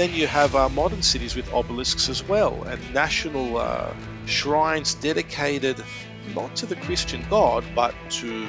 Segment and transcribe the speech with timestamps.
[0.00, 3.92] then you have uh, modern cities with obelisks as well, and national uh,
[4.24, 5.76] shrines dedicated
[6.34, 8.46] not to the Christian God, but to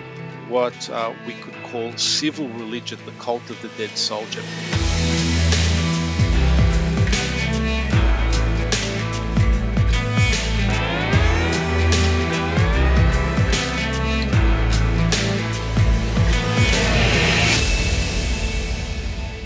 [0.47, 4.41] what uh, we could call civil religion, the cult of the dead soldier.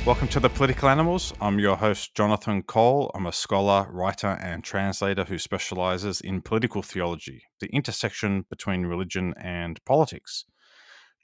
[0.06, 1.34] Welcome to the Political Animals.
[1.42, 3.10] I'm your host, Jonathan Cole.
[3.16, 9.34] I'm a scholar, writer, and translator who specializes in political theology, the intersection between religion
[9.36, 10.46] and politics.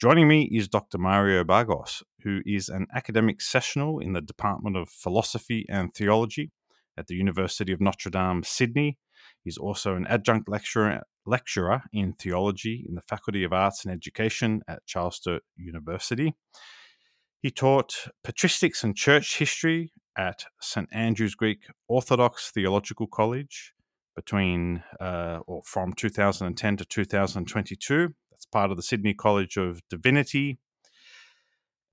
[0.02, 0.98] Joining me is Dr.
[0.98, 6.50] Mario Baghos, who is an academic sessional in the Department of Philosophy and Theology
[6.98, 8.98] at the University of Notre Dame, Sydney.
[9.44, 14.64] He's also an adjunct lecturer, lecturer in theology in the Faculty of Arts and Education
[14.68, 16.34] at Charles Sturt University.
[17.42, 23.74] He taught patristics and church history at St Andrew's Greek Orthodox Theological College
[24.16, 28.14] between uh, or from 2010 to 2022.
[28.30, 30.60] That's part of the Sydney College of Divinity.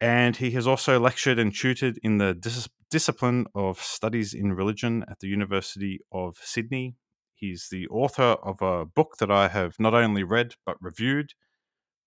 [0.03, 5.03] And he has also lectured and tutored in the dis- discipline of studies in religion
[5.09, 6.97] at the University of Sydney.
[7.35, 11.33] He's the author of a book that I have not only read but reviewed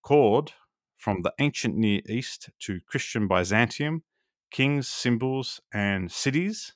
[0.04, 0.54] called
[1.02, 4.04] from the ancient Near East to Christian Byzantium,
[4.52, 6.74] kings, symbols, and cities.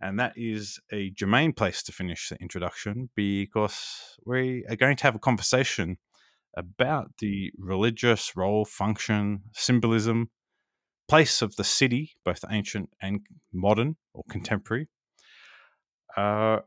[0.00, 5.02] And that is a germane place to finish the introduction because we are going to
[5.02, 5.98] have a conversation
[6.56, 10.30] about the religious role, function, symbolism,
[11.08, 13.20] place of the city, both ancient and
[13.52, 14.86] modern or contemporary.
[16.16, 16.60] Uh,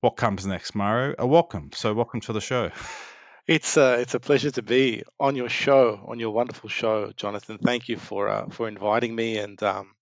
[0.00, 1.16] what comes next, Mario?
[1.18, 1.70] A welcome.
[1.74, 2.70] So, welcome to the show.
[3.46, 7.58] It's a, it's a pleasure to be on your show, on your wonderful show, Jonathan.
[7.58, 9.38] Thank you for uh, for inviting me.
[9.38, 9.94] And um,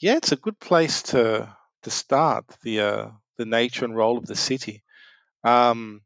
[0.00, 4.26] yeah, it's a good place to to start the uh, the nature and role of
[4.26, 4.82] the city.
[5.44, 6.02] Um,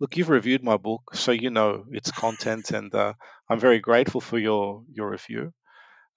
[0.00, 3.14] look, you've reviewed my book, so you know its content, and uh,
[3.50, 5.52] I'm very grateful for your your review,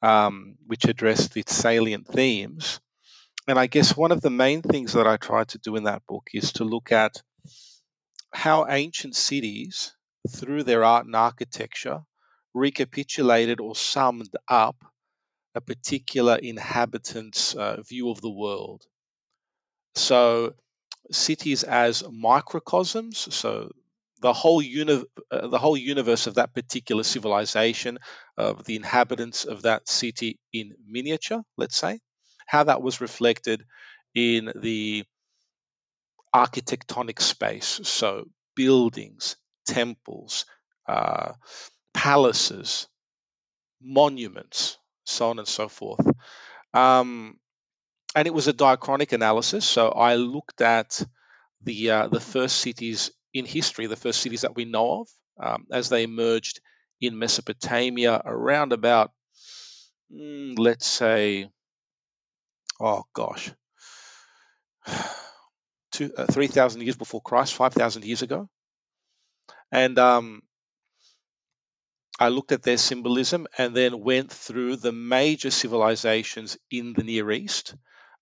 [0.01, 2.79] um, which addressed its salient themes.
[3.47, 6.03] And I guess one of the main things that I tried to do in that
[6.07, 7.21] book is to look at
[8.35, 9.95] how ancient cities,
[10.29, 12.01] through their art and architecture,
[12.53, 14.75] recapitulated or summed up
[15.55, 18.83] a particular inhabitant's uh, view of the world.
[19.95, 20.55] So,
[21.11, 23.71] cities as microcosms, so
[24.21, 27.99] the whole uni- uh, the whole universe of that particular civilization,
[28.37, 31.99] of the inhabitants of that city in miniature, let's say,
[32.47, 33.63] how that was reflected
[34.15, 35.05] in the
[36.35, 38.25] architectonic space, so
[38.55, 40.45] buildings, temples,
[40.85, 41.31] uh,
[41.93, 42.87] palaces,
[43.81, 46.05] monuments, so on and so forth.
[46.73, 47.39] Um,
[48.15, 51.01] and it was a diachronic analysis, so I looked at
[51.63, 55.07] the uh, the first cities in history, the first cities that we know of,
[55.41, 56.59] um, as they emerged
[56.99, 59.11] in Mesopotamia around about,
[60.13, 61.49] mm, let's say,
[62.79, 63.51] oh gosh,
[66.01, 68.49] uh, 3,000 years before Christ, 5,000 years ago.
[69.71, 70.41] And um,
[72.19, 77.31] I looked at their symbolism and then went through the major civilizations in the Near
[77.31, 77.75] East,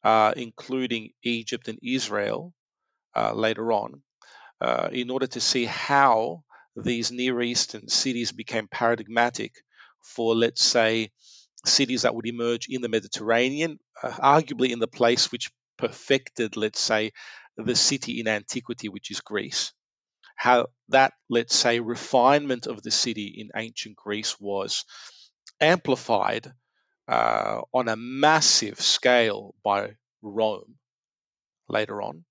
[0.04, 2.54] uh, including Egypt and Israel
[3.16, 4.02] uh, later on,
[4.62, 6.44] uh, in order to see how
[6.76, 9.54] these Near Eastern cities became paradigmatic
[10.02, 11.12] for, let's say,
[11.66, 16.80] cities that would emerge in the Mediterranean, uh, arguably in the place which perfected, let's
[16.80, 17.12] say,
[17.58, 19.74] the city in antiquity, which is Greece.
[20.36, 24.86] How that, let's say, refinement of the city in ancient Greece was
[25.62, 26.52] amplified
[27.08, 30.76] uh, on a massive scale by Rome
[31.70, 32.26] later on.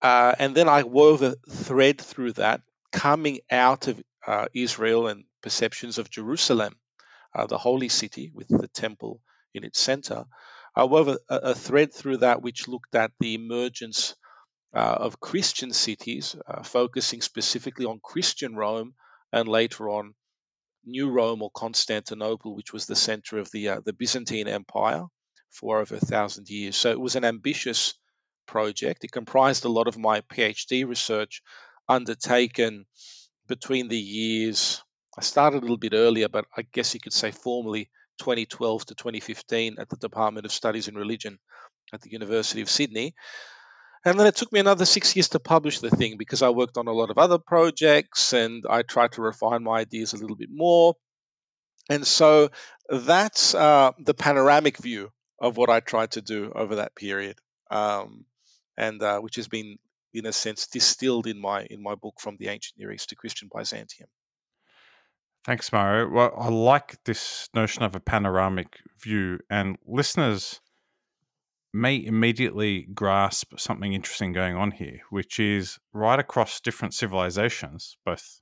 [0.00, 5.24] Uh, and then I wove a thread through that coming out of uh, Israel and
[5.42, 6.74] perceptions of Jerusalem,
[7.34, 9.20] uh, the holy city with the temple
[9.54, 10.24] in its center.
[10.74, 14.14] I wove a, a, thread through that which looked at the emergence
[14.74, 18.94] uh, of Christian cities, uh, focusing specifically on Christian Rome
[19.32, 20.14] and later on
[20.84, 25.04] New Rome or Constantinople, which was the center of the uh, the Byzantine Empire
[25.50, 26.76] for over a thousand years.
[26.76, 27.94] So it was an ambitious
[28.46, 29.04] project.
[29.04, 31.42] It comprised a lot of my PhD research
[31.88, 32.86] undertaken
[33.46, 34.82] between the years.
[35.16, 38.94] I started a little bit earlier, but I guess you could say formally 2012 to
[38.94, 41.38] 2015 at the Department of Studies in Religion
[41.92, 43.14] at the University of Sydney.
[44.04, 46.76] And then it took me another six years to publish the thing because I worked
[46.76, 50.36] on a lot of other projects and I tried to refine my ideas a little
[50.36, 50.94] bit more.
[51.88, 52.50] And so
[52.88, 55.10] that's uh, the panoramic view
[55.40, 57.36] of what I tried to do over that period,
[57.70, 58.24] um,
[58.76, 59.78] and uh, which has been,
[60.14, 63.16] in a sense, distilled in my in my book from the ancient Near East to
[63.16, 64.08] Christian Byzantium.
[65.44, 66.08] Thanks, Mario.
[66.08, 70.60] Well, I like this notion of a panoramic view, and listeners
[71.72, 78.40] may immediately grasp something interesting going on here, which is right across different civilizations, both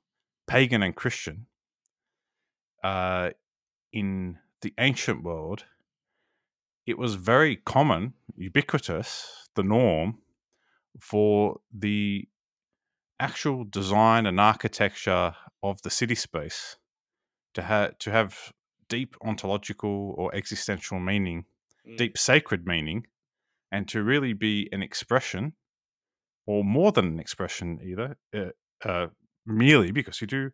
[0.49, 1.47] pagan and Christian,
[2.83, 3.31] uh,
[3.93, 5.65] in the ancient world,
[6.87, 10.19] it was very common, ubiquitous, the norm
[10.99, 12.29] for the
[13.19, 16.77] actual design and architecture of the city space
[17.55, 18.53] to have to have
[18.89, 21.45] deep ontological or existential meaning,
[21.87, 21.97] mm.
[21.97, 23.07] deep sacred meaning,
[23.73, 25.55] and to really be an expression,
[26.47, 29.07] or more than an expression either, uh, uh,
[29.47, 30.51] merely because you do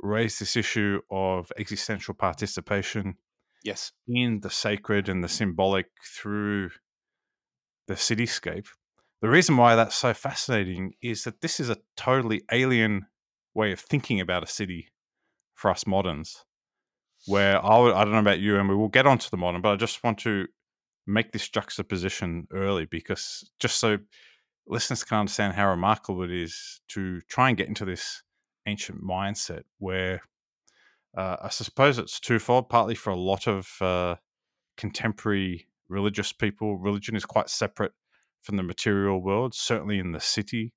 [0.00, 3.16] raise this issue of existential participation
[3.64, 3.92] yes.
[4.06, 5.86] in the sacred and the symbolic
[6.16, 6.70] through
[7.86, 8.66] the cityscape.
[9.22, 13.06] The reason why that's so fascinating is that this is a totally alien
[13.54, 14.88] way of thinking about a city
[15.54, 16.44] for us moderns
[17.26, 19.62] where I, would, I don't know about you and we will get onto the modern
[19.62, 20.46] but i just want to
[21.06, 23.98] make this juxtaposition early because just so
[24.66, 28.22] listeners can understand how remarkable it is to try and get into this
[28.66, 30.22] ancient mindset where
[31.16, 32.68] uh, I suppose it's twofold.
[32.68, 34.16] Partly for a lot of uh,
[34.76, 37.92] contemporary religious people, religion is quite separate
[38.42, 39.54] from the material world.
[39.54, 40.72] Certainly in the city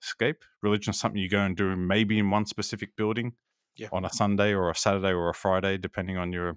[0.00, 3.32] scape, religion is something you go and do maybe in one specific building
[3.76, 3.88] yeah.
[3.92, 6.56] on a Sunday or a Saturday or a Friday, depending on your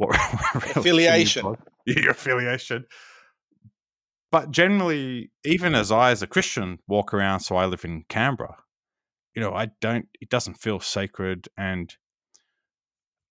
[0.00, 0.16] what
[0.54, 1.56] affiliation.
[1.84, 2.86] Your affiliation.
[4.32, 8.56] But generally, even as I, as a Christian, walk around, so I live in Canberra,
[9.34, 10.06] you know, I don't.
[10.20, 11.94] It doesn't feel sacred, and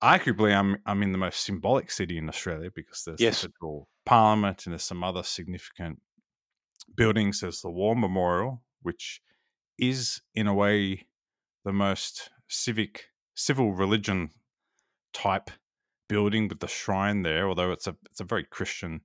[0.04, 3.42] arguably, I'm I'm in the most symbolic city in Australia because there's yes.
[3.42, 6.00] the federal parliament and there's some other significant
[6.96, 7.42] buildings.
[7.42, 9.22] There's the War Memorial, which
[9.78, 11.08] is in a way
[11.66, 13.06] the most civic
[13.36, 14.30] civil religion
[15.14, 15.50] type
[16.10, 19.02] building with the shrine there, although it's a it's a very Christian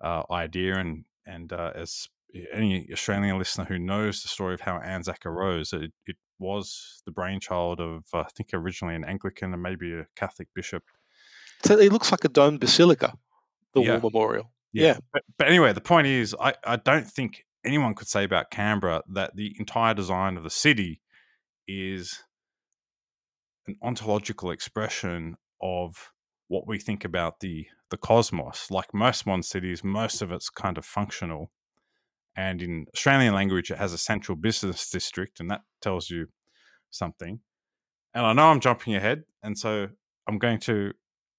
[0.00, 2.08] uh, idea and and uh, as
[2.52, 7.12] any Australian listener who knows the story of how Anzac arose, it, it was the
[7.12, 10.84] brainchild of, I think, originally an Anglican and maybe a Catholic bishop.
[11.64, 13.14] So it looks like a domed basilica,
[13.74, 13.98] the yeah.
[13.98, 14.52] War Memorial.
[14.72, 14.86] Yeah.
[14.86, 14.98] yeah.
[15.12, 19.02] But, but, anyway, the point is, I, I don't think anyone could say about Canberra
[19.12, 21.00] that the entire design of the city
[21.68, 22.22] is
[23.66, 26.10] an ontological expression of
[26.48, 28.70] what we think about the the cosmos.
[28.70, 31.50] Like most modern cities, most of it's kind of functional
[32.36, 36.28] and in Australian language, it has a central business district, and that tells you
[36.90, 37.40] something.
[38.14, 39.88] And I know I'm jumping ahead, and so
[40.28, 40.92] I'm going to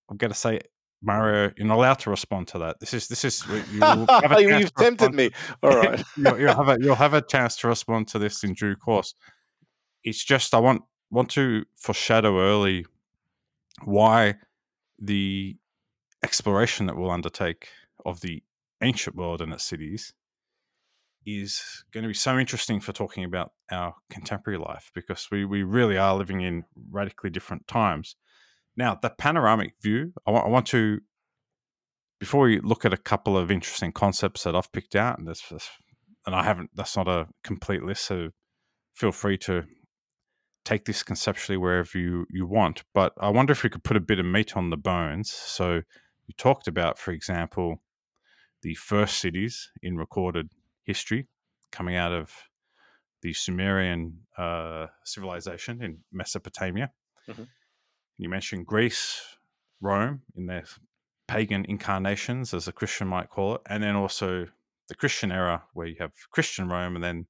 [0.09, 0.59] I'm going to say,
[1.01, 2.79] Mario, you're not allowed to respond to that.
[2.79, 5.31] This is this is you have tempted me.
[5.63, 8.53] All right, you'll, you'll, have a you'll have a chance to respond to this in
[8.53, 9.15] due course.
[10.03, 12.85] It's just I want want to foreshadow early
[13.85, 14.35] why
[14.99, 15.57] the
[16.23, 17.69] exploration that we'll undertake
[18.05, 18.43] of the
[18.81, 20.13] ancient world and its cities
[21.25, 25.63] is going to be so interesting for talking about our contemporary life because we, we
[25.63, 28.15] really are living in radically different times.
[28.75, 30.99] Now, the panoramic view, I want, to,
[32.19, 35.43] before we look at a couple of interesting concepts that I've picked out, and this,
[36.25, 38.29] and I haven't, that's not a complete list, so
[38.95, 39.65] feel free to
[40.63, 42.83] take this conceptually wherever you, you want.
[42.93, 45.31] But I wonder if we could put a bit of meat on the bones.
[45.31, 45.81] So
[46.27, 47.81] you talked about, for example,
[48.61, 50.51] the first cities in recorded
[50.83, 51.27] history
[51.71, 52.31] coming out of
[53.21, 56.91] the Sumerian uh, civilization in Mesopotamia.
[57.29, 57.43] Mm-hmm.
[58.17, 59.21] You mentioned Greece,
[59.79, 60.63] Rome in their
[61.27, 64.47] pagan incarnations, as a Christian might call it, and then also
[64.89, 67.25] the Christian era, where you have Christian Rome and then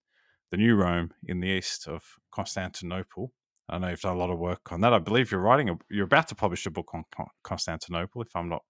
[0.51, 3.31] the new Rome in the east of Constantinople.
[3.69, 4.93] I know you've done a lot of work on that.
[4.93, 7.05] I believe you're writing, a, you're about to publish a book on
[7.41, 8.63] Constantinople, if I'm not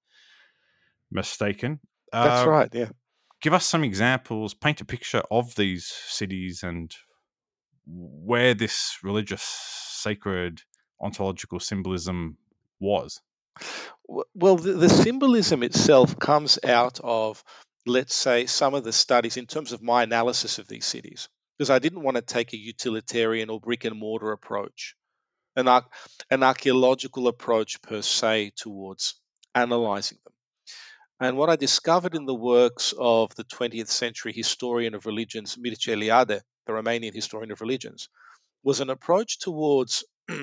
[1.11, 1.79] mistaken.
[2.11, 2.69] That's uh, right.
[2.71, 2.89] Yeah
[3.41, 6.95] give us some examples, paint a picture of these cities and
[7.85, 10.61] where this religious, sacred,
[11.01, 12.37] ontological symbolism
[12.79, 13.21] was.
[14.33, 17.43] Well, the, the symbolism itself comes out of,
[17.85, 21.27] let's say, some of the studies in terms of my analysis of these cities,
[21.61, 24.95] because I didn't want to take a utilitarian or brick and mortar approach,
[25.55, 25.67] an,
[26.31, 29.21] an archaeological approach per se towards
[29.53, 30.33] analyzing them.
[31.19, 35.95] And what I discovered in the works of the 20th century historian of religions, Mircea
[35.95, 38.09] Eliade, the Romanian historian of religions,
[38.63, 40.03] was an approach towards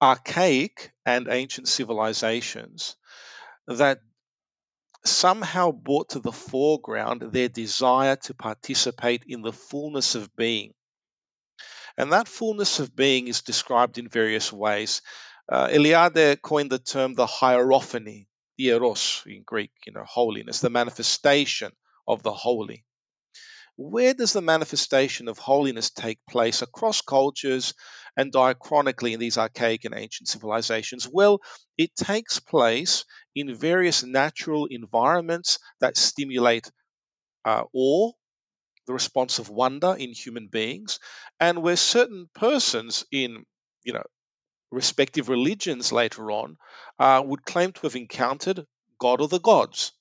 [0.00, 2.94] archaic and ancient civilizations
[3.66, 3.98] that
[5.04, 10.74] somehow brought to the foreground their desire to participate in the fullness of being.
[11.96, 15.02] And that fullness of being is described in various ways.
[15.50, 18.26] Uh, Eliade coined the term the hierophany,
[18.58, 21.72] hieros in Greek, you know, holiness, the manifestation
[22.06, 22.84] of the holy.
[23.82, 27.72] Where does the manifestation of holiness take place across cultures
[28.14, 31.08] and diachronically in these archaic and ancient civilizations?
[31.10, 31.40] Well,
[31.78, 36.70] it takes place in various natural environments that stimulate
[37.44, 38.12] uh, awe,
[38.86, 41.00] the response of wonder in human beings,
[41.40, 43.46] and where certain persons in,
[43.84, 44.04] you know,
[44.70, 46.58] respective religions later on
[46.98, 48.66] uh, would claim to have encountered
[48.98, 49.92] God or the gods.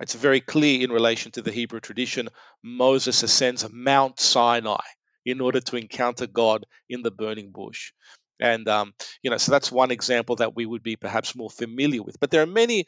[0.00, 2.28] It's very clear in relation to the Hebrew tradition.
[2.62, 4.80] Moses ascends Mount Sinai
[5.26, 7.92] in order to encounter God in the burning bush.
[8.40, 12.02] And, um, you know, so that's one example that we would be perhaps more familiar
[12.02, 12.18] with.
[12.18, 12.86] But there are many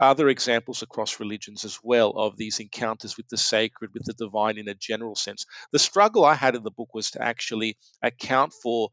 [0.00, 4.58] other examples across religions as well of these encounters with the sacred, with the divine
[4.58, 5.46] in a general sense.
[5.72, 8.88] The struggle I had in the book was to actually account for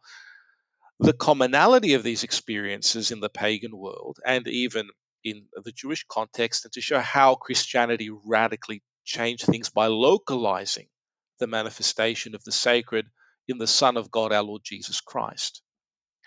[0.99, 4.89] the commonality of these experiences in the pagan world and even
[5.23, 10.87] in the Jewish context and to show how Christianity radically changed things by localizing
[11.39, 13.07] the manifestation of the sacred
[13.47, 15.61] in the Son of God, our Lord Jesus Christ.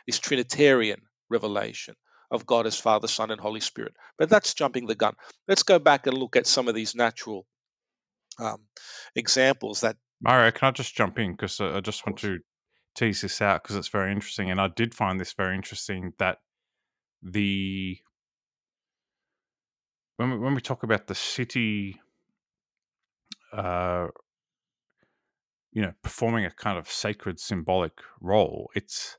[0.06, 1.94] This Trinitarian revelation
[2.30, 3.94] of God as Father, Son, and Holy Spirit.
[4.18, 5.14] But that's jumping the gun.
[5.48, 7.46] Let's go back and look at some of these natural
[8.38, 8.62] um,
[9.14, 9.96] examples that.
[10.20, 11.32] Mario, can I just jump in?
[11.32, 12.38] Because uh, I just want to
[12.94, 14.50] tease this out because it's very interesting.
[14.50, 16.38] And I did find this very interesting that
[17.22, 17.98] the
[20.16, 22.00] when we, when we talk about the city,
[23.52, 24.08] uh,
[25.72, 29.18] you know, performing a kind of sacred symbolic role, it's.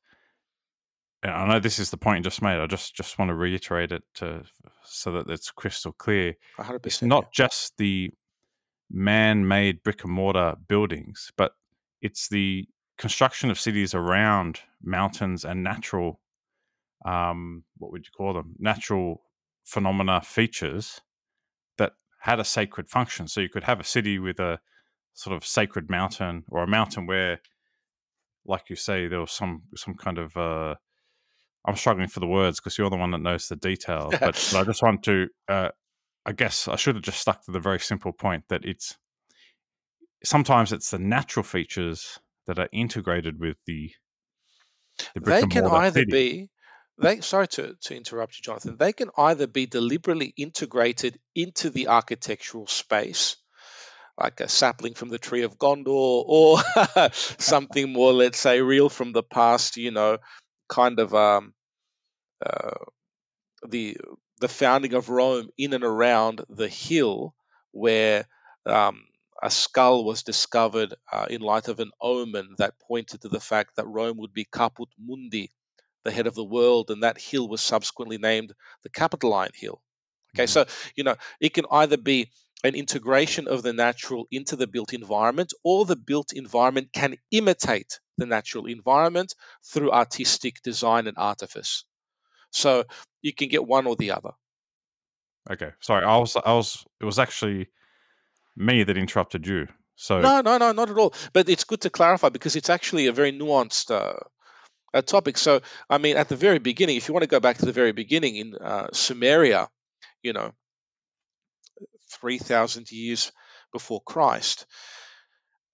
[1.23, 2.59] I know this is the point you just made.
[2.59, 4.43] I just just want to reiterate it to,
[4.83, 6.35] so that it's crystal clear.
[6.59, 7.29] 100%, it's not yeah.
[7.33, 8.11] just the
[8.91, 11.53] man-made brick and mortar buildings, but
[12.01, 16.19] it's the construction of cities around mountains and natural,
[17.05, 18.55] um, what would you call them?
[18.59, 19.21] Natural
[19.65, 21.01] phenomena features
[21.77, 23.27] that had a sacred function.
[23.27, 24.59] So you could have a city with a
[25.13, 27.41] sort of sacred mountain or a mountain where,
[28.45, 30.37] like you say, there was some some kind of.
[30.37, 30.75] Uh,
[31.67, 34.11] I'm struggling for the words because you're the one that knows the detail.
[34.19, 35.27] But, but I just want to.
[35.49, 35.69] Uh,
[36.27, 38.97] I guess I should have just stuck to the very simple point that it's
[40.23, 43.91] sometimes it's the natural features that are integrated with the.
[45.15, 46.11] the they can either city.
[46.11, 46.49] be
[47.01, 48.77] they sorry to, to interrupt you jonathan.
[48.77, 53.37] They can either be deliberately integrated into the architectural space
[54.17, 56.59] like a sapling from the tree of gondor or
[57.13, 60.17] something more let's say real from the past you know
[60.69, 61.53] kind of um,
[62.45, 62.71] uh,
[63.67, 63.97] the
[64.39, 67.35] the founding of rome in and around the hill
[67.71, 68.27] where
[68.65, 69.03] um,
[69.43, 73.75] a skull was discovered uh, in light of an omen that pointed to the fact
[73.75, 75.51] that Rome would be caput mundi,
[76.05, 79.81] the head of the world, and that hill was subsequently named the Capitoline Hill.
[80.33, 80.51] Okay, mm-hmm.
[80.51, 82.31] so you know it can either be
[82.63, 87.99] an integration of the natural into the built environment, or the built environment can imitate
[88.17, 91.83] the natural environment through artistic design and artifice.
[92.51, 92.85] So
[93.21, 94.31] you can get one or the other.
[95.51, 97.67] Okay, sorry, I was I was it was actually
[98.55, 99.67] me that interrupted you.
[99.95, 101.13] So no, no, no, not at all.
[101.33, 104.19] But it's good to clarify because it's actually a very nuanced uh,
[104.95, 105.37] a topic.
[105.37, 107.71] So, I mean, at the very beginning, if you want to go back to the
[107.71, 109.67] very beginning in uh, Sumeria,
[110.23, 110.51] you know,
[112.21, 113.31] 3,000 years
[113.73, 114.65] before Christ,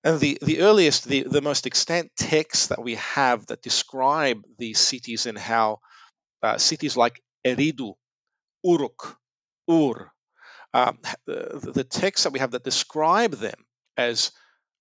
[0.04, 4.80] and the, the earliest, the, the most extant texts that we have that describe these
[4.80, 5.80] cities and how
[6.42, 7.94] uh, cities like Eridu,
[8.64, 9.18] Uruk,
[9.70, 10.12] Ur,
[10.74, 10.98] um,
[11.28, 14.32] the, the texts that we have that describe them as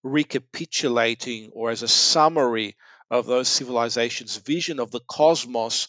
[0.03, 2.77] recapitulating or as a summary
[3.11, 5.89] of those civilizations' vision of the cosmos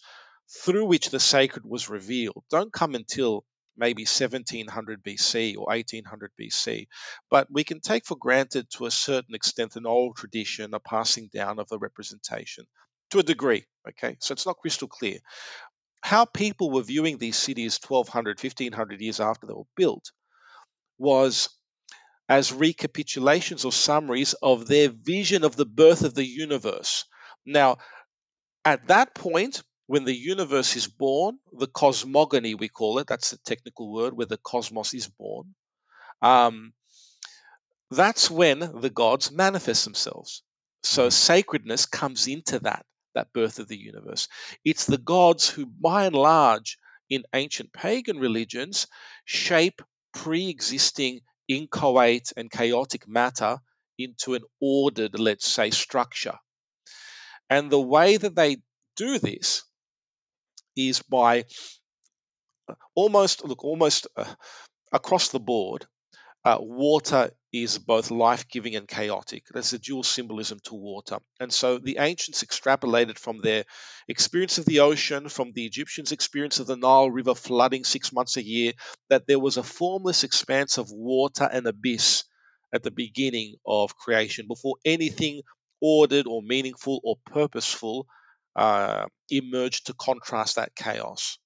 [0.63, 3.45] through which the sacred was revealed don't come until
[3.77, 6.87] maybe 1700 BC or 1800 BC.
[7.29, 11.29] But we can take for granted to a certain extent an old tradition, a passing
[11.33, 12.65] down of the representation
[13.11, 13.65] to a degree.
[13.87, 15.19] Okay, so it's not crystal clear.
[16.03, 20.11] How people were viewing these cities 1200, 1500 years after they were built
[20.97, 21.49] was
[22.27, 27.05] as recapitulations or summaries of their vision of the birth of the universe.
[27.45, 27.77] Now,
[28.65, 33.37] at that point, when the universe is born, the cosmogony, we call it, that's the
[33.39, 35.55] technical word where the cosmos is born,
[36.21, 36.73] um,
[37.91, 40.43] that's when the gods manifest themselves.
[40.83, 44.27] So sacredness comes into that, that birth of the universe.
[44.65, 46.77] It's the gods who, by and large,
[47.09, 48.87] in ancient pagan religions,
[49.25, 49.81] shape
[50.13, 53.59] pre existing inchoate and chaotic matter
[53.97, 56.37] into an ordered, let's say, structure.
[57.51, 58.57] And the way that they
[58.95, 59.63] do this
[60.75, 61.45] is by
[62.67, 64.25] uh, almost, look, almost uh,
[64.91, 65.85] across the board,
[66.45, 69.43] uh, water is both life giving and chaotic.
[69.53, 71.19] That's a dual symbolism to water.
[71.39, 73.65] And so the ancients extrapolated from their
[74.07, 78.37] experience of the ocean, from the Egyptians' experience of the Nile River flooding six months
[78.37, 78.73] a year,
[79.09, 82.23] that there was a formless expanse of water and abyss
[82.73, 85.41] at the beginning of creation before anything
[85.81, 88.07] ordered or meaningful or purposeful
[88.55, 91.37] uh, emerged to contrast that chaos.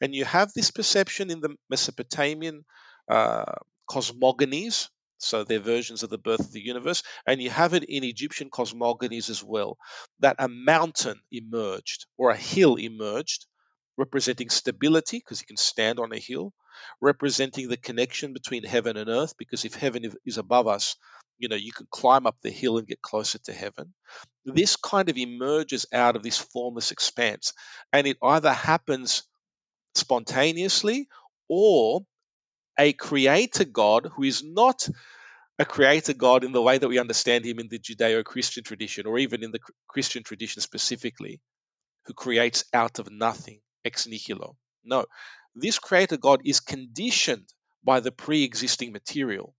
[0.00, 2.64] And you have this perception in the Mesopotamian
[3.08, 3.52] uh,
[3.88, 8.04] cosmogonies, so they're versions of the birth of the universe, and you have it in
[8.04, 9.76] Egyptian cosmogonies as well,
[10.20, 13.46] that a mountain emerged or a hill emerged,
[13.96, 16.52] representing stability, because you can stand on a hill,
[17.00, 20.96] representing the connection between heaven and earth, because if heaven is above us,
[21.40, 23.94] you know, you can climb up the hill and get closer to heaven.
[24.44, 27.54] This kind of emerges out of this formless expanse,
[27.92, 29.24] and it either happens
[29.94, 31.08] spontaneously
[31.48, 32.02] or
[32.78, 34.88] a creator God who is not
[35.58, 39.06] a creator God in the way that we understand him in the Judeo Christian tradition,
[39.06, 41.40] or even in the Christian tradition specifically,
[42.04, 44.56] who creates out of nothing, ex nihilo.
[44.84, 45.06] No,
[45.54, 47.48] this creator God is conditioned
[47.82, 49.54] by the pre existing material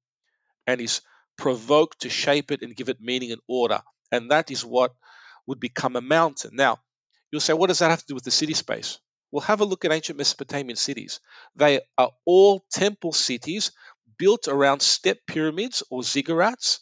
[0.68, 1.02] and is
[1.38, 3.82] provoked to shape it and give it meaning and order.
[4.12, 4.94] And that is what
[5.48, 6.52] would become a mountain.
[6.54, 6.78] Now,
[7.32, 9.00] you'll say, what does that have to do with the city space?
[9.32, 11.20] Well, have a look at ancient Mesopotamian cities.
[11.56, 13.72] They are all temple cities
[14.18, 16.80] built around step pyramids or ziggurats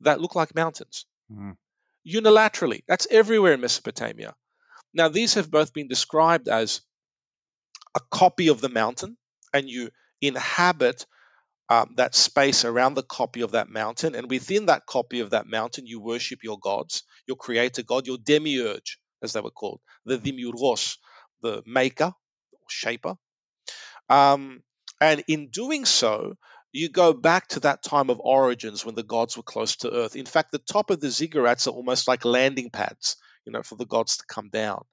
[0.00, 1.04] that look like mountains.
[1.30, 1.56] Mm.
[2.06, 2.82] Unilaterally.
[2.88, 4.34] That's everywhere in Mesopotamia.
[4.94, 6.80] Now, these have both been described as
[7.94, 9.16] a copy of the mountain,
[9.52, 9.90] and you
[10.20, 11.06] inhabit
[11.70, 14.16] um, that space around the copy of that mountain.
[14.16, 18.18] And within that copy of that mountain, you worship your gods, your creator God, your
[18.18, 20.96] demiurge, as they were called, the demiurgos,
[21.42, 22.12] the maker
[22.68, 23.14] shaper.
[24.08, 24.62] Um,
[25.00, 26.34] and in doing so,
[26.72, 30.16] you go back to that time of origins when the gods were close to earth.
[30.16, 33.16] In fact, the top of the ziggurats are almost like landing pads,
[33.46, 34.84] you know, for the gods to come down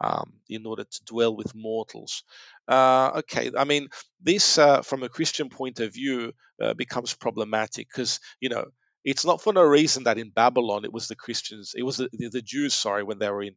[0.00, 2.22] um, in order to dwell with mortals.
[2.68, 3.88] Uh, okay, I mean,
[4.20, 8.66] this uh, from a Christian point of view uh, becomes problematic because, you know,
[9.04, 12.08] it's not for no reason that in Babylon it was the Christians, it was the,
[12.12, 13.54] the, Jews, sorry, when they were in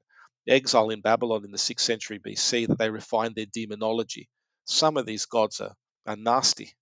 [0.47, 4.29] exile in Babylon in the 6th century BC that they refined their demonology.
[4.65, 5.73] Some of these gods are,
[6.05, 6.73] are nasty,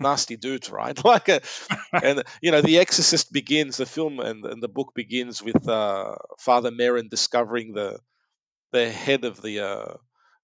[0.00, 0.98] nasty dudes, right?
[1.04, 1.40] Like, a,
[1.92, 6.16] and you know, The Exorcist begins the film and, and the book begins with uh,
[6.38, 7.98] Father Merrin discovering the
[8.72, 9.94] the head of the uh,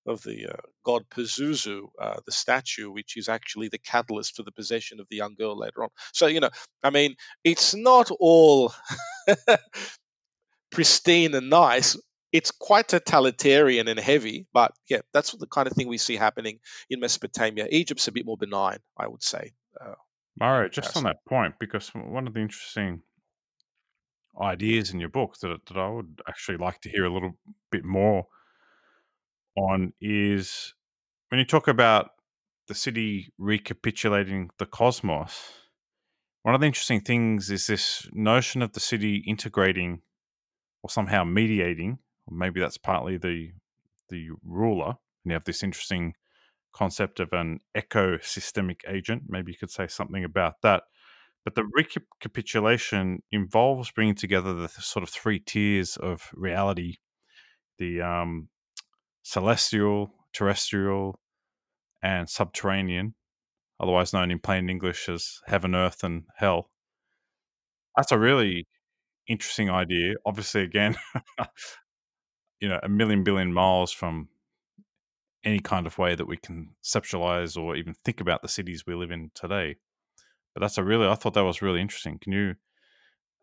[0.07, 4.53] of the uh, god Pazuzu, uh, the statue, which is actually the catalyst for the
[4.53, 5.91] possession of the young girl later on.
[6.13, 6.51] So you know,
[6.83, 8.73] I mean, it's not all
[10.71, 11.97] pristine and nice
[12.33, 16.61] it's quite totalitarian and heavy, but yeah, that's the kind of thing we see happening
[16.91, 17.67] in Mesopotamia.
[17.71, 19.53] Egypt's a bit more benign, I would say.
[19.81, 19.95] Uh,
[20.39, 23.03] Mario, just on that point, because one of the interesting
[24.41, 27.37] ideas in your book that, that I would actually like to hear a little
[27.71, 28.27] bit more
[29.57, 30.75] on is
[31.29, 32.11] when you talk about
[32.69, 35.53] the city recapitulating the cosmos.
[36.43, 40.03] One of the interesting things is this notion of the city integrating
[40.83, 43.53] or somehow mediating or maybe that's partly the
[44.09, 44.87] the ruler.
[44.89, 46.15] And you have this interesting
[46.73, 49.25] concept of an ecosystemic agent.
[49.29, 50.85] Maybe you could say something about that.
[51.45, 56.97] But the recapitulation involves bringing together the sort of three tiers of reality
[57.79, 58.49] the um,
[59.23, 61.21] celestial, terrestrial,
[62.03, 63.15] and subterranean,
[63.81, 66.71] otherwise known in plain English as heaven, earth, and hell.
[67.97, 68.67] That's a really
[69.29, 70.15] interesting idea.
[70.27, 70.97] Obviously, again,
[72.61, 74.29] you know a million billion miles from
[75.45, 79.11] any kind of way that we conceptualize or even think about the cities we live
[79.11, 79.77] in today.
[80.59, 82.19] But that's a really I thought that was really interesting.
[82.19, 82.57] Can you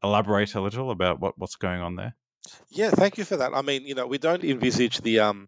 [0.04, 2.14] elaborate a little about what, what's going on there?
[2.70, 3.54] Yeah, thank you for that.
[3.54, 5.48] I mean, you know, we don't envisage the um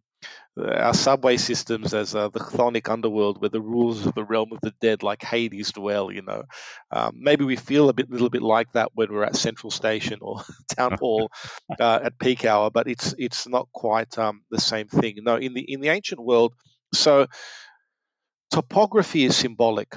[0.57, 4.61] our subway systems as uh, the chthonic underworld where the rulers of the realm of
[4.61, 6.41] the dead like hades dwell you know
[6.89, 10.17] um, maybe we feel a bit little bit like that when we're at central station
[10.19, 10.41] or
[10.75, 11.29] town hall
[11.79, 15.53] uh, at peak hour but it's it's not quite um, the same thing no in
[15.53, 16.55] the in the ancient world
[16.91, 17.27] so
[18.49, 19.95] topography is symbolic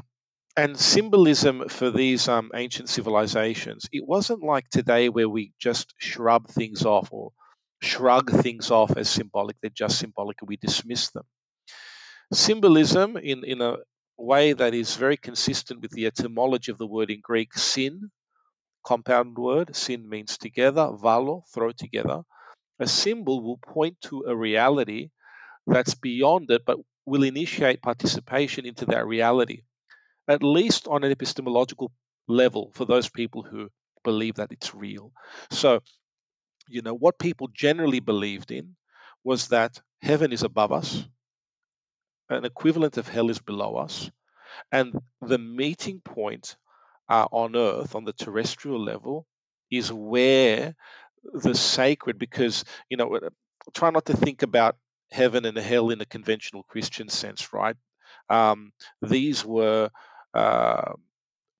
[0.62, 6.48] and symbolism for these um, ancient civilizations it wasn't like today where we just shrub
[6.48, 7.32] things off or
[7.82, 9.56] shrug things off as symbolic.
[9.60, 11.24] They're just symbolic and we dismiss them.
[12.32, 13.76] Symbolism in, in a
[14.18, 18.10] way that is very consistent with the etymology of the word in Greek, sin,
[18.84, 19.74] compound word.
[19.74, 22.22] Sin means together, valo, throw together.
[22.78, 25.10] A symbol will point to a reality
[25.66, 29.62] that's beyond it, but will initiate participation into that reality,
[30.30, 31.90] at least on an epistemological
[32.28, 33.68] level for those people who
[34.04, 35.12] believe that it's real.
[35.50, 35.80] So,
[36.68, 38.76] you know, what people generally believed in
[39.24, 41.04] was that heaven is above us,
[42.28, 44.10] an equivalent of hell is below us,
[44.70, 46.56] and the meeting point
[47.08, 49.26] uh, on earth, on the terrestrial level,
[49.70, 50.74] is where
[51.24, 53.18] the sacred, because, you know,
[53.74, 54.76] try not to think about
[55.10, 57.76] heaven and hell in a conventional Christian sense, right?
[58.28, 59.90] Um, these were
[60.34, 60.92] uh,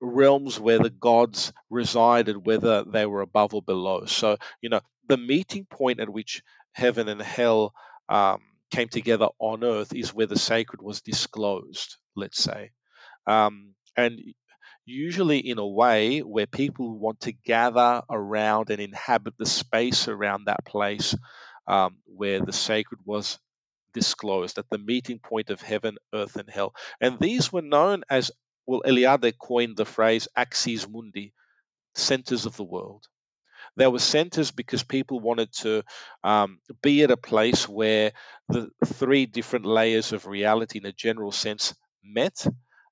[0.01, 4.05] realms where the gods resided, whether they were above or below.
[4.05, 7.73] So, you know, the meeting point at which heaven and hell
[8.09, 12.71] um, came together on earth is where the sacred was disclosed, let's say.
[13.27, 14.19] Um, and
[14.85, 20.45] usually in a way where people want to gather around and inhabit the space around
[20.45, 21.15] that place
[21.67, 23.39] um, where the sacred was
[23.93, 26.73] disclosed at the meeting point of heaven, earth, and hell.
[26.99, 28.31] And these were known as,
[28.71, 31.33] well, Eliade coined the phrase axis mundi,
[31.93, 33.03] centers of the world.
[33.75, 35.83] There were centers because people wanted to
[36.23, 38.13] um, be at a place where
[38.47, 42.47] the three different layers of reality, in a general sense, met,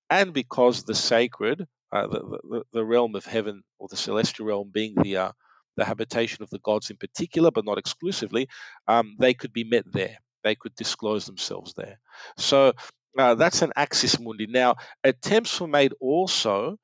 [0.09, 4.71] and because the sacred, uh, the, the, the, realm of heaven or the celestial realm
[4.73, 5.31] being the uh,
[5.77, 8.49] the habitation of the gods in particular, but not exclusively,
[8.89, 10.17] um, they could be met there.
[10.43, 11.99] They could disclose themselves there.
[12.37, 12.73] So
[13.17, 14.47] uh, that's an axis mundi.
[14.47, 16.77] Now, attempts were made also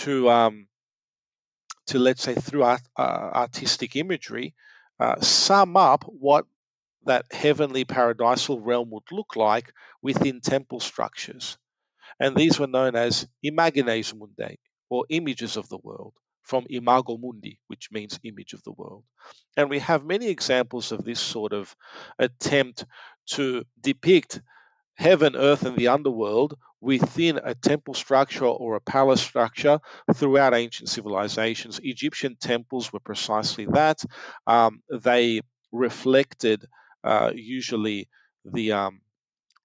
[0.00, 0.66] to um,
[1.86, 4.54] to let's say through art, uh, artistic imagery,
[4.98, 6.46] uh, sum up what
[7.04, 11.58] that heavenly paradisal realm would look like within temple structures.
[12.20, 14.58] And these were known as imagines mundi,
[14.90, 19.04] or images of the world, from imago mundi, which means image of the world.
[19.56, 21.74] And we have many examples of this sort of
[22.18, 22.84] attempt
[23.32, 24.40] to depict
[25.00, 29.80] heaven, earth, and the underworld within a temple structure or a palace structure
[30.14, 31.80] throughout ancient civilizations.
[31.82, 34.04] Egyptian temples were precisely that.
[34.46, 35.40] Um, they
[35.72, 36.66] reflected
[37.02, 38.08] uh, usually
[38.44, 39.00] the um,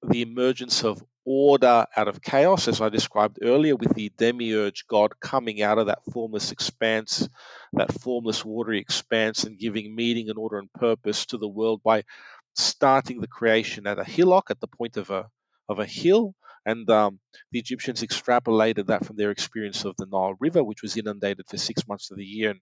[0.07, 5.19] the emergence of order out of chaos, as I described earlier, with the demiurge god
[5.19, 7.27] coming out of that formless expanse,
[7.73, 12.03] that formless watery expanse, and giving meaning and order and purpose to the world by
[12.55, 15.27] starting the creation at a hillock, at the point of a
[15.67, 17.19] of a hill, and um,
[17.51, 21.57] the Egyptians extrapolated that from their experience of the Nile River, which was inundated for
[21.57, 22.59] six months of the year and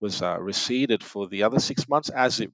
[0.00, 2.10] was uh, receded for the other six months.
[2.10, 2.50] As it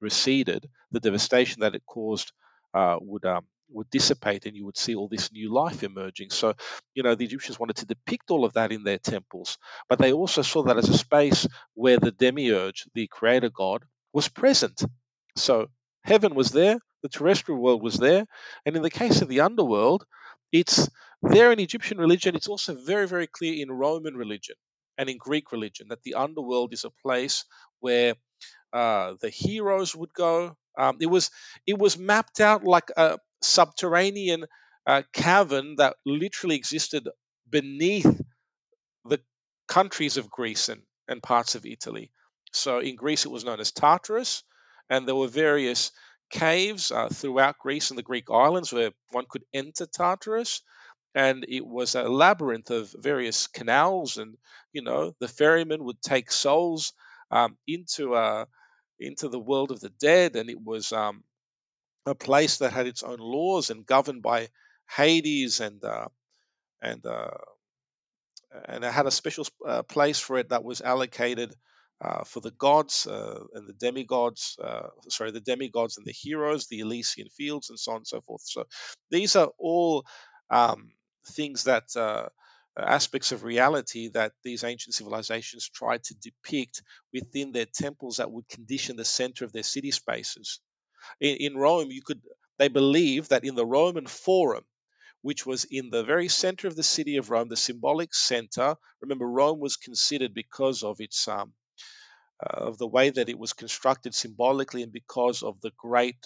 [0.00, 2.32] receded, the devastation that it caused
[2.74, 6.30] uh, would um, would dissipate and you would see all this new life emerging.
[6.30, 6.54] So,
[6.94, 10.12] you know, the Egyptians wanted to depict all of that in their temples, but they
[10.12, 14.82] also saw that as a space where the demiurge, the creator god, was present.
[15.36, 15.68] So,
[16.02, 18.26] heaven was there, the terrestrial world was there,
[18.66, 20.04] and in the case of the underworld,
[20.52, 20.88] it's
[21.22, 24.56] there in Egyptian religion, it's also very, very clear in Roman religion
[24.98, 27.44] and in Greek religion that the underworld is a place
[27.80, 28.14] where
[28.72, 30.56] uh, the heroes would go.
[30.78, 31.30] Um, it was
[31.66, 34.46] it was mapped out like a subterranean
[34.86, 37.08] uh, cavern that literally existed
[37.48, 38.20] beneath
[39.04, 39.20] the
[39.68, 42.10] countries of Greece and, and parts of Italy.
[42.52, 44.42] So in Greece, it was known as Tartarus,
[44.90, 45.92] and there were various
[46.30, 50.62] caves uh, throughout Greece and the Greek islands where one could enter Tartarus.
[51.14, 54.36] And it was a labyrinth of various canals, and
[54.72, 56.92] you know the ferryman would take souls
[57.32, 58.44] um, into uh,
[59.00, 61.24] into the world of the dead, and it was um,
[62.06, 64.50] a place that had its own laws and governed by
[64.88, 66.06] Hades and uh,
[66.80, 67.30] and uh,
[68.66, 71.54] and it had a special uh, place for it that was allocated
[72.02, 76.66] uh, for the gods uh, and the demigods, uh, sorry, the demigods and the heroes,
[76.66, 78.42] the Elysian fields, and so on and so forth.
[78.44, 78.64] So
[79.10, 80.04] these are all
[80.50, 80.90] um,
[81.26, 81.84] things that
[82.78, 86.82] aspects of reality that these ancient civilizations tried to depict
[87.12, 90.60] within their temples that would condition the center of their city spaces
[91.20, 92.22] in, in Rome, you could
[92.58, 94.64] they believe that in the Roman Forum,
[95.22, 98.76] which was in the very center of the city of Rome, the symbolic center.
[99.02, 101.59] Remember, Rome was considered because of its um, uh,
[102.42, 106.18] of the way that it was constructed symbolically, and because of the great,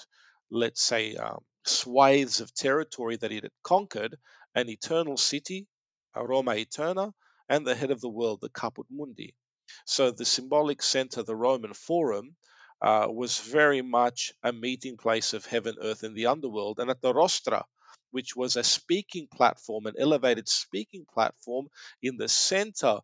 [0.51, 4.17] let's say, um, swathes of territory that it had conquered,
[4.55, 5.67] an eternal city,
[6.17, 7.13] Roma Eterna,
[7.49, 9.35] and the head of the world, the Caput Mundi.
[9.87, 12.37] So the symbolic center, the Roman Forum,
[12.81, 16.79] uh, was very much a meeting place of heaven, earth, and the underworld.
[16.79, 17.65] And at the rostra,
[18.11, 21.69] which was a speaking platform, an elevated speaking platform
[22.03, 23.01] in the center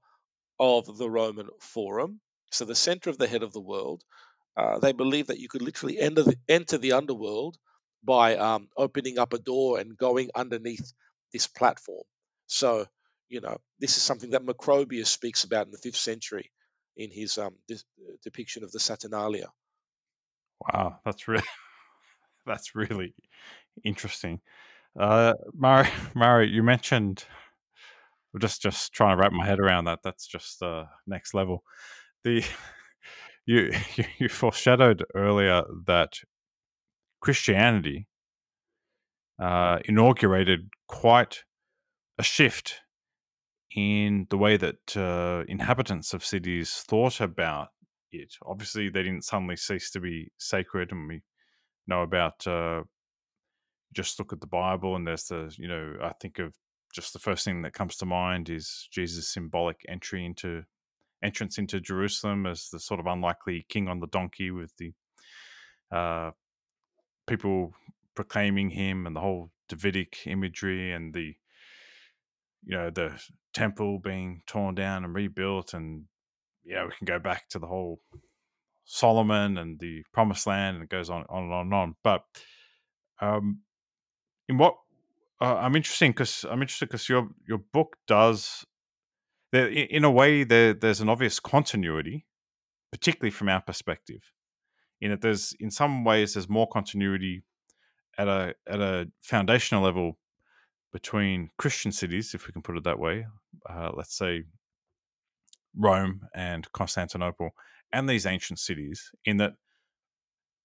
[0.59, 4.03] of the Roman Forum, so the center of the head of the world.
[4.57, 7.57] Uh, they believe that you could literally enter the, enter the underworld
[8.03, 10.93] by um, opening up a door and going underneath
[11.33, 12.03] this platform.
[12.47, 12.87] So,
[13.29, 16.51] you know, this is something that Macrobius speaks about in the fifth century
[16.97, 17.55] in his um,
[18.25, 19.47] depiction of the Saturnalia.
[20.61, 21.45] Wow, that's really
[22.47, 23.15] that's really
[23.85, 24.41] interesting.
[24.99, 27.25] Uh, Mari, Mari, you mentioned
[28.35, 30.01] I'm just just trying to wrap my head around that.
[30.03, 31.65] That's just uh, next level.
[32.25, 32.45] The
[33.47, 33.73] you
[34.19, 36.15] you foreshadowed earlier that
[37.21, 38.07] Christianity
[39.41, 41.45] uh, inaugurated quite
[42.19, 42.81] a shift
[43.75, 47.69] in the way that uh, inhabitants of cities thought about
[48.13, 48.35] it.
[48.45, 51.23] Obviously, they didn't suddenly cease to be sacred, and we
[51.87, 52.47] know about.
[52.47, 52.83] Uh,
[53.93, 56.55] just look at the Bible, and there's the you know I think of
[56.95, 60.65] just the first thing that comes to mind is Jesus' symbolic entry into
[61.23, 64.93] entrance into Jerusalem as the sort of unlikely king on the donkey with the
[65.93, 66.31] uh,
[67.27, 67.75] people
[68.15, 71.35] proclaiming him and the whole Davidic imagery and the
[72.65, 73.19] you know the
[73.55, 76.05] temple being torn down and rebuilt and
[76.65, 78.01] yeah we can go back to the whole
[78.85, 81.95] Solomon and the promised land and it goes on on and on and on.
[82.03, 82.25] But
[83.21, 83.61] um
[84.49, 84.75] in what
[85.41, 88.65] uh, I'm interested because I'm interested because your your book does
[89.53, 92.27] in a way there there's an obvious continuity
[92.93, 94.33] particularly from our perspective
[95.01, 97.43] in that there's in some ways there's more continuity
[98.19, 100.19] at a at a foundational level
[100.93, 103.27] between Christian cities, if we can put it that way.
[103.69, 104.45] Uh, let's say
[105.77, 107.51] Rome and Constantinople,
[107.93, 109.55] and these ancient cities, in that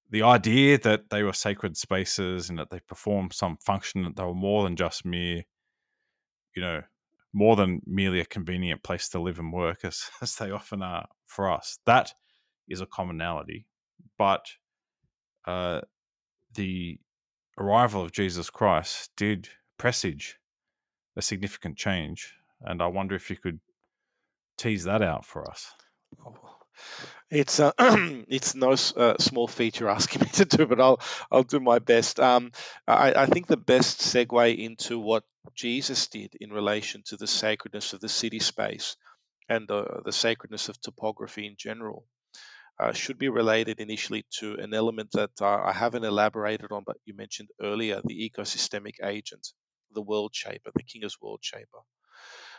[0.09, 4.23] the idea that they were sacred spaces and that they performed some function, that they
[4.23, 5.43] were more than just mere,
[6.55, 6.81] you know,
[7.35, 11.05] more than merely a convenient place to live and work, as, as they often are
[11.27, 11.77] for us.
[11.85, 12.13] That
[12.67, 13.67] is a commonality.
[14.17, 14.45] But
[15.45, 15.81] uh,
[16.53, 16.97] the
[17.59, 20.39] arrival of Jesus Christ did presage
[21.17, 22.33] a significant change.
[22.61, 23.59] And I wonder if you could
[24.57, 25.73] tease that out for us.
[26.25, 26.35] Oh,
[27.29, 31.43] it's uh, it's no uh, small feat you're asking me to do, but I'll I'll
[31.43, 32.19] do my best.
[32.19, 32.53] Um,
[32.87, 37.93] I, I think the best segue into what Jesus did in relation to the sacredness
[37.93, 38.95] of the city space
[39.49, 42.07] and uh, the sacredness of topography in general
[42.79, 46.97] uh, should be related initially to an element that uh, I haven't elaborated on, but
[47.05, 49.47] you mentioned earlier the ecosystemic agent,
[49.93, 51.79] the world shaper, the Kinga's world shaper.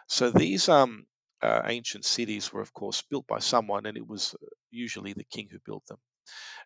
[0.08, 1.06] So these um,
[1.42, 4.34] uh, ancient cities were, of course, built by someone, and it was
[4.70, 5.98] usually the king who built them.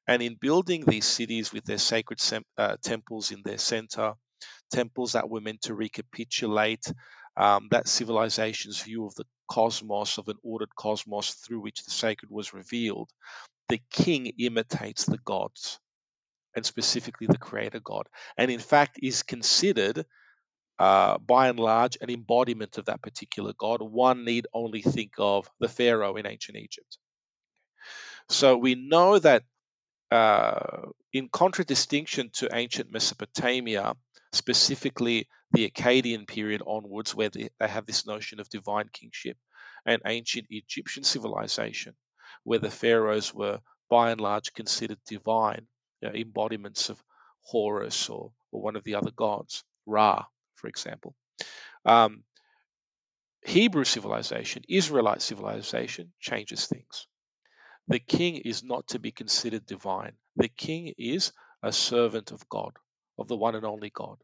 [0.07, 4.15] And in building these cities with their sacred sem- uh, temples in their center,
[4.71, 6.85] temples that were meant to recapitulate
[7.37, 12.31] um, that civilization's view of the cosmos, of an ordered cosmos through which the sacred
[12.31, 13.11] was revealed,
[13.69, 15.79] the king imitates the gods,
[16.55, 18.07] and specifically the creator God,
[18.37, 20.05] and in fact is considered.
[20.79, 23.83] Uh, by and large, an embodiment of that particular god.
[23.83, 26.97] One need only think of the Pharaoh in ancient Egypt.
[28.31, 29.43] So we know that
[30.11, 33.95] uh, in contradistinction to ancient Mesopotamia,
[34.33, 39.37] specifically the Akkadian period onwards, where they, have this notion of divine kingship,
[39.85, 41.95] and ancient Egyptian civilization,
[42.45, 45.67] where the pharaohs were by and large considered divine,
[46.01, 47.03] you know, embodiments of
[47.43, 51.15] Horus or, or one of the other gods, Ra, for example.
[51.85, 52.23] Um,
[53.45, 57.07] Hebrew civilization, Israelite civilization, changes things.
[57.89, 60.13] The king is not to be considered divine.
[60.37, 62.73] The king is a servant of God,
[63.21, 64.17] of the one and only God.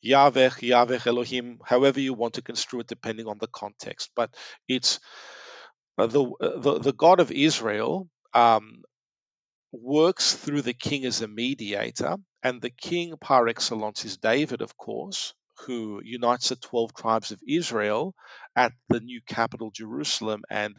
[0.00, 4.10] Yahweh, Yahweh, Elohim, however you want to construe it, depending on the context.
[4.14, 4.34] But
[4.68, 5.00] it's
[5.98, 8.82] uh, the, uh, the, the God of Israel um,
[9.72, 14.76] works through the king as a mediator, and the king par excellence is David, of
[14.76, 15.34] course,
[15.66, 18.14] who unites the 12 tribes of Israel
[18.54, 20.76] at the new capital, Jerusalem, and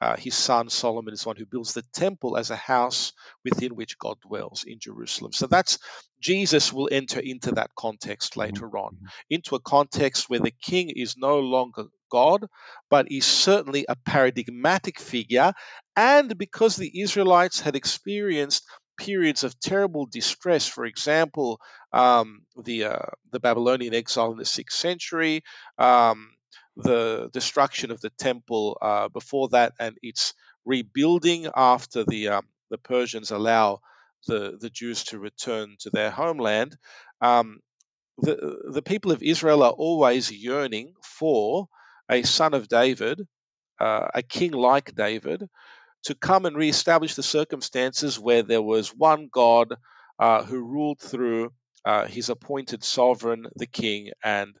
[0.00, 3.12] uh, his son Solomon is one who builds the temple as a house
[3.44, 5.32] within which God dwells in Jerusalem.
[5.32, 5.78] So that's
[6.20, 8.40] Jesus will enter into that context mm-hmm.
[8.40, 9.06] later on, mm-hmm.
[9.30, 12.46] into a context where the king is no longer God,
[12.90, 15.52] but is certainly a paradigmatic figure.
[15.96, 18.64] And because the Israelites had experienced
[18.98, 21.60] periods of terrible distress, for example,
[21.92, 25.42] um, the uh, the Babylonian exile in the sixth century,
[25.78, 26.30] um,
[26.78, 32.78] the destruction of the temple uh, before that and its rebuilding after the um, the
[32.78, 33.80] Persians allow
[34.26, 36.76] the the Jews to return to their homeland.
[37.20, 37.60] Um,
[38.18, 41.68] the, the people of Israel are always yearning for
[42.10, 43.20] a son of David,
[43.80, 45.44] uh, a king like David,
[46.04, 49.74] to come and reestablish the circumstances where there was one God
[50.18, 51.52] uh, who ruled through
[51.84, 54.54] uh, his appointed sovereign, the king, and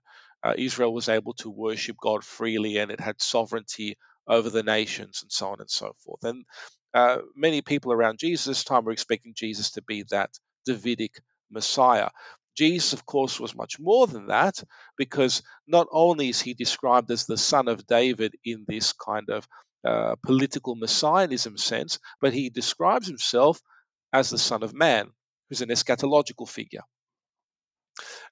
[0.44, 3.96] uh, Israel was able to worship God freely and it had sovereignty
[4.28, 6.24] over the nations and so on and so forth.
[6.24, 6.44] And
[6.94, 10.30] uh, many people around Jesus' time were expecting Jesus to be that
[10.66, 11.20] Davidic
[11.50, 12.10] Messiah.
[12.56, 14.62] Jesus, of course, was much more than that
[14.96, 19.46] because not only is he described as the son of David in this kind of
[19.86, 23.60] uh, political messianism sense, but he describes himself
[24.12, 25.10] as the Son of Man,
[25.48, 26.82] who's an eschatological figure.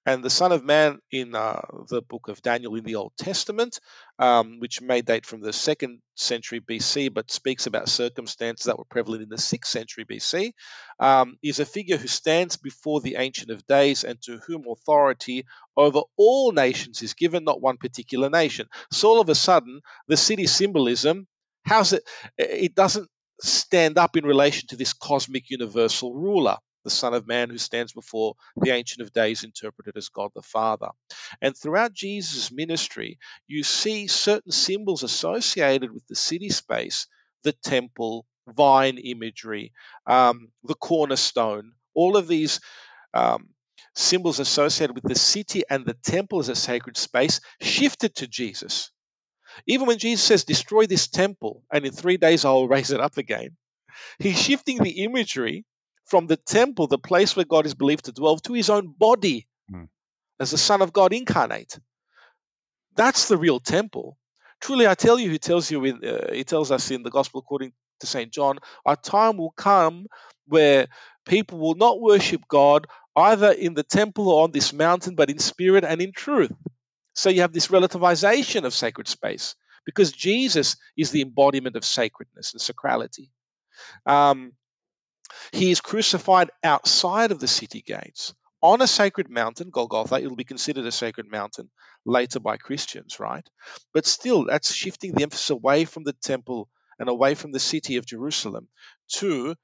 [0.07, 3.81] And the Son of Man in uh, the book of Daniel in the Old Testament,
[4.21, 8.85] um, which may date from the second century BC, but speaks about circumstances that were
[8.85, 10.53] prevalent in the sixth century BC,
[11.01, 15.45] um, is a figure who stands before the Ancient of Days and to whom authority
[15.77, 18.69] over all nations is given, not one particular nation.
[18.93, 21.27] So all of a sudden, the city symbolism,
[21.65, 22.05] how's it?
[22.39, 23.09] It doesn't
[23.41, 27.93] stand up in relation to this cosmic universal ruler the Son of Man who stands
[27.93, 30.91] before the Ancient of Days, interpreted as God the Father.
[31.43, 33.19] And throughout Jesus' ministry,
[33.49, 37.09] you see certain symbols associated with the city space,
[37.43, 39.73] the temple, vine imagery,
[40.07, 42.61] um, the cornerstone, all of these.
[43.13, 43.49] Um,
[43.97, 48.91] symbols associated with the city and the temple as a sacred space shifted to Jesus.
[49.67, 53.01] Even when Jesus says, Destroy this temple, and in three days I will raise it
[53.01, 53.57] up again,
[54.19, 55.65] he's shifting the imagery
[56.07, 59.47] from the temple, the place where God is believed to dwell, to his own body
[59.71, 59.89] mm.
[60.41, 61.79] as the Son of God incarnate.
[62.95, 64.17] That's the real temple.
[64.61, 67.41] Truly, I tell you, he tells you, in, uh, he tells us in the Gospel
[67.41, 70.07] according to Saint John, a time will come
[70.47, 70.87] where
[71.27, 75.39] people will not worship God either in the temple or on this mountain, but in
[75.39, 76.53] spirit and in truth.
[77.15, 82.53] So you have this relativization of sacred space because Jesus is the embodiment of sacredness
[82.53, 83.31] and sacrality.
[84.05, 84.53] Um,
[85.53, 90.17] he is crucified outside of the city gates on a sacred mountain, Golgotha.
[90.21, 91.71] It'll be considered a sacred mountain
[92.05, 93.47] later by Christians, right?
[93.93, 97.97] But still, that's shifting the emphasis away from the temple and away from the city
[97.97, 98.69] of Jerusalem
[99.19, 99.55] to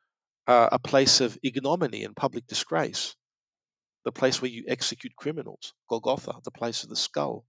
[0.46, 3.14] uh, a place of ignominy and public disgrace,
[4.04, 7.44] the place where you execute criminals, Golgotha, the place of the skull.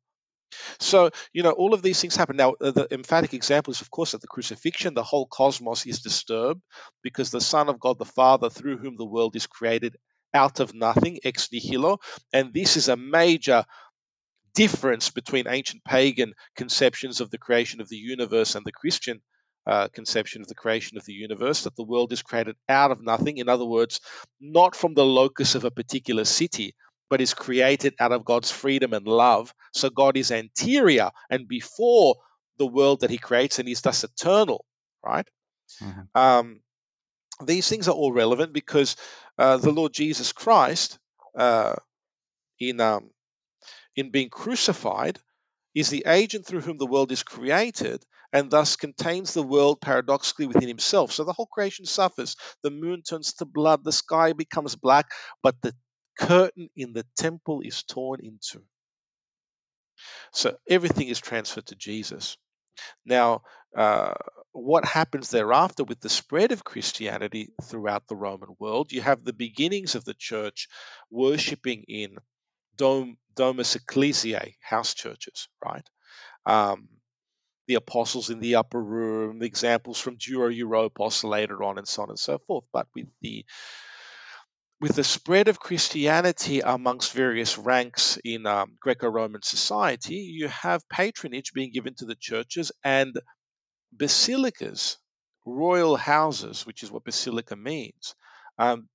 [0.79, 2.37] So, you know, all of these things happen.
[2.37, 6.01] Now, uh, the emphatic example is, of course, at the crucifixion, the whole cosmos is
[6.01, 6.61] disturbed
[7.01, 9.95] because the Son of God the Father, through whom the world is created,
[10.33, 11.99] out of nothing, ex nihilo.
[12.31, 13.65] And this is a major
[14.55, 19.21] difference between ancient pagan conceptions of the creation of the universe and the Christian
[19.65, 23.01] uh, conception of the creation of the universe, that the world is created out of
[23.01, 23.37] nothing.
[23.37, 24.01] In other words,
[24.39, 26.75] not from the locus of a particular city,
[27.13, 29.53] but is created out of God's freedom and love.
[29.71, 32.15] So God is anterior and before
[32.57, 34.65] the world that He creates, and He's thus eternal,
[35.05, 35.27] right?
[35.79, 36.19] Mm-hmm.
[36.19, 36.61] Um,
[37.45, 38.95] these things are all relevant because
[39.37, 40.97] uh, the Lord Jesus Christ,
[41.37, 41.75] uh,
[42.59, 43.11] in um,
[43.95, 45.19] in being crucified,
[45.75, 50.47] is the agent through whom the world is created and thus contains the world paradoxically
[50.47, 51.11] within himself.
[51.11, 52.35] So the whole creation suffers.
[52.63, 55.11] The moon turns to blood, the sky becomes black,
[55.43, 55.75] but the
[56.17, 58.61] curtain in the temple is torn into.
[60.31, 62.37] So everything is transferred to Jesus.
[63.05, 63.41] Now,
[63.75, 64.13] uh,
[64.51, 68.91] what happens thereafter with the spread of Christianity throughout the Roman world?
[68.91, 70.67] You have the beginnings of the church
[71.09, 72.17] worshipping in
[72.75, 75.87] dom, domus ecclesiae, house churches, right?
[76.45, 76.87] Um,
[77.67, 82.09] the apostles in the upper room, examples from Dura Europos later on, and so on
[82.09, 82.65] and so forth.
[82.73, 83.45] But with the
[84.79, 90.87] with the spread of Christianity amongst various ranks in um, Greco Roman society, you have
[90.89, 93.15] patronage being given to the churches and
[93.95, 94.97] basilicas,
[95.45, 98.15] royal houses, which is what basilica means,
[98.57, 98.89] um,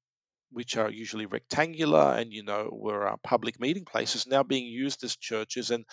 [0.51, 5.05] which are usually rectangular and, you know, were uh, public meeting places, now being used
[5.05, 5.85] as churches and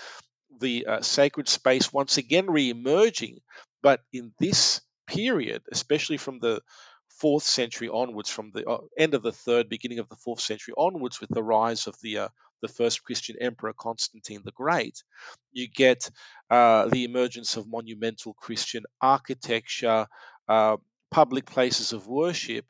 [0.59, 3.39] the uh, sacred space once again re emerging.
[3.83, 6.61] But in this period, especially from the
[7.19, 10.73] fourth century onwards, from the uh, end of the third, beginning of the fourth century
[10.77, 12.27] onwards, with the rise of the uh,
[12.61, 15.03] the first Christian emperor Constantine the Great,
[15.51, 16.09] you get
[16.49, 20.07] uh, the emergence of monumental Christian architecture,
[20.47, 20.77] uh,
[21.11, 22.65] public places of worship,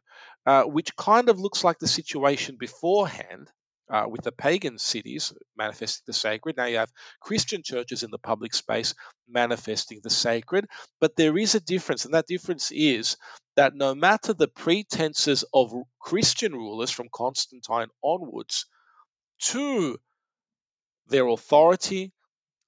[0.45, 3.49] uh, which kind of looks like the situation beforehand
[3.89, 6.57] uh, with the pagan cities manifesting the sacred.
[6.57, 8.93] Now you have Christian churches in the public space
[9.27, 10.67] manifesting the sacred,
[10.99, 13.17] but there is a difference, and that difference is
[13.55, 18.65] that no matter the pretenses of Christian rulers from Constantine onwards
[19.39, 19.97] to
[21.07, 22.11] their authority,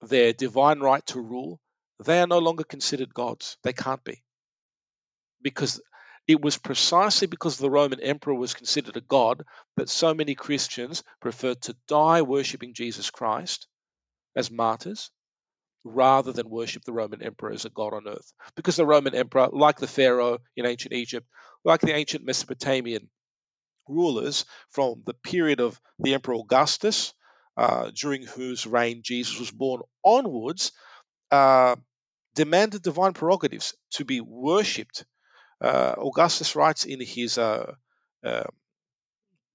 [0.01, 1.59] their divine right to rule,
[2.03, 3.57] they are no longer considered gods.
[3.63, 4.23] They can't be.
[5.41, 5.81] Because
[6.27, 9.43] it was precisely because the Roman emperor was considered a god
[9.77, 13.67] that so many Christians preferred to die worshipping Jesus Christ
[14.35, 15.09] as martyrs
[15.83, 18.33] rather than worship the Roman emperor as a god on earth.
[18.55, 21.25] Because the Roman emperor, like the Pharaoh in ancient Egypt,
[21.63, 23.09] like the ancient Mesopotamian
[23.87, 27.13] rulers from the period of the Emperor Augustus,
[27.55, 30.71] uh, during whose reign Jesus was born onwards,
[31.31, 31.75] uh,
[32.35, 35.05] demanded divine prerogatives to be worshipped
[35.61, 37.73] Augustus writes in his uh,
[38.23, 38.43] uh,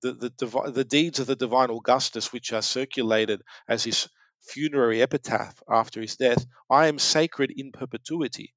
[0.02, 4.08] the, the, the deeds of the divine Augustus, which are circulated as his
[4.40, 8.54] funerary epitaph after his death, I am sacred in perpetuity.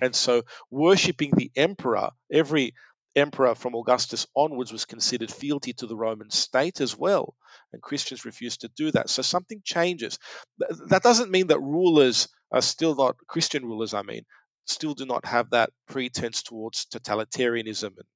[0.00, 2.74] and so, worshipping the emperor, every
[3.16, 7.34] emperor from Augustus onwards was considered fealty to the Roman state as well,
[7.72, 9.10] and Christians refused to do that.
[9.10, 10.18] So something changes.
[10.58, 13.94] That doesn't mean that rulers are still not Christian rulers.
[13.94, 14.22] I mean,
[14.66, 18.06] still do not have that pretense towards totalitarianism and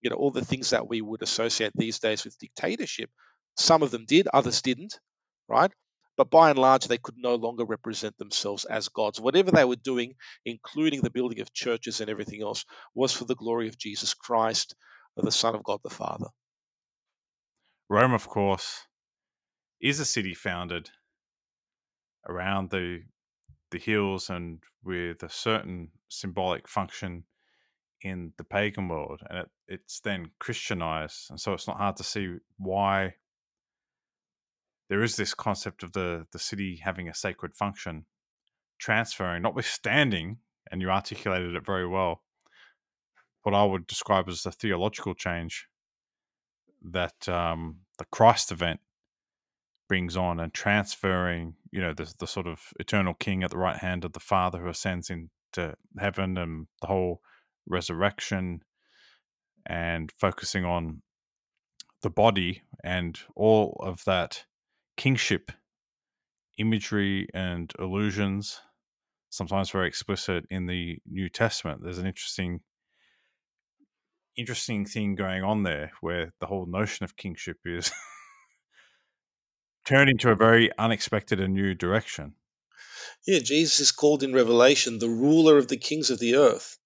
[0.00, 3.10] you know all the things that we would associate these days with dictatorship.
[3.56, 4.98] Some of them did, others didn't,
[5.48, 5.70] right?
[6.16, 9.20] But by and large, they could no longer represent themselves as gods.
[9.20, 13.34] Whatever they were doing, including the building of churches and everything else, was for the
[13.34, 14.74] glory of Jesus Christ,
[15.16, 16.26] the Son of God the Father.
[17.88, 18.86] Rome, of course,
[19.80, 20.90] is a city founded
[22.28, 23.02] around the
[23.70, 27.24] the hills and with a certain symbolic function
[28.02, 32.04] in the pagan world and it, it's then christianized and so it's not hard to
[32.04, 33.14] see why
[34.88, 38.06] there is this concept of the the city having a sacred function
[38.78, 40.38] transferring notwithstanding
[40.70, 42.22] and you articulated it very well
[43.42, 45.66] what i would describe as the theological change
[46.82, 48.80] that um, the christ event
[49.90, 53.76] brings on and transferring, you know, the, the sort of eternal king at the right
[53.76, 57.20] hand of the Father who ascends into heaven and the whole
[57.66, 58.60] resurrection
[59.66, 61.02] and focusing on
[62.02, 64.44] the body and all of that
[64.96, 65.52] kingship
[66.58, 68.60] imagery and illusions,
[69.30, 71.82] sometimes very explicit in the New Testament.
[71.82, 72.60] There's an interesting
[74.36, 77.90] interesting thing going on there where the whole notion of kingship is
[79.84, 82.34] turned into a very unexpected and new direction.
[83.26, 86.78] Yeah, Jesus is called in Revelation the ruler of the kings of the earth.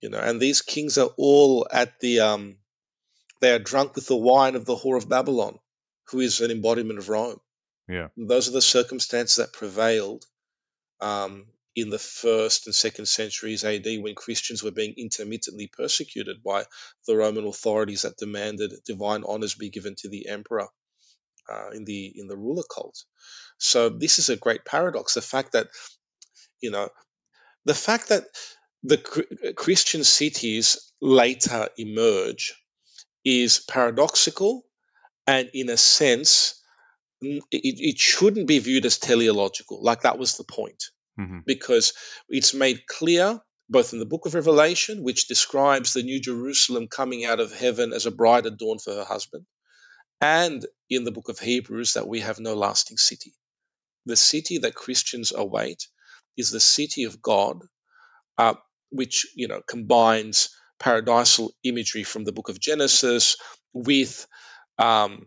[0.00, 2.58] You know, and these kings are all at the um
[3.40, 5.58] they are drunk with the wine of the whore of Babylon,
[6.08, 7.40] who is an embodiment of Rome.
[7.88, 8.08] Yeah.
[8.16, 10.24] And those are the circumstances that prevailed
[11.00, 11.46] um,
[11.76, 16.64] in the first and second centuries AD when Christians were being intermittently persecuted by
[17.06, 20.68] the Roman authorities that demanded divine honors be given to the emperor
[21.50, 23.04] uh, in the in the ruler cult.
[23.58, 25.14] So this is a great paradox.
[25.14, 25.68] The fact that
[26.60, 26.88] you know
[27.64, 28.24] the fact that
[28.82, 28.98] the
[29.56, 32.54] Christian cities later emerge
[33.24, 34.64] is paradoxical,
[35.26, 36.62] and in a sense,
[37.20, 39.82] it, it shouldn't be viewed as teleological.
[39.82, 40.84] Like that was the point,
[41.18, 41.40] mm-hmm.
[41.44, 41.92] because
[42.28, 47.24] it's made clear both in the book of Revelation, which describes the New Jerusalem coming
[47.24, 49.44] out of heaven as a bride adorned for her husband,
[50.20, 53.34] and in the book of Hebrews that we have no lasting city.
[54.06, 55.88] The city that Christians await
[56.36, 57.62] is the city of God,
[58.38, 58.54] uh,
[58.90, 63.36] which you know combines paradisal imagery from the book of Genesis
[63.72, 64.26] with
[64.78, 65.26] um,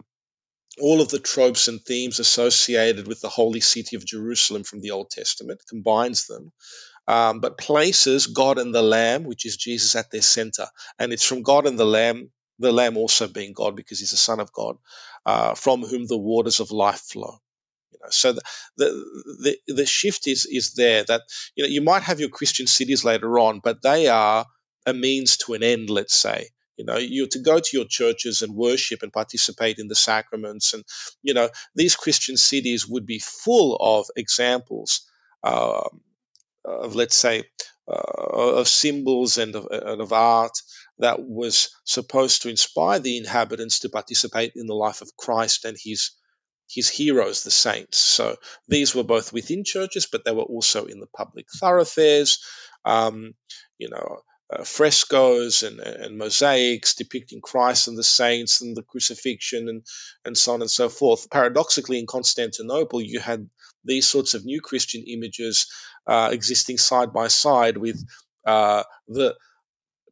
[0.79, 4.91] all of the tropes and themes associated with the holy city of Jerusalem from the
[4.91, 6.51] Old Testament, combines them,
[7.07, 10.67] um, but places God and the Lamb, which is Jesus, at their center.
[10.97, 14.17] And it's from God and the Lamb the Lamb also being God because he's the
[14.17, 14.77] Son of God,
[15.25, 17.39] uh, from whom the waters of life flow.
[17.91, 18.41] You know, so the,
[18.77, 21.21] the the the shift is is there that
[21.55, 24.45] you know you might have your Christian cities later on, but they are
[24.85, 25.89] a means to an end.
[25.89, 26.47] Let's say
[26.77, 30.73] you know you're to go to your churches and worship and participate in the sacraments,
[30.73, 30.83] and
[31.21, 35.07] you know these Christian cities would be full of examples.
[35.43, 35.89] Uh,
[36.63, 37.43] of let's say
[37.87, 40.57] uh, of symbols and of, and of art
[41.01, 45.77] that was supposed to inspire the inhabitants to participate in the life of Christ and
[45.79, 46.11] his
[46.69, 47.97] his heroes, the saints.
[47.97, 48.37] So
[48.69, 52.39] these were both within churches, but they were also in the public thoroughfares.
[52.85, 53.33] Um,
[53.77, 54.21] you know,
[54.51, 59.83] uh, frescoes and, and, mosaics depicting Christ and the saints and the crucifixion and,
[60.25, 61.29] and so on and so forth.
[61.29, 63.49] Paradoxically, in Constantinople, you had
[63.85, 65.67] these sorts of new Christian images
[66.07, 68.03] uh, existing side by side with
[68.45, 69.35] uh, the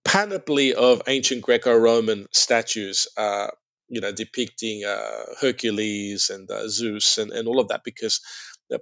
[0.10, 3.49] panoply of ancient Greco-Roman statues uh,
[3.89, 8.20] you know, depicting uh, Hercules and uh, Zeus and, and all of that, because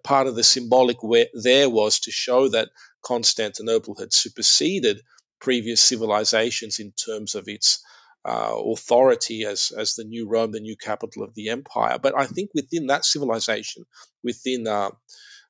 [0.05, 0.97] part of the symbolic
[1.33, 2.69] there was to show that
[3.01, 5.01] Constantinople had superseded
[5.41, 7.83] previous civilizations in terms of its
[8.23, 11.99] uh, authority as, as the new Rome, the new capital of the empire.
[12.01, 13.85] But I think within that civilization,
[14.23, 14.91] within uh,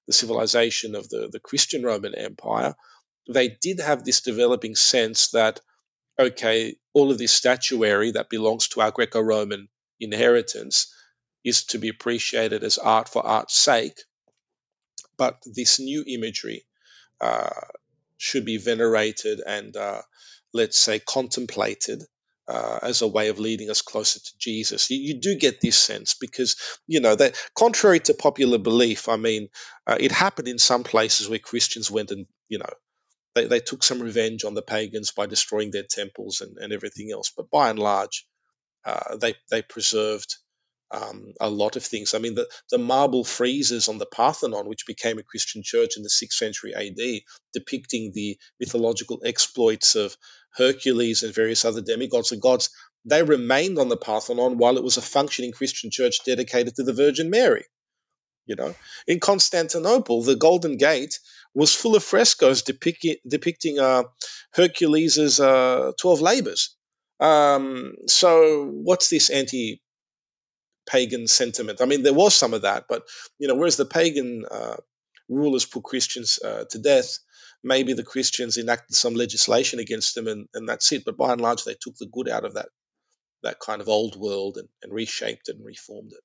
[0.08, 2.74] the civilization of the, the Christian Roman Empire,
[3.30, 5.60] they did have this developing sense that,
[6.20, 9.68] okay, all of this statuary that belongs to our Greco Roman
[10.00, 10.94] inheritance
[11.44, 14.00] is to be appreciated as art for art's sake.
[15.18, 16.66] But this new imagery
[17.22, 17.50] uh,
[18.18, 20.02] should be venerated and, uh,
[20.54, 22.04] let's say, contemplated
[22.48, 24.90] uh, as a way of leading us closer to Jesus.
[24.90, 26.56] You, you, do get this sense because,
[26.88, 29.50] you know, that contrary to popular belief, I mean,
[29.86, 32.70] uh, it happened in some places where Christians went and, you know,
[33.38, 37.12] they, they took some revenge on the pagans by destroying their temples and, and everything
[37.12, 37.32] else.
[37.36, 38.26] But by and large,
[38.84, 40.36] uh, they, they preserved
[40.90, 42.14] um, a lot of things.
[42.14, 46.04] I mean, the, the marble friezes on the Parthenon, which became a Christian church in
[46.04, 47.22] the 6th century AD,
[47.54, 50.16] depicting the mythological exploits of
[50.56, 52.70] Hercules and various other demigods and gods,
[53.06, 56.94] they remained on the Parthenon while it was a functioning Christian church dedicated to the
[56.94, 57.66] Virgin Mary.
[58.48, 58.76] You know,
[59.06, 61.20] in Constantinople, the Golden Gate
[61.54, 64.04] was full of frescoes depicting, depicting uh,
[64.54, 66.76] Hercules' uh, 12 labors.
[67.20, 69.82] Um, so, what's this anti
[70.88, 71.82] pagan sentiment.
[71.82, 73.04] I mean, there was some of that, but
[73.38, 74.78] you know, whereas the pagan uh,
[75.30, 77.20] rulers put Christians uh, to death,
[77.64, 81.04] maybe the Christians enacted some legislation against them, and, and that's it.
[81.06, 82.70] But by and large, they took the good out of that
[83.44, 86.24] that kind of old world and, and reshaped it and reformed it.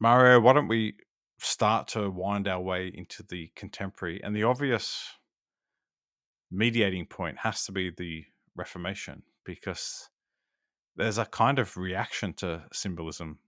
[0.00, 0.94] Mario, why don't we
[1.38, 5.06] start to wind our way into the contemporary and the obvious
[6.50, 8.24] mediating point has to be the
[8.56, 10.08] Reformation because
[10.96, 13.38] there's a kind of reaction to symbolism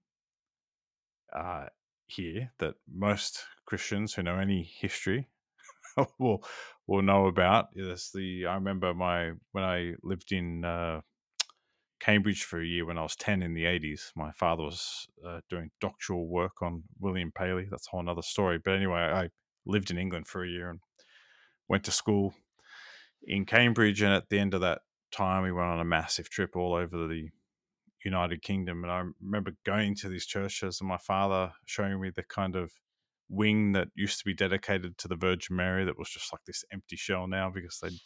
[1.34, 1.66] uh,
[2.06, 5.28] here that most Christians who know any history
[6.18, 6.44] will
[6.86, 7.68] will know about.
[7.74, 11.00] Is the I remember my when I lived in uh,
[12.02, 14.12] Cambridge for a year when I was ten in the eighties.
[14.16, 17.68] My father was uh, doing doctoral work on William Paley.
[17.70, 18.58] That's a whole other story.
[18.62, 19.28] But anyway, I
[19.64, 20.80] lived in England for a year and
[21.68, 22.34] went to school
[23.22, 24.02] in Cambridge.
[24.02, 24.80] And at the end of that
[25.12, 27.28] time, we went on a massive trip all over the
[28.04, 28.82] United Kingdom.
[28.82, 32.72] And I remember going to these churches and my father showing me the kind of
[33.28, 36.64] wing that used to be dedicated to the Virgin Mary that was just like this
[36.72, 38.00] empty shell now because they'd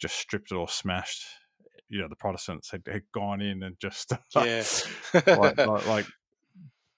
[0.00, 1.26] just stripped it or smashed.
[1.88, 4.62] You know, the Protestants had, had gone in and just yeah.
[5.14, 6.06] like, like, like,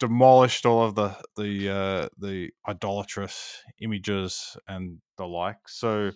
[0.01, 5.69] demolished all of the the uh, the idolatrous images and the like.
[5.69, 6.13] So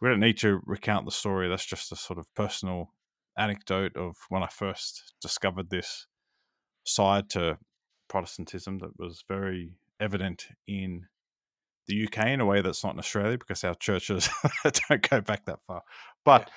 [0.00, 1.48] we don't need to recount the story.
[1.48, 2.92] That's just a sort of personal
[3.38, 6.06] anecdote of when I first discovered this
[6.84, 7.58] side to
[8.08, 11.06] Protestantism that was very evident in
[11.86, 14.28] the UK in a way that's not in Australia because our churches
[14.88, 15.82] don't go back that far.
[16.24, 16.50] But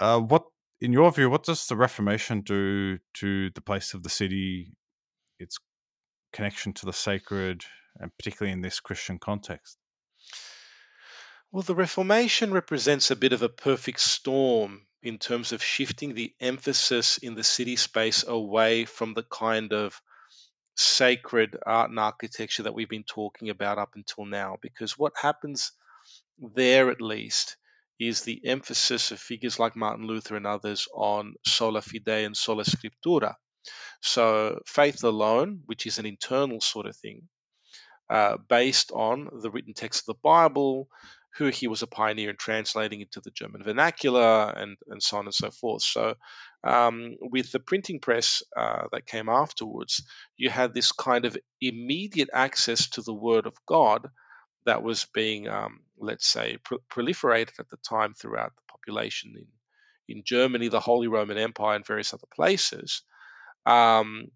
[0.00, 0.44] uh, what,
[0.80, 4.72] in your view, what does the Reformation do to the place of the city,
[5.38, 5.58] its
[6.32, 7.64] connection to the sacred,
[7.96, 9.76] and particularly in this Christian context?
[11.52, 16.32] Well, the Reformation represents a bit of a perfect storm in terms of shifting the
[16.40, 20.00] emphasis in the city space away from the kind of
[20.76, 24.58] sacred art and architecture that we've been talking about up until now.
[24.62, 25.72] Because what happens
[26.38, 27.56] there, at least,
[28.00, 32.64] is the emphasis of figures like Martin Luther and others on sola fide and sola
[32.64, 33.34] scriptura.
[34.00, 37.28] So, faith alone, which is an internal sort of thing,
[38.08, 40.88] uh, based on the written text of the Bible,
[41.36, 45.26] who he was a pioneer in translating into the German vernacular, and, and so on
[45.26, 45.82] and so forth.
[45.82, 46.14] So,
[46.64, 50.02] um, with the printing press uh, that came afterwards,
[50.38, 54.08] you had this kind of immediate access to the Word of God
[54.66, 60.16] that was being, um, let's say, pr- proliferated at the time throughout the population in,
[60.16, 63.02] in Germany, the Holy Roman Empire, and various other places.
[63.66, 64.28] Um,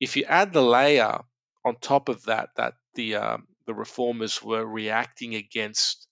[0.00, 1.20] if you add the layer
[1.64, 6.06] on top of that, that the uh, the reformers were reacting against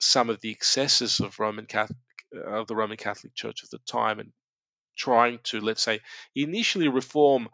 [0.00, 1.98] some of the excesses of Roman Catholic
[2.46, 4.32] of the Roman Catholic Church of the time and
[4.96, 6.00] trying to, let's say,
[6.34, 7.48] initially reform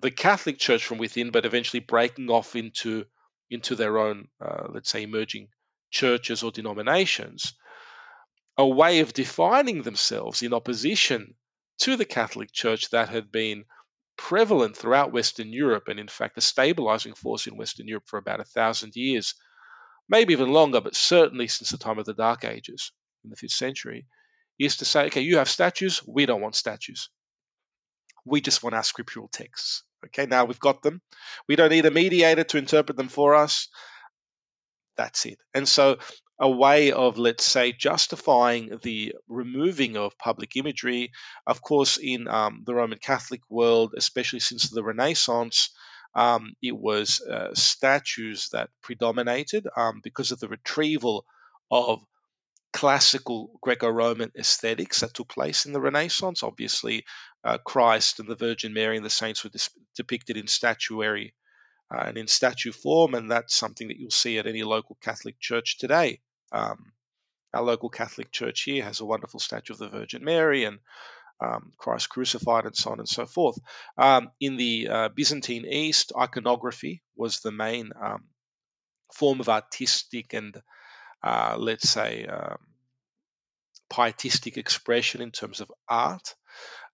[0.00, 3.04] the Catholic Church from within, but eventually breaking off into
[3.50, 5.48] into their own, uh, let's say, emerging
[5.90, 7.54] churches or denominations,
[8.56, 11.34] a way of defining themselves in opposition
[11.78, 13.64] to the Catholic Church that had been
[14.16, 18.40] prevalent throughout Western Europe and, in fact, a stabilizing force in Western Europe for about
[18.40, 19.34] a thousand years
[20.10, 22.92] maybe even longer, but certainly since the time of the Dark Ages
[23.24, 24.06] in the 5th century,
[24.58, 27.08] is to say, okay, you have statues, we don't want statues.
[28.26, 29.84] We just want our scriptural texts.
[30.06, 31.00] Okay, now we've got them.
[31.48, 33.68] We don't need a mediator to interpret them for us.
[34.96, 35.38] That's it.
[35.54, 35.98] And so,
[36.38, 41.12] a way of, let's say, justifying the removing of public imagery,
[41.46, 45.70] of course, in um, the Roman Catholic world, especially since the Renaissance,
[46.14, 51.24] um, it was uh, statues that predominated um, because of the retrieval
[51.70, 52.00] of
[52.72, 56.42] classical Greco-Roman aesthetics that took place in the Renaissance.
[56.42, 57.04] Obviously,
[57.44, 61.34] uh, Christ and the Virgin Mary and the saints were dis- depicted in statuary
[61.92, 65.38] uh, and in statue form, and that's something that you'll see at any local Catholic
[65.40, 66.20] church today.
[66.52, 66.92] Um,
[67.52, 70.78] our local Catholic church here has a wonderful statue of the Virgin Mary and
[71.40, 73.58] um, Christ crucified, and so on and so forth.
[73.96, 78.24] Um, in the uh, Byzantine East, iconography was the main um,
[79.14, 80.54] form of artistic and
[81.22, 82.58] uh, let's say, um,
[83.90, 86.34] pietistic expression in terms of art.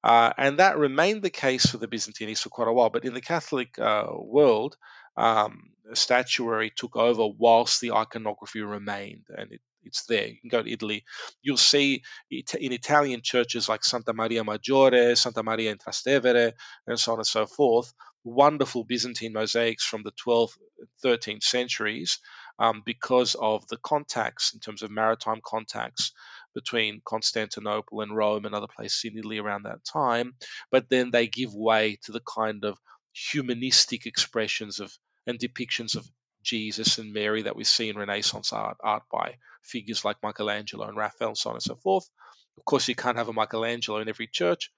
[0.03, 2.91] Uh, and that remained the case for the Byzantines for quite a while.
[2.91, 4.77] But in the Catholic uh, world,
[5.17, 10.27] um, statuary took over whilst the iconography remained, and it, it's there.
[10.27, 11.05] You can go to Italy,
[11.43, 16.53] you'll see in Italian churches like Santa Maria Maggiore, Santa Maria in Trastevere,
[16.87, 17.93] and so on and so forth,
[18.25, 20.57] wonderful Byzantine mosaics from the 12th,
[21.05, 22.19] 13th centuries
[22.59, 26.13] um, because of the contacts in terms of maritime contacts
[26.55, 30.35] between Constantinople and Rome and other places in Italy around that time.
[30.71, 32.79] But then they give way to the kind of
[33.13, 34.93] humanistic expressions of
[35.27, 36.07] and depictions of
[36.43, 40.97] Jesus and Mary that we see in Renaissance art, art by figures like Michelangelo and
[40.97, 42.09] Raphael, so on and so forth.
[42.57, 44.71] Of course, you can't have a Michelangelo in every church.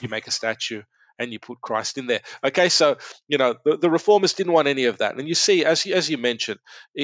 [0.00, 0.82] You make a statue
[1.20, 2.22] and you put Christ in there.
[2.42, 2.96] Okay, so
[3.28, 5.94] you know the, the reformers didn't want any of that, and you see, as you,
[5.94, 6.58] as you mentioned,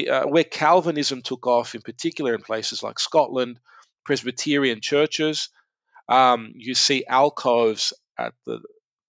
[0.09, 3.59] uh, where Calvinism took off, in particular in places like Scotland,
[4.03, 5.49] Presbyterian churches,
[6.09, 8.59] um, you see alcoves at the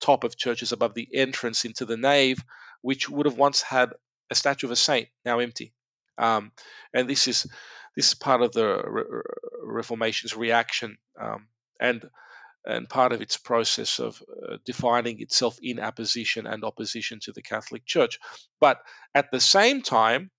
[0.00, 2.44] top of churches above the entrance into the nave,
[2.82, 3.90] which would have once had
[4.30, 5.72] a statue of a saint, now empty.
[6.18, 6.52] Um,
[6.92, 7.46] and this is
[7.96, 9.22] this is part of the Re-
[9.62, 11.46] Reformation's reaction, um,
[11.80, 12.04] and
[12.68, 17.42] and part of its process of uh, defining itself in opposition and opposition to the
[17.42, 18.18] Catholic Church.
[18.60, 18.78] But
[19.14, 20.30] at the same time,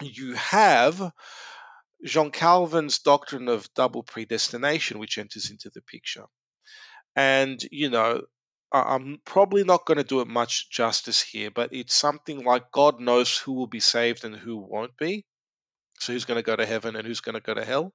[0.00, 1.12] you have
[2.02, 6.24] Jean Calvin's doctrine of double predestination, which enters into the picture.
[7.14, 8.22] And, you know,
[8.72, 13.00] I'm probably not going to do it much justice here, but it's something like God
[13.00, 15.26] knows who will be saved and who won't be.
[15.98, 17.92] So, who's going to go to heaven and who's going to go to hell?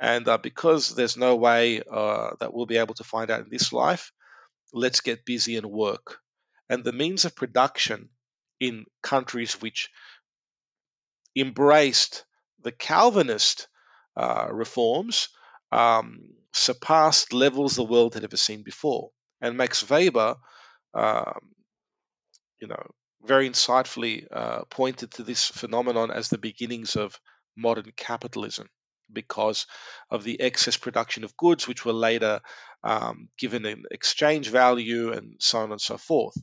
[0.00, 3.50] And uh, because there's no way uh, that we'll be able to find out in
[3.50, 4.12] this life,
[4.72, 6.18] let's get busy and work.
[6.68, 8.08] And the means of production
[8.60, 9.90] in countries which
[11.36, 12.24] embraced
[12.62, 13.68] the Calvinist
[14.16, 15.28] uh, reforms
[15.70, 16.20] um,
[16.52, 19.10] surpassed levels the world had ever seen before.
[19.40, 20.36] And Max Weber,
[20.94, 21.40] um,
[22.60, 22.82] you know,
[23.24, 27.18] very insightfully uh, pointed to this phenomenon as the beginnings of
[27.56, 28.68] modern capitalism
[29.12, 29.66] because
[30.10, 32.40] of the excess production of goods, which were later
[32.82, 36.36] um, given an exchange value and so on and so forth.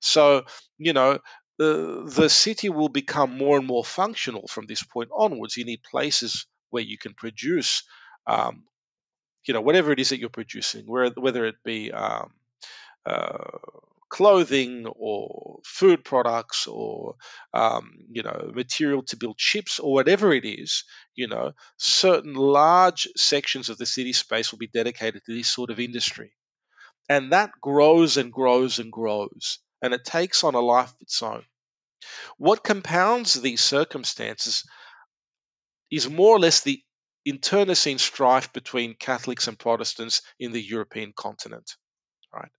[0.00, 0.44] So,
[0.78, 1.18] you know,
[1.58, 5.56] the, the city will become more and more functional from this point onwards.
[5.56, 7.82] You need places where you can produce,
[8.26, 8.64] um,
[9.44, 12.30] you know, whatever it is that you're producing, whether it be um,
[13.04, 13.38] uh,
[14.08, 17.16] clothing or food products or
[17.52, 20.84] um, you know material to build ships or whatever it is
[21.14, 25.70] you know certain large sections of the city space will be dedicated to this sort
[25.70, 26.32] of industry.
[27.10, 31.22] And that grows and grows and grows and it takes on a life of its
[31.22, 31.42] own.
[32.36, 34.64] What compounds these circumstances
[35.90, 36.82] is more or less the
[37.24, 41.76] internecine strife between catholics and protestants in the european continent
[42.32, 42.50] right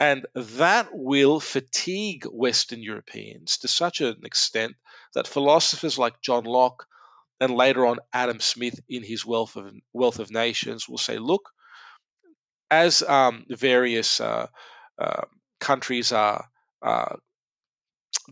[0.00, 4.74] and that will fatigue Western Europeans to such an extent
[5.14, 6.86] that philosophers like John Locke
[7.40, 11.50] and later on Adam Smith in his Wealth of, Wealth of Nations will say, look,
[12.70, 14.46] as um, various uh,
[14.98, 15.22] uh,
[15.60, 16.48] countries are
[16.82, 17.16] uh,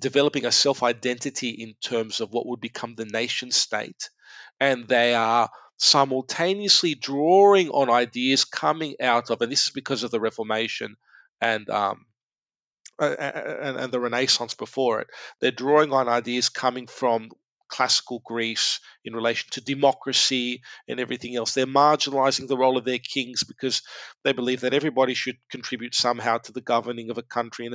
[0.01, 4.11] developing a self identity in terms of what would become the nation state,
[4.59, 10.11] and they are simultaneously drawing on ideas coming out of, and this is because of
[10.11, 10.97] the Reformation
[11.43, 12.07] and um,
[12.99, 15.09] and, and the Renaissance before it.
[15.41, 17.31] They're drawing on ideas coming from
[17.69, 21.55] classical Greece in relation to democracy and everything else.
[21.55, 23.83] They're marginalizing the role of their kings because
[24.25, 27.75] they believe that everybody should contribute somehow to the governing of a country and,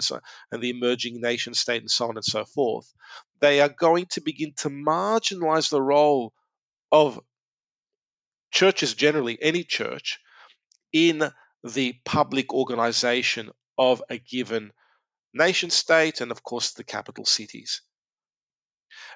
[0.52, 2.94] and the emerging nation state and so on and so forth.
[3.40, 6.32] They are going to begin to marginalize the role
[6.92, 7.20] of
[8.52, 10.20] churches generally, any church,
[10.94, 11.24] in
[11.74, 14.72] the public organization of a given
[15.34, 17.82] nation state and, of course, the capital cities.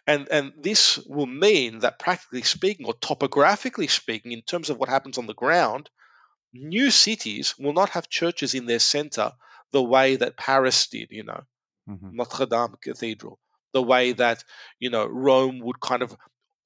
[0.07, 4.89] And, and this will mean that, practically speaking, or topographically speaking, in terms of what
[4.89, 5.89] happens on the ground,
[6.53, 9.31] new cities will not have churches in their center
[9.71, 11.41] the way that Paris did, you know,
[11.89, 12.15] mm-hmm.
[12.15, 13.39] Notre Dame Cathedral,
[13.73, 14.43] the way that,
[14.79, 16.15] you know, Rome would kind of,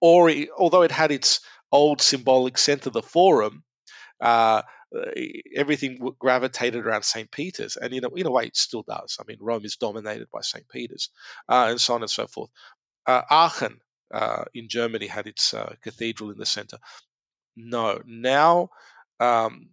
[0.02, 3.64] or although it had its old symbolic center, the Forum,
[4.22, 4.64] uh,
[5.56, 7.30] everything gravitated around St.
[7.30, 9.18] Peter's, and you know, in a way, it still does.
[9.20, 10.68] I mean, Rome is dominated by St.
[10.70, 11.10] Peter's,
[11.50, 12.50] uh, and so on and so forth.
[13.06, 13.80] Uh, Aachen
[14.14, 16.78] uh, in Germany had its uh, cathedral in the center.
[17.56, 18.70] No, now
[19.20, 19.70] um,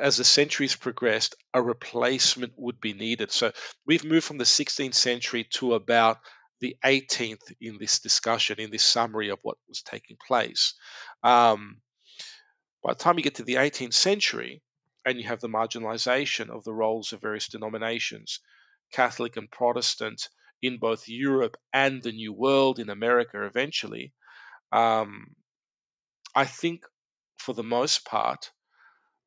[0.00, 3.30] as the centuries progressed, a replacement would be needed.
[3.30, 3.52] So
[3.86, 6.18] we've moved from the 16th century to about
[6.60, 10.74] the 18th in this discussion, in this summary of what was taking place.
[11.22, 11.80] Um,
[12.82, 14.62] by the time you get to the 18th century,
[15.04, 18.40] and you have the marginalization of the roles of various denominations,
[18.92, 20.28] Catholic and Protestant,
[20.60, 24.12] in both Europe and the New World, in America eventually,
[24.70, 25.34] um,
[26.34, 26.84] I think
[27.38, 28.52] for the most part,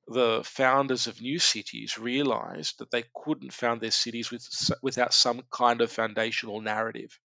[0.07, 4.47] the founders of new cities realized that they couldn't found their cities with,
[4.81, 7.19] without some kind of foundational narrative.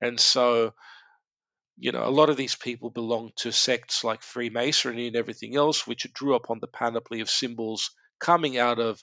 [0.00, 0.74] And so,
[1.76, 5.86] you know, a lot of these people belong to sects like Freemasonry and everything else,
[5.86, 9.02] which drew upon the panoply of symbols coming out of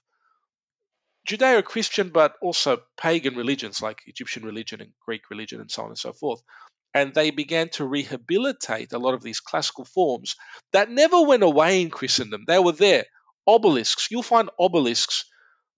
[1.28, 5.90] Judeo Christian, but also pagan religions like Egyptian religion and Greek religion and so on
[5.90, 6.42] and so forth
[6.94, 10.36] and they began to rehabilitate a lot of these classical forms
[10.74, 12.44] that never went away in Christendom.
[12.48, 13.06] They were there.
[13.48, 14.10] Obelisks.
[14.12, 15.26] You'll find obelisks,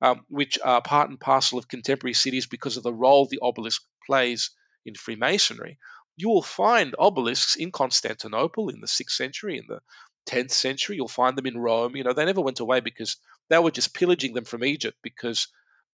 [0.01, 3.83] um, which are part and parcel of contemporary cities because of the role the obelisk
[4.05, 4.51] plays
[4.85, 5.77] in Freemasonry.
[6.15, 9.79] You will find obelisks in Constantinople in the 6th century, in the
[10.27, 10.95] 10th century.
[10.95, 11.95] You'll find them in Rome.
[11.95, 13.17] You know, they never went away because
[13.49, 15.47] they were just pillaging them from Egypt because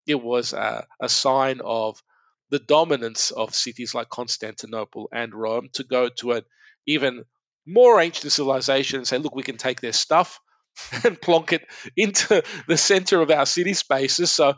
[0.06, 2.02] it was a, a sign of
[2.50, 6.44] the dominance of cities like Constantinople and Rome to go to an
[6.88, 7.26] even
[7.66, 10.40] more ancient civilization and say, look, we can take their stuff
[11.04, 11.66] and plonk it
[11.96, 14.32] into the center of our city spaces.
[14.32, 14.56] So,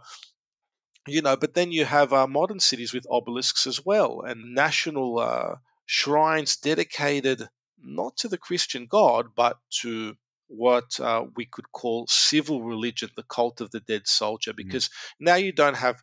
[1.08, 5.20] you know, but then you have uh, modern cities with obelisks as well and national
[5.20, 7.48] uh, shrines dedicated
[7.84, 10.16] not to the Christian God, but to
[10.48, 14.58] what uh, we could call civil religion, the cult of the dead soldier, mm.
[14.58, 14.92] because mm.
[15.20, 16.02] now you don't have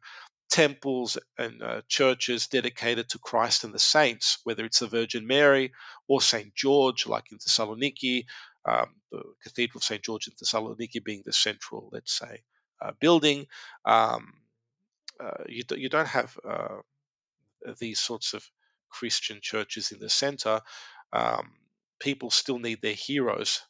[0.50, 5.72] temples and uh, churches dedicated to Christ and the saints, whether it's the Virgin Mary
[6.08, 6.54] or St.
[6.54, 8.24] George, like in Thessaloniki,
[8.64, 10.02] um, the Cathedral of St.
[10.02, 12.42] George in Thessaloniki being the central, let's say,
[12.80, 13.46] uh, building.
[13.84, 14.32] Um,
[15.20, 16.78] uh, you, do, you, don't have uh,
[17.78, 18.44] these sorts of
[18.90, 20.60] Christian churches in the center.
[21.12, 21.52] Um,
[22.00, 23.60] people still need their heroes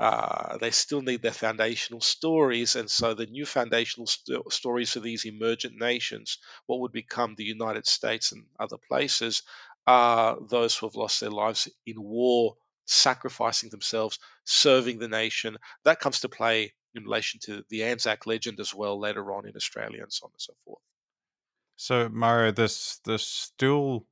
[0.00, 2.74] uh, they still need their foundational stories.
[2.74, 7.44] And so the new foundational st- stories for these emergent nations, what would become the
[7.44, 9.42] United States and other places,
[9.86, 12.56] are those who have lost their lives in war,
[12.86, 15.58] sacrificing themselves, serving the nation.
[15.84, 19.56] That comes to play in relation to the Anzac legend as well later on in
[19.56, 20.82] Australia and so on and so forth.
[21.76, 24.06] So, Mario, there's, there's still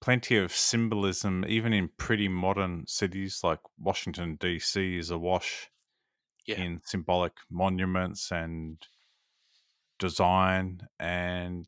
[0.00, 5.70] plenty of symbolism, even in pretty modern cities like Washington, D.C., is awash
[6.46, 6.60] yeah.
[6.60, 8.78] in symbolic monuments and
[9.98, 10.80] design.
[10.98, 11.66] And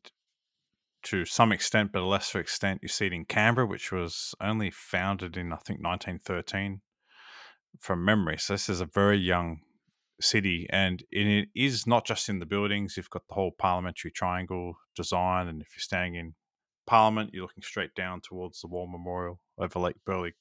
[1.03, 4.71] to some extent, but a lesser extent, you see it in Canberra, which was only
[4.71, 6.81] founded in, I think, 1913
[7.79, 8.37] from memory.
[8.37, 9.61] So this is a very young
[10.21, 14.77] city and it is not just in the buildings you've got the whole parliamentary triangle
[14.95, 16.33] design and if you're staying in
[16.89, 20.33] Parliament, you're looking straight down towards the War Memorial over Lake Burley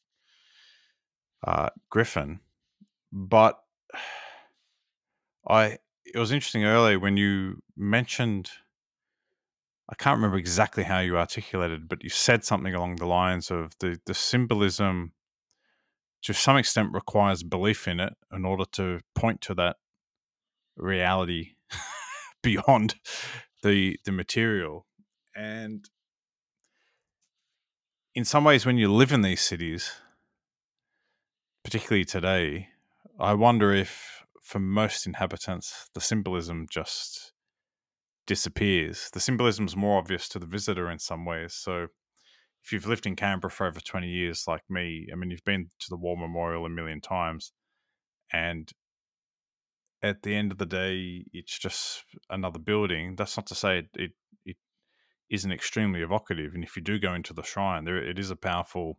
[1.47, 2.41] uh, Griffin.
[3.12, 3.59] But
[5.47, 5.76] I
[6.07, 8.51] it was interesting earlier when you mentioned
[9.91, 13.72] I can't remember exactly how you articulated, but you said something along the lines of
[13.81, 15.12] the, the symbolism
[16.23, 19.77] to some extent requires belief in it in order to point to that
[20.77, 21.53] reality
[22.43, 22.97] beyond
[23.62, 24.87] the the material.
[25.35, 25.89] And
[28.14, 29.93] in some ways, when you live in these cities,
[31.62, 32.69] particularly today,
[33.21, 37.33] I wonder if for most inhabitants, the symbolism just
[38.27, 39.11] disappears.
[39.12, 41.53] The symbolism is more obvious to the visitor in some ways.
[41.53, 41.89] So,
[42.69, 45.71] if you've lived in Canberra for over 20 years, like me, I mean, you've been
[45.79, 47.53] to the War Memorial a million times.
[48.31, 48.71] And
[50.03, 53.16] at the end of the day, it's just another building.
[53.16, 54.11] That's not to say it, it
[55.31, 56.53] isn't extremely evocative.
[56.55, 58.99] And if you do go into the shrine, there it is a powerful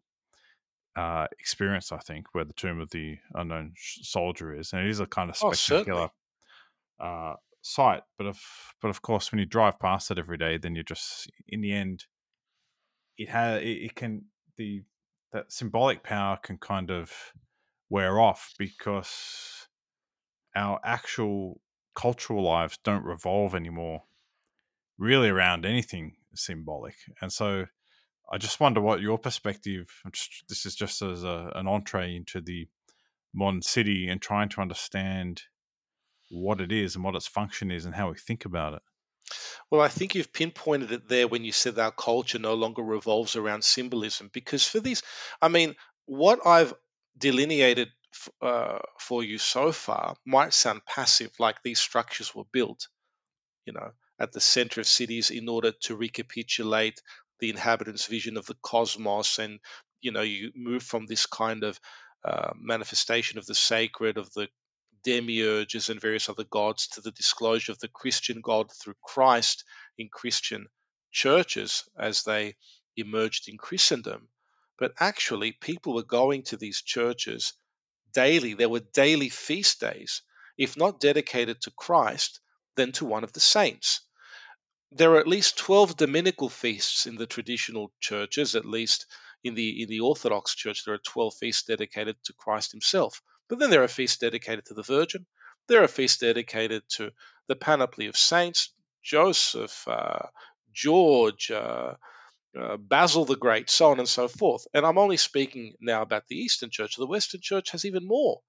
[0.96, 5.00] uh, experience, I think, where the tomb of the unknown soldier is, and it is
[5.00, 6.10] a kind of oh, spectacular
[7.00, 8.02] uh, site.
[8.18, 8.40] But of
[8.82, 11.72] but of course, when you drive past it every day, then you're just in the
[11.72, 12.06] end,
[13.20, 14.24] it has it, it can
[14.58, 14.82] the
[15.32, 17.12] that symbolic power can kind of
[17.90, 19.68] wear off because
[20.56, 21.62] our actual
[21.96, 24.04] cultural lives don't revolve anymore
[24.98, 26.96] really around anything symbolic.
[27.22, 27.66] And so
[28.32, 29.88] i just wonder what your perspective
[30.48, 32.68] this is just as a, an entree into the
[33.34, 35.44] modern city and trying to understand
[36.30, 38.82] what it is and what its function is and how we think about it
[39.70, 43.36] well, I think you've pinpointed it there when you said our culture no longer revolves
[43.36, 44.30] around symbolism.
[44.34, 45.04] Because for these,
[45.42, 45.76] I mean,
[46.06, 46.74] what I've
[47.18, 47.90] delineated
[48.42, 52.88] uh, for you so far might sound passive, like these structures were built,
[53.66, 57.02] you know, at the center of cities in order to recapitulate
[57.40, 59.60] the inhabitants' vision of the cosmos, and
[60.02, 61.80] you know, you move from this kind of
[62.26, 64.50] uh, manifestation of the sacred, of the
[65.04, 69.64] demiurges and various other gods to the disclosure of the Christian God through Christ
[69.98, 70.68] in Christian
[71.12, 72.56] churches as they
[72.96, 74.30] emerged in Christendom.
[74.78, 77.54] But actually, people were going to these churches
[78.14, 78.54] daily.
[78.54, 80.22] There were daily feast days,
[80.58, 82.40] if not dedicated to Christ,
[82.76, 84.02] then to one of the saints.
[84.92, 89.06] There are at least 12 dominical feasts in the traditional churches, at least
[89.44, 93.22] in the, in the Orthodox Church, there are 12 feasts dedicated to Christ himself.
[93.50, 95.26] But then there are feasts dedicated to the Virgin.
[95.68, 97.12] There are feasts dedicated to
[97.48, 98.74] the panoply of saints,
[99.04, 100.28] Joseph, uh,
[100.74, 101.96] George, uh,
[102.60, 104.66] uh, Basil the Great, so on and so forth.
[104.74, 106.96] And I'm only speaking now about the Eastern Church.
[106.96, 108.42] The Western Church has even more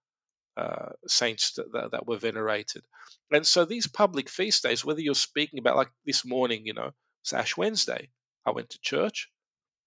[0.57, 2.82] uh, saints that, that, were venerated.
[3.30, 6.90] And so these public feast days, whether you're speaking about like this morning, you know,
[7.22, 8.11] it's Ash Wednesday,
[8.46, 9.30] I went to church,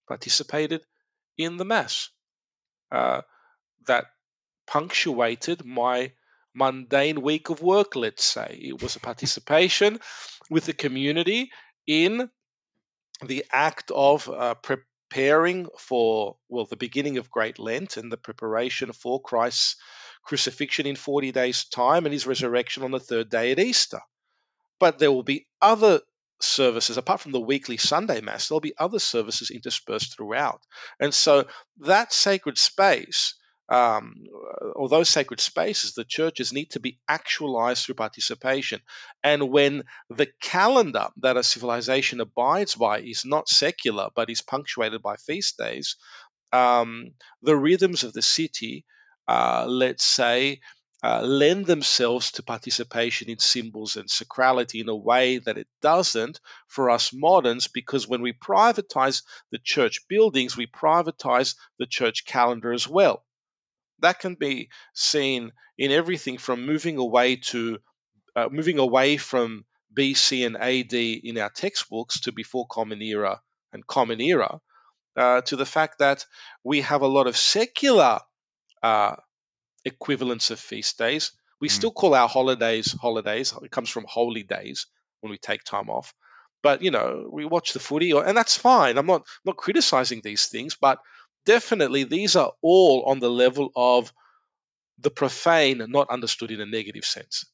[0.08, 0.82] participated
[1.36, 2.10] in the Mass.
[2.90, 3.22] Uh,
[3.86, 4.06] that
[4.66, 6.12] punctuated my
[6.54, 8.58] mundane week of work, let's say.
[8.62, 10.00] It was a participation
[10.50, 11.50] with the community
[11.86, 12.30] in
[13.22, 18.92] the act of uh, preparing for, well, the beginning of Great Lent and the preparation
[18.92, 19.76] for Christ's
[20.24, 24.00] crucifixion in 40 days' time and his resurrection on the third day at Easter.
[24.78, 26.00] But there will be other
[26.40, 30.60] services, apart from the weekly Sunday Mass, there'll be other services interspersed throughout.
[30.98, 31.46] And so
[31.80, 33.34] that sacred space
[33.68, 34.14] um,
[34.76, 38.80] or those sacred spaces, the churches need to be actualized through participation.
[39.22, 45.02] And when the calendar that a civilization abides by is not secular but is punctuated
[45.02, 45.96] by feast days,
[46.52, 47.12] um,
[47.42, 48.84] the rhythms of the city,
[49.26, 50.60] uh, let's say,
[51.02, 56.40] uh, lend themselves to participation in symbols and sacrality in a way that it doesn't
[56.66, 62.72] for us moderns, because when we privatize the church buildings, we privatize the church calendar
[62.72, 63.22] as well
[64.00, 67.78] that can be seen in everything from moving away to
[68.36, 69.64] uh, moving away from
[69.96, 73.40] BC and AD in our textbooks to before Common Era
[73.72, 74.60] and Common Era,
[75.16, 76.26] uh, to the fact that
[76.62, 78.20] we have a lot of secular
[78.82, 79.16] uh,
[79.84, 81.32] equivalents of feast days.
[81.60, 81.72] We mm.
[81.72, 83.54] still call our holidays holidays.
[83.62, 84.86] It comes from holy days
[85.20, 86.12] when we take time off.
[86.62, 88.96] But you know, we watch the footy, and that's fine.
[88.98, 90.98] I'm not not criticizing these things, but
[91.44, 94.12] definitely these are all on the level of
[94.98, 97.46] the profane, not understood in a negative sense.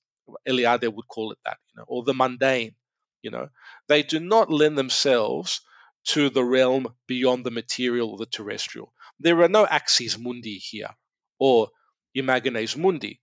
[0.48, 2.74] Eliade would call it that, you know, or the mundane.
[3.22, 3.48] You know,
[3.88, 5.60] they do not lend themselves
[6.08, 8.92] to the realm beyond the material or the terrestrial.
[9.18, 10.94] There are no axis mundi here,
[11.38, 11.68] or
[12.14, 13.20] imagines mundi.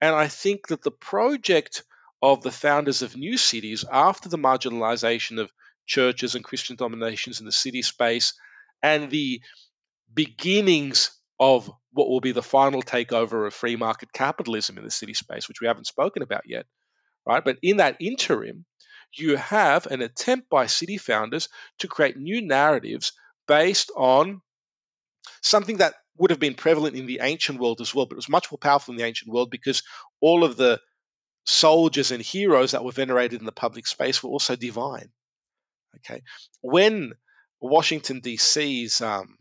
[0.00, 1.82] And I think that the project
[2.22, 5.52] of the founders of new cities after the marginalization of
[5.86, 8.34] churches and Christian dominations in the city space
[8.82, 9.40] and the
[10.12, 15.14] beginnings of what will be the final takeover of free market capitalism in the city
[15.14, 16.66] space, which we haven't spoken about yet,
[17.26, 17.44] right?
[17.44, 18.64] But in that interim,
[19.12, 21.48] you have an attempt by city founders
[21.78, 23.12] to create new narratives
[23.48, 24.40] based on
[25.42, 28.28] something that would have been prevalent in the ancient world as well, but it was
[28.28, 29.82] much more powerful in the ancient world because
[30.20, 30.80] all of the
[31.44, 35.10] soldiers and heroes that were venerated in the public space were also divine.
[35.96, 36.22] Okay,
[36.60, 37.14] when
[37.60, 39.36] Washington D.C.'s um,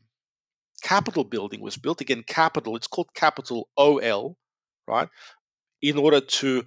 [0.80, 2.01] Capitol building was built.
[2.01, 4.38] Again, Capitol, it's called Capitol OL,
[4.88, 5.09] right?
[5.82, 6.65] In order to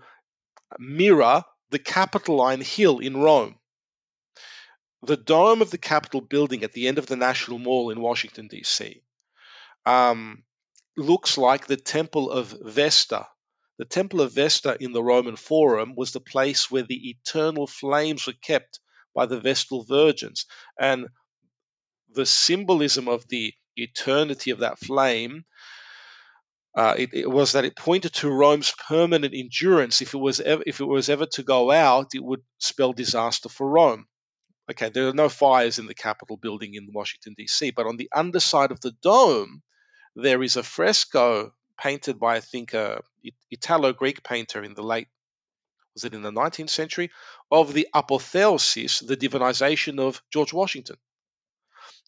[0.78, 3.58] mirror the Capitoline Hill in Rome.
[5.02, 8.46] The dome of the Capitol building at the end of the National Mall in Washington,
[8.46, 9.02] D.C.,
[9.84, 10.44] um,
[10.96, 13.26] looks like the Temple of Vesta.
[13.78, 18.26] The Temple of Vesta in the Roman Forum was the place where the eternal flames
[18.26, 18.78] were kept
[19.14, 20.46] by the Vestal Virgins.
[20.78, 21.08] And
[22.14, 25.44] the symbolism of the eternity of that flame
[26.74, 30.00] uh, it, it, was that it pointed to Rome's permanent endurance.
[30.00, 33.50] If it was ever, if it was ever to go out, it would spell disaster
[33.50, 34.06] for Rome.
[34.70, 38.08] Okay, there are no fires in the Capitol building in Washington D.C., but on the
[38.14, 39.62] underside of the dome,
[40.16, 43.02] there is a fresco painted by I think a
[43.50, 45.08] Italo-Greek painter in the late
[45.94, 47.10] was it in the 19th century
[47.50, 50.96] of the apotheosis, the divinization of George Washington.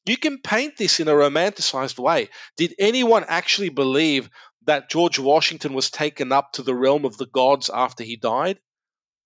[0.07, 2.28] You can paint this in a romanticized way.
[2.57, 4.28] Did anyone actually believe
[4.66, 8.61] that George Washington was taken up to the realm of the gods after he died?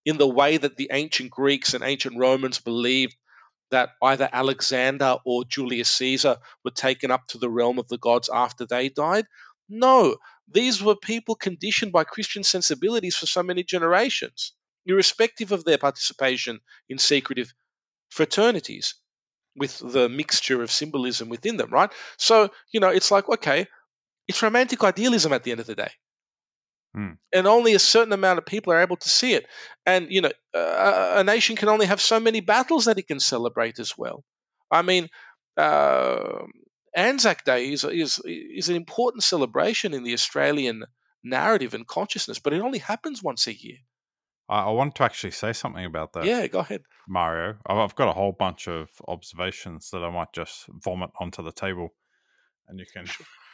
[0.05, 3.17] In the way that the ancient Greeks and ancient Romans believed
[3.71, 8.31] that either Alexander or Julius Caesar were taken up to the realm of the gods
[8.33, 9.27] after they died?
[9.69, 10.17] No,
[10.47, 14.53] these were people conditioned by Christian sensibilities for so many generations,
[14.87, 17.53] irrespective of their participation in secretive
[18.11, 18.95] fraternities
[19.59, 21.91] with the mixture of symbolism within them, right?
[22.17, 23.67] So, you know, it's like, okay,
[24.27, 25.91] it's romantic idealism at the end of the day.
[26.95, 27.13] Hmm.
[27.35, 29.47] And only a certain amount of people are able to see it.
[29.85, 33.21] And, you know, uh, a nation can only have so many battles that it can
[33.21, 34.25] celebrate as well.
[34.71, 35.09] I mean,
[35.57, 36.45] uh,
[36.95, 40.85] Anzac Day is, is, is an important celebration in the Australian
[41.23, 43.79] narrative and consciousness, but it only happens once a year.
[44.49, 46.25] I, I want to actually say something about that.
[46.25, 46.83] Yeah, go ahead.
[47.09, 47.57] Mario.
[47.67, 51.91] I've got a whole bunch of observations that I might just vomit onto the table,
[52.69, 53.07] and you can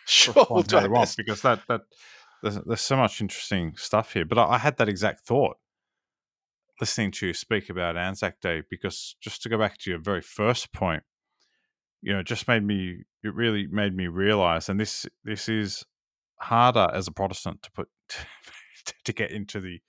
[0.07, 1.17] sure we'll do best.
[1.17, 1.83] because that that
[2.43, 4.25] there's, there's so much interesting stuff here.
[4.25, 5.57] But I, I had that exact thought
[6.81, 10.21] listening to you speak about Anzac Day because just to go back to your very
[10.21, 11.03] first point,
[12.03, 15.85] you know, it just made me it really made me realize, and this this is
[16.41, 17.89] harder as a Protestant to put
[19.05, 19.81] to get into the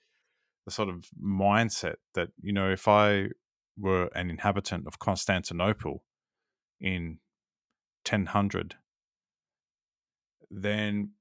[0.66, 3.28] the sort of mindset that you know if I
[3.78, 6.02] were an inhabitant of Constantinople
[6.80, 7.18] in
[8.08, 8.74] 1000,
[10.50, 11.12] then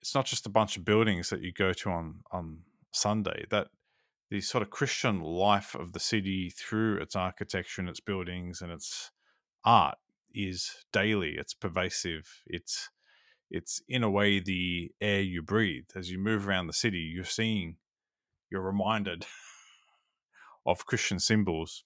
[0.00, 2.58] it's not just a bunch of buildings that you go to on on
[2.90, 3.44] Sunday.
[3.50, 3.68] That
[4.30, 8.72] the sort of Christian life of the city through its architecture and its buildings and
[8.72, 9.10] its
[9.64, 9.98] art
[10.34, 11.34] is daily.
[11.36, 12.42] It's pervasive.
[12.46, 12.88] It's
[13.50, 17.12] it's in a way the air you breathe as you move around the city.
[17.14, 17.76] You're seeing,
[18.52, 19.24] you're reminded
[20.66, 21.84] of Christian symbols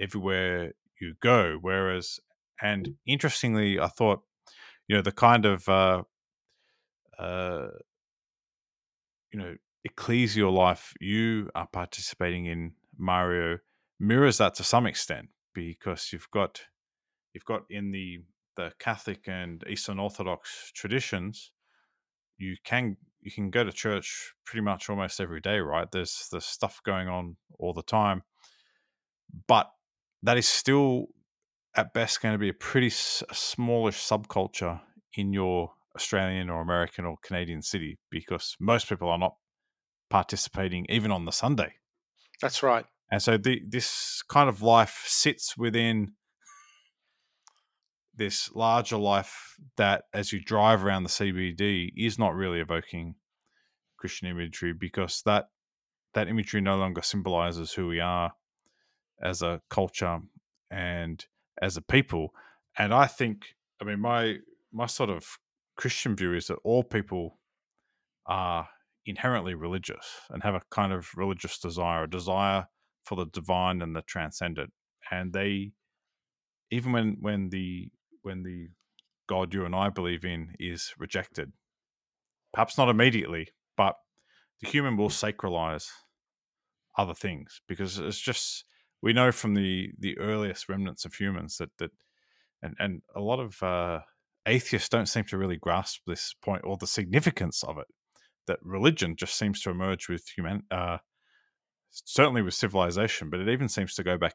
[0.00, 1.58] everywhere you go.
[1.60, 2.18] Whereas,
[2.60, 4.20] and interestingly, I thought,
[4.88, 6.02] you know, the kind of, uh,
[7.18, 7.68] uh,
[9.32, 9.54] you know,
[9.88, 13.58] ecclesial life you are participating in, Mario,
[13.98, 16.62] mirrors that to some extent because you've got,
[17.32, 18.18] you've got in the
[18.54, 21.52] the Catholic and Eastern Orthodox traditions,
[22.36, 25.90] you can you can go to church pretty much almost every day, right?
[25.90, 28.22] There's there's stuff going on all the time,
[29.46, 29.70] but
[30.22, 31.06] that is still
[31.74, 34.80] at best going to be a pretty s- smallish subculture
[35.14, 39.36] in your Australian or American or Canadian city because most people are not
[40.10, 41.74] participating even on the Sunday.
[42.40, 42.84] That's right.
[43.10, 46.14] And so the, this kind of life sits within
[48.14, 53.14] this larger life that, as you drive around the CBD, is not really evoking
[53.96, 55.46] Christian imagery because that
[56.14, 58.32] that imagery no longer symbolizes who we are
[59.22, 60.20] as a culture
[60.70, 61.24] and
[61.60, 62.34] as a people.
[62.76, 64.36] And I think, I mean, my
[64.72, 65.38] my sort of
[65.76, 67.38] Christian view is that all people
[68.26, 68.68] are
[69.04, 72.66] inherently religious and have a kind of religious desire, a desire
[73.04, 74.72] for the divine and the transcendent.
[75.10, 75.72] And they,
[76.70, 77.90] even when when the
[78.22, 78.68] when the
[79.28, 81.52] God you and I believe in is rejected.
[82.52, 83.96] Perhaps not immediately, but
[84.60, 85.88] the human will sacralize
[86.98, 88.64] other things because it's just
[89.00, 91.90] we know from the the earliest remnants of humans that that
[92.62, 94.00] and and a lot of uh,
[94.46, 97.86] atheists don't seem to really grasp this point or the significance of it.
[98.46, 100.98] That religion just seems to emerge with human, uh,
[101.90, 104.34] certainly with civilization, but it even seems to go back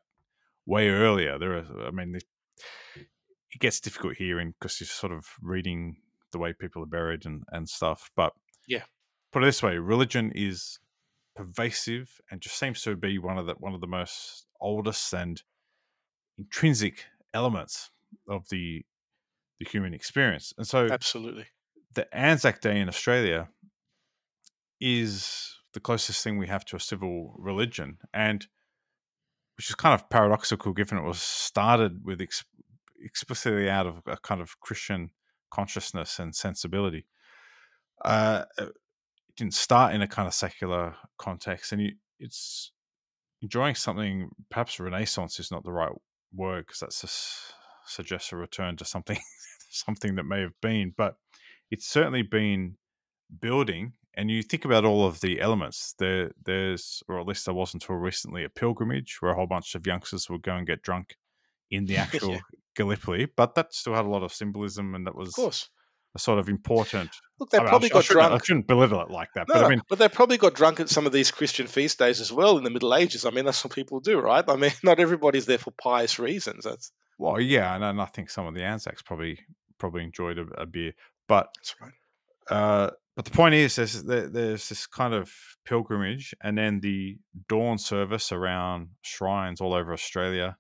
[0.66, 1.38] way earlier.
[1.38, 2.22] There are, I mean, the,
[3.52, 5.98] it gets difficult hearing because you're sort of reading
[6.32, 8.10] the way people are buried and, and stuff.
[8.16, 8.34] But
[8.68, 8.84] yeah,
[9.32, 10.80] put it this way: religion is
[11.36, 15.42] pervasive and just seems to be one of the one of the most oldest and
[16.38, 17.92] intrinsic elements
[18.28, 18.84] of the
[19.60, 20.54] the human experience.
[20.58, 21.46] And so, absolutely,
[21.94, 23.50] the Anzac Day in Australia
[24.80, 28.48] is the closest thing we have to a civil religion, and
[29.58, 32.46] which is kind of paradoxical given it was started with ex-
[33.04, 35.12] explicitly out of a kind of Christian
[35.50, 37.06] consciousness and sensibility.
[38.04, 38.70] Uh, it
[39.36, 42.72] didn't start in a kind of secular context, and you, it's
[43.42, 44.30] enjoying something.
[44.50, 45.92] Perhaps Renaissance is not the right
[46.34, 46.94] word because that
[47.86, 49.18] suggests a return to something,
[49.70, 50.94] something that may have been.
[50.96, 51.16] But
[51.72, 52.76] it's certainly been
[53.40, 53.94] building.
[54.16, 55.94] And you think about all of the elements.
[56.00, 59.76] There, there's, or at least there was until recently, a pilgrimage where a whole bunch
[59.76, 61.16] of youngsters would go and get drunk
[61.70, 62.40] in the actual
[62.78, 65.70] Gallipoli, but that still had a lot of symbolism, and that of was course.
[66.16, 67.10] a sort of important.
[67.40, 68.46] Look, they I, mean, probably I got shouldn't, I drunk.
[68.46, 70.90] shouldn't belittle it like that, No, but I mean, but they probably got drunk at
[70.90, 73.26] some of these Christian feast days as well in the Middle Ages.
[73.26, 74.46] I mean, that's what people do, right?
[74.48, 76.64] I mean, not everybody's there for pious reasons.
[76.64, 79.40] That's well, yeah, and, and I think some of the Anzacs probably
[79.80, 80.94] probably enjoyed a, a beer,
[81.28, 81.92] but that's right.
[82.50, 85.32] uh, but the point is, there's there's this kind of
[85.66, 87.18] pilgrimage, and then the
[87.50, 90.56] dawn service around shrines all over Australia,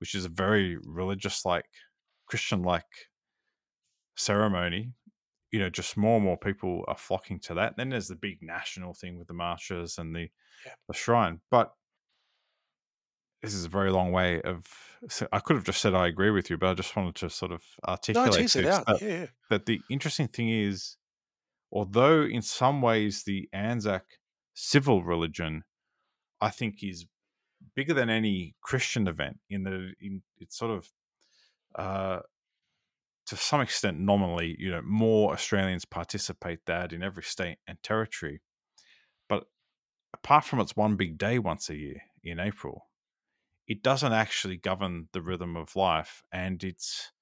[0.00, 1.66] which is a very religious, like
[2.26, 2.84] Christian, like
[4.16, 4.92] ceremony.
[5.50, 7.74] You know, just more and more people are flocking to that.
[7.76, 10.28] Then there's the big national thing with the marches and the
[10.66, 10.74] Yeah.
[10.88, 11.72] the shrine, but
[13.40, 14.66] this is a very long way of.
[15.32, 17.52] I could have just said I agree with you, but I just wanted to sort
[17.52, 18.86] of articulate tease it this, out.
[18.86, 19.26] that, yeah.
[19.48, 20.96] that the interesting thing is,
[21.70, 24.04] although in some ways the Anzac
[24.54, 25.62] civil religion,
[26.40, 27.06] I think, is
[27.78, 30.88] bigger than any Christian event in that it, it's sort of,
[31.76, 32.18] uh,
[33.24, 38.40] to some extent, nominally, you know, more Australians participate that in every state and territory.
[39.28, 39.44] But
[40.12, 42.88] apart from its one big day once a year in April,
[43.68, 47.12] it doesn't actually govern the rhythm of life and its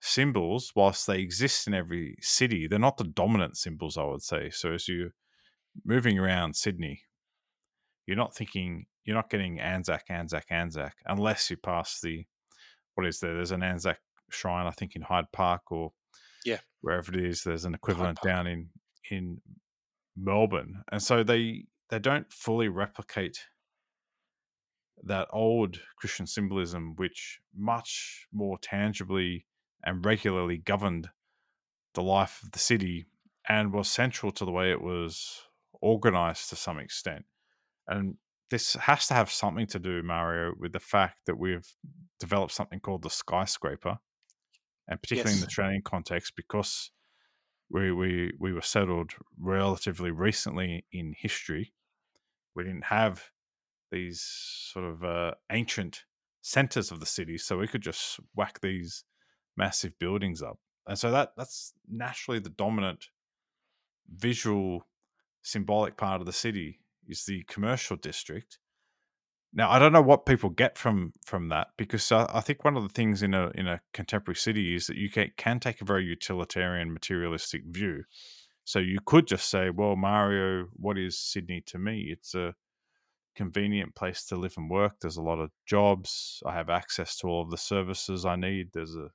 [0.00, 4.50] symbols whilst they exist in every city they're not the dominant symbols i would say
[4.50, 5.14] so as you're
[5.84, 7.02] moving around sydney
[8.06, 12.26] you're not thinking you're not getting anzac anzac anzac unless you pass the
[12.94, 13.98] what is there there's an anzac
[14.30, 15.92] shrine i think in hyde park or
[16.44, 16.58] Yeah.
[16.82, 18.68] wherever it is there's an equivalent down in
[19.10, 19.40] in
[20.16, 23.38] melbourne and so they they don't fully replicate
[25.04, 29.46] that old Christian symbolism, which much more tangibly
[29.84, 31.10] and regularly governed
[31.94, 33.06] the life of the city
[33.48, 35.42] and was central to the way it was
[35.80, 37.24] organized to some extent.
[37.86, 38.16] And
[38.50, 41.66] this has to have something to do, Mario, with the fact that we've
[42.20, 43.98] developed something called the skyscraper,
[44.88, 45.48] and particularly in the Yes.
[45.48, 46.90] Australian context, because
[47.70, 51.72] we we we were settled relatively recently in history.
[52.54, 53.30] We didn't have
[53.90, 56.04] these sort of uh, ancient
[56.42, 59.04] centers of the city, so we could just whack these
[59.56, 63.06] massive buildings up, and so that that's naturally the dominant
[64.08, 64.86] visual
[65.42, 68.58] symbolic part of the city is the commercial district.
[69.52, 72.76] Now, I don't know what people get from from that because I, I think one
[72.76, 75.80] of the things in a in a contemporary city is that you can, can take
[75.80, 78.04] a very utilitarian, materialistic view.
[78.64, 82.08] So you could just say, "Well, Mario, what is Sydney to me?
[82.10, 82.54] It's a
[83.36, 84.94] convenient place to live and work.
[85.00, 86.42] There's a lot of jobs.
[86.44, 88.70] I have access to all of the services I need.
[88.72, 89.10] There's a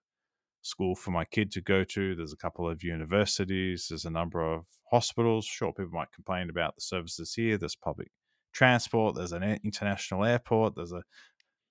[0.62, 2.16] school for my kid to go to.
[2.16, 3.88] There's a couple of universities.
[3.89, 5.45] There's a number of hospitals.
[5.45, 7.57] Sure, people might complain about the services here.
[7.57, 8.09] There's public
[8.53, 9.16] transport.
[9.16, 10.76] There's an international airport.
[10.76, 11.03] There's a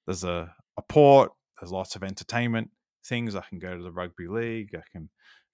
[0.07, 1.33] there's a, a port.
[1.61, 2.71] There's lots of entertainment
[3.05, 3.35] things.
[3.35, 4.71] I can go to the rugby league.
[4.75, 5.11] I can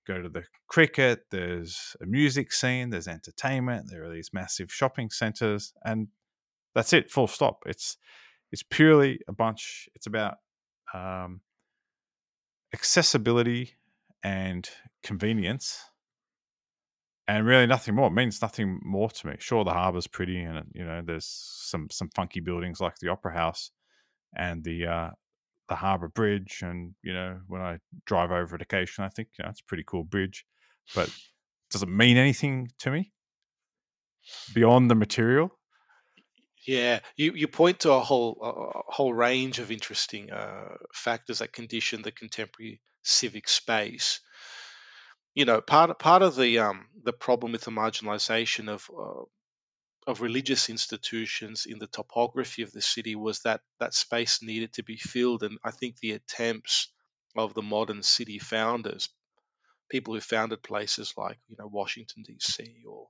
[0.07, 1.24] go to the cricket.
[1.30, 2.91] There's a music scene.
[2.91, 3.87] There's entertainment.
[3.91, 6.09] There are these massive shopping centers, and
[6.74, 7.11] that's it.
[7.11, 7.62] Full stop.
[7.66, 7.99] It's
[8.53, 9.89] it's purely a bunch.
[9.95, 10.37] It's about
[10.95, 11.41] um,
[12.75, 13.75] accessibility
[14.23, 14.68] and
[15.03, 15.80] convenience,
[17.29, 18.09] and really nothing more.
[18.09, 19.37] It means nothing more to me.
[19.38, 23.33] Sure, the harbour's pretty, and you know, there's some some funky buildings like the Opera
[23.34, 23.71] House
[24.37, 25.11] and the uh,
[25.68, 29.45] the Harbour Bridge, and you know, when I drive over it occasionally, I think you
[29.45, 30.45] know, it's a pretty cool bridge,
[30.95, 31.11] but
[31.71, 33.13] does it mean anything to me
[34.55, 35.55] beyond the material?
[36.67, 41.53] Yeah, you, you point to a whole a whole range of interesting uh, factors that
[41.53, 44.21] condition the contemporary civic space.
[45.34, 49.25] You know, part part of the um, the problem with the marginalization of uh,
[50.11, 54.83] of religious institutions in the topography of the city was that that space needed to
[54.83, 56.88] be filled, and I think the attempts
[57.37, 59.09] of the modern city founders,
[59.91, 62.83] people who founded places like you know Washington D.C.
[62.88, 63.09] or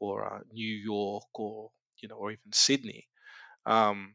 [0.00, 3.08] or uh, New York or you know or even Sydney,
[3.66, 4.14] um,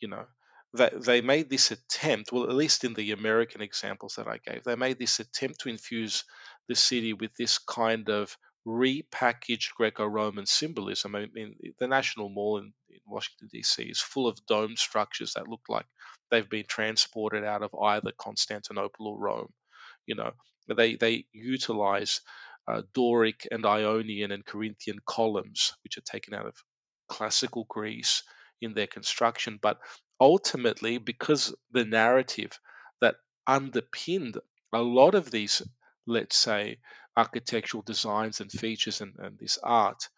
[0.00, 0.26] you know,
[0.74, 4.64] that they made this attempt, well, at least in the American examples that I gave,
[4.64, 6.24] they made this attempt to infuse
[6.68, 8.36] the city with this kind of
[8.66, 11.14] repackaged Greco-Roman symbolism.
[11.14, 13.82] I mean, the National Mall in, in Washington D.C.
[13.82, 15.86] is full of dome structures that look like
[16.30, 19.52] they've been transported out of either Constantinople or Rome.
[20.06, 20.30] You know,
[20.74, 22.20] they they utilize
[22.68, 26.54] uh, Doric and Ionian and Corinthian columns, which are taken out of
[27.08, 28.22] classical Greece
[28.60, 29.58] in their construction.
[29.60, 29.78] But
[30.20, 32.58] ultimately, because the narrative
[33.00, 33.16] that
[33.46, 34.38] underpinned
[34.72, 35.62] a lot of these,
[36.06, 36.78] let's say,
[37.16, 40.08] architectural designs and features and, and this art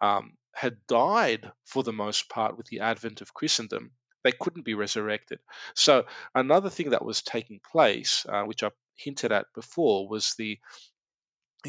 [0.00, 3.92] um, had died for the most part with the advent of Christendom.
[4.24, 5.40] They couldn't be resurrected.
[5.74, 6.04] So,
[6.34, 10.58] another thing that was taking place, uh, which I hinted at before, was the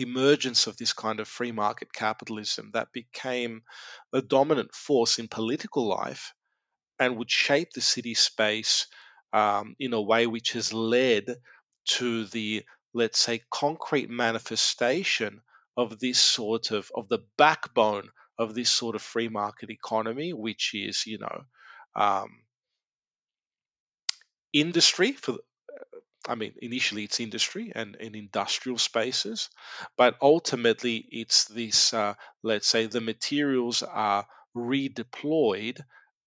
[0.02, 3.62] emergence of this kind of free market capitalism that became
[4.12, 6.34] a dominant force in political life
[7.00, 8.88] and would shape the city space
[9.34, 11.36] um, in a way which has led
[11.86, 12.64] to the,
[12.94, 15.42] let's say, concrete manifestation
[15.76, 20.72] of this sort of, of the backbone of this sort of free market economy, which
[20.74, 21.44] is, you know,
[21.96, 22.30] um,
[24.54, 25.38] industry for
[26.28, 29.50] I mean, initially it's industry and in industrial spaces,
[29.98, 32.14] but ultimately it's this, uh,
[32.44, 34.26] let's say, the materials are
[34.56, 35.80] redeployed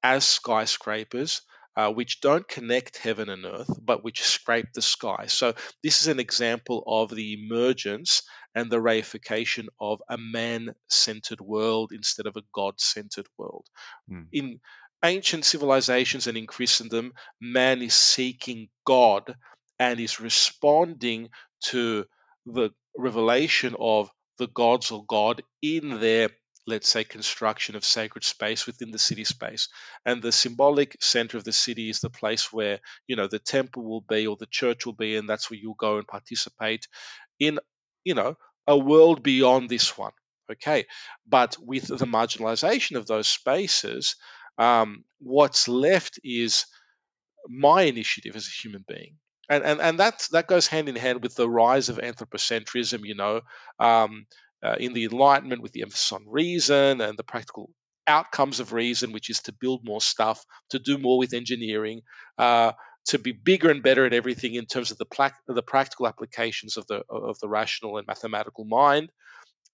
[0.02, 1.42] as skyscrapers,
[1.76, 5.26] uh, which don't connect heaven and earth, but which scrape the sky.
[5.26, 8.22] So, this is an example of the emergence
[8.54, 13.66] and the reification of a man centered world instead of a God centered world.
[14.10, 14.26] Mm.
[14.32, 14.60] In
[15.04, 19.36] ancient civilizations and in Christendom, man is seeking God
[19.78, 21.28] and is responding
[21.64, 22.06] to
[22.46, 26.30] the revelation of the gods or God in their,
[26.66, 29.68] let's say, construction of sacred space within the city space.
[30.04, 33.84] And the symbolic center of the city is the place where, you know, the temple
[33.84, 36.86] will be or the church will be, and that's where you'll go and participate
[37.38, 37.58] in,
[38.04, 38.36] you know,
[38.66, 40.12] a world beyond this one.
[40.50, 40.86] Okay.
[41.26, 44.16] But with the marginalization of those spaces,
[44.58, 46.66] um, what's left is
[47.48, 49.16] my initiative as a human being
[49.48, 53.04] and and and that that goes hand in hand with the rise of anthropocentrism.
[53.04, 53.40] You know,
[53.78, 54.26] um,
[54.62, 57.70] uh, in the Enlightenment, with the emphasis on reason and the practical
[58.06, 62.02] outcomes of reason, which is to build more stuff, to do more with engineering,
[62.38, 62.72] uh,
[63.06, 66.76] to be bigger and better at everything in terms of the pla- the practical applications
[66.76, 69.10] of the of the rational and mathematical mind,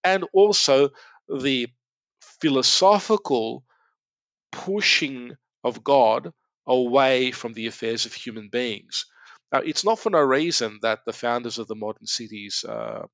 [0.03, 0.89] and also
[1.27, 1.67] the
[2.41, 3.63] philosophical
[4.51, 6.31] pushing of God
[6.67, 9.05] away from the affairs of human beings.
[9.53, 13.05] Now, it's not for no reason that the founders of the modern cities, uh,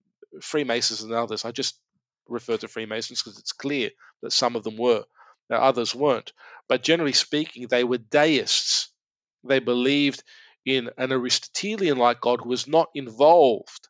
[0.41, 1.77] Freemasons and others, I just
[2.29, 3.89] refer to Freemasons because it's clear
[4.21, 5.03] that some of them were,
[5.49, 6.31] now others weren't.
[6.69, 8.89] But generally speaking, they were deists.
[9.43, 10.23] They believed
[10.65, 13.89] in an Aristotelian like God who was not involved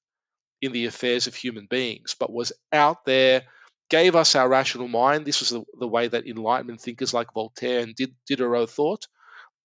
[0.62, 3.44] in the affairs of human beings, but was out there,
[3.90, 5.26] gave us our rational mind.
[5.26, 7.96] This was the, the way that Enlightenment thinkers like Voltaire and
[8.28, 9.06] Diderot thought,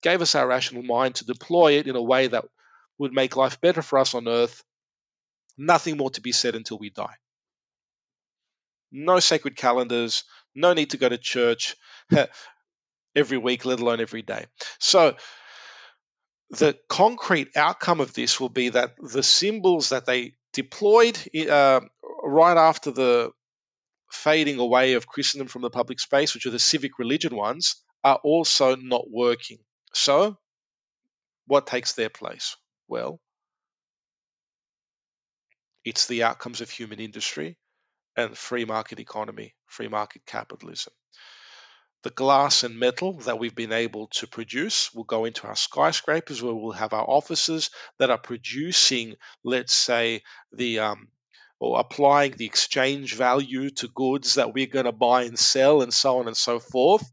[0.03, 2.45] gave us our rational mind to deploy it in a way that
[2.99, 4.63] would make life better for us on earth.
[5.57, 7.15] Nothing more to be said until we die.
[8.91, 11.77] No sacred calendars, no need to go to church
[13.17, 14.47] every week, let alone every day.
[14.79, 15.17] So,
[16.51, 21.19] the concrete outcome of this will be that the symbols that they deployed
[21.49, 21.81] uh,
[22.23, 23.33] right after the
[24.11, 28.21] fading away of Christendom from the public space, which are the civic religion ones, are
[28.23, 29.59] also not working.
[29.93, 30.37] So,
[31.47, 32.57] what takes their place?
[32.89, 33.21] Well,
[35.85, 37.59] it's the outcomes of human industry
[38.17, 40.93] and free market economy, free market capitalism.
[42.03, 46.43] The glass and metal that we've been able to produce will go into our skyscrapers
[46.43, 51.09] where we'll have our offices that are producing, let's say, the um,
[51.65, 55.93] or applying the exchange value to goods that we're going to buy and sell and
[55.93, 57.11] so on and so forth.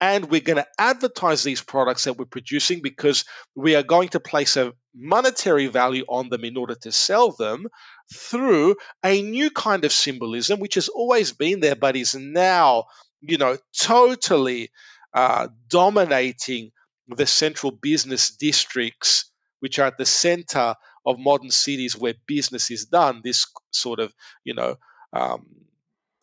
[0.00, 3.24] And we're going to advertise these products that we're producing because
[3.54, 7.68] we are going to place a monetary value on them in order to sell them
[8.12, 8.74] through
[9.04, 12.84] a new kind of symbolism which has always been there but is now
[13.22, 14.70] you know totally
[15.14, 16.72] uh, dominating
[17.08, 19.30] the central business districts
[19.60, 20.74] which are at the center
[21.04, 24.12] of modern cities where business is done this sort of
[24.44, 24.76] you know
[25.12, 25.46] um,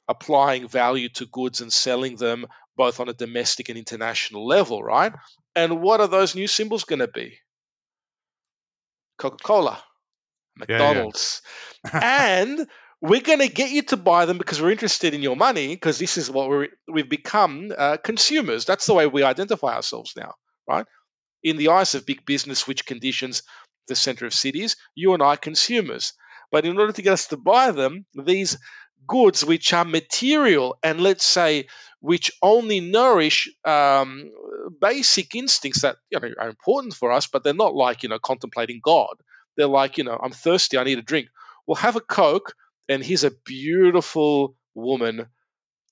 [0.07, 5.13] applying value to goods and selling them both on a domestic and international level, right?
[5.55, 7.37] And what are those new symbols going to be?
[9.17, 9.83] Coca Cola,
[10.57, 11.41] McDonald's.
[11.83, 12.35] Yeah, yeah.
[12.41, 12.67] and
[13.01, 15.99] we're going to get you to buy them because we're interested in your money because
[15.99, 18.65] this is what we're, we've become uh, consumers.
[18.65, 20.35] That's the way we identify ourselves now,
[20.67, 20.85] right?
[21.43, 23.43] In the eyes of big business, which conditions
[23.89, 26.13] the center of cities, you and I consumers.
[26.51, 28.57] But in order to get us to buy them, these
[29.07, 31.67] goods which are material and let's say
[31.99, 34.31] which only nourish um,
[34.79, 38.19] basic instincts that you know, are important for us, but they're not like you know
[38.19, 39.15] contemplating God.
[39.57, 41.27] They're like you know I'm thirsty, I need a drink.
[41.67, 42.53] Well, have a Coke,
[42.87, 45.27] and here's a beautiful woman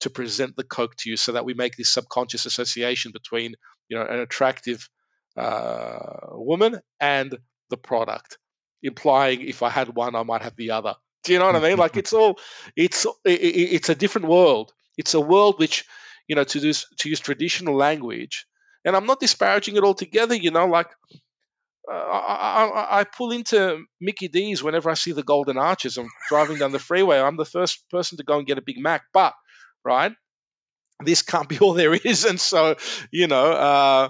[0.02, 3.56] to present the Coke to you, so that we make this subconscious association between
[3.90, 4.88] you know an attractive
[5.36, 7.38] uh, woman and
[7.70, 8.38] the product,
[8.82, 10.96] implying if I had one, I might have the other.
[11.24, 11.78] Do you know what I mean?
[11.78, 12.40] Like it's all,
[12.76, 14.72] it's it's a different world.
[14.98, 15.86] It's a world which,
[16.28, 18.48] you know, to use to use traditional language,
[18.86, 20.36] and I'm not disparaging it altogether.
[20.36, 20.88] You know, like
[21.92, 25.98] uh, I, I, I, pull into Mickey D's whenever I see the Golden Arches.
[25.98, 27.20] I'm driving down the freeway.
[27.20, 29.04] I'm the first person to go and get a Big Mac.
[29.14, 29.34] But
[29.86, 30.14] right,
[31.04, 32.76] this can't be all there is, and so
[33.12, 34.10] you know, uh,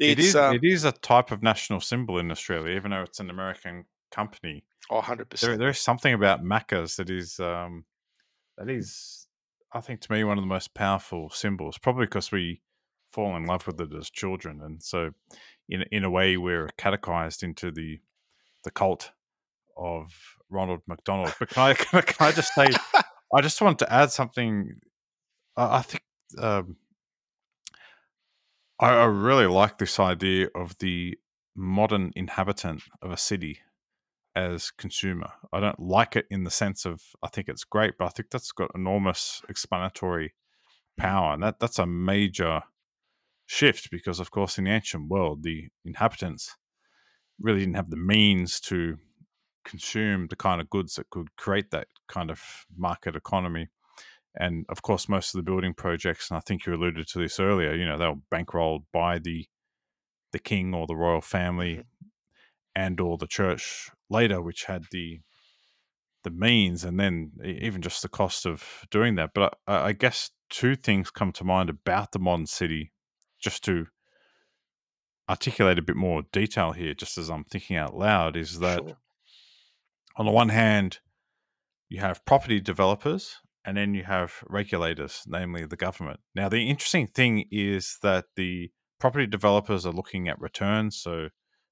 [0.00, 0.36] it is.
[0.36, 3.84] Uh, it is a type of national symbol in Australia, even though it's an American
[4.10, 4.64] company.
[4.90, 5.50] Oh, 100 percent.
[5.50, 7.84] There, there's something about Macca's that is um,
[8.58, 9.26] that is,
[9.72, 11.78] I think, to me, one of the most powerful symbols.
[11.78, 12.62] Probably because we
[13.12, 15.10] fall in love with it as children, and so
[15.68, 18.00] in in a way we're catechized into the
[18.64, 19.10] the cult
[19.76, 20.12] of
[20.50, 21.34] Ronald McDonald.
[21.38, 22.66] But can I can I, just say,
[23.34, 24.80] I just want to add something.
[25.56, 26.02] I, I think
[26.38, 26.76] um,
[28.80, 31.18] I, I really like this idea of the
[31.54, 33.60] modern inhabitant of a city
[34.34, 35.32] as consumer.
[35.52, 38.30] I don't like it in the sense of I think it's great, but I think
[38.30, 41.02] that's got enormous explanatory mm-hmm.
[41.06, 42.62] power, and that that's a major
[43.46, 46.56] shift because, of course, in the ancient world, the inhabitants
[47.38, 48.96] really didn't have the means to
[49.64, 52.40] consume the kind of goods that could create that kind of
[52.76, 53.68] market economy.
[54.36, 57.40] And of course, most of the building projects, and I think you alluded to this
[57.40, 59.46] earlier, you know, they were bankrolled by the
[60.32, 62.06] the king or the royal family mm-hmm.
[62.76, 65.20] and or the church later, which had the
[66.22, 69.30] the means and then even just the cost of doing that.
[69.34, 72.92] But I, I guess two things come to mind about the modern city
[73.40, 73.86] just to
[75.28, 78.96] articulate a bit more detail here, just as I'm thinking out loud, is that sure.
[80.16, 80.98] on the one hand,
[81.88, 86.20] you have property developers and then you have regulators, namely the government.
[86.34, 91.28] Now, the interesting thing is that the property developers are looking at returns, so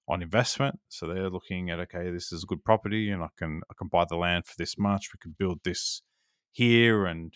[0.09, 0.81] on investment.
[0.89, 3.89] So they're looking at okay, this is a good property, and I can I can
[3.89, 5.11] buy the land for this much.
[5.13, 6.03] We could build this
[6.53, 7.33] here, and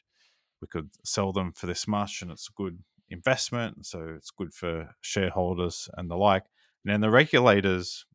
[0.60, 2.78] we could sell them for this much, and it's a good
[3.10, 6.44] investment, so it's good for shareholders and the like.
[6.84, 8.06] And then the regulators,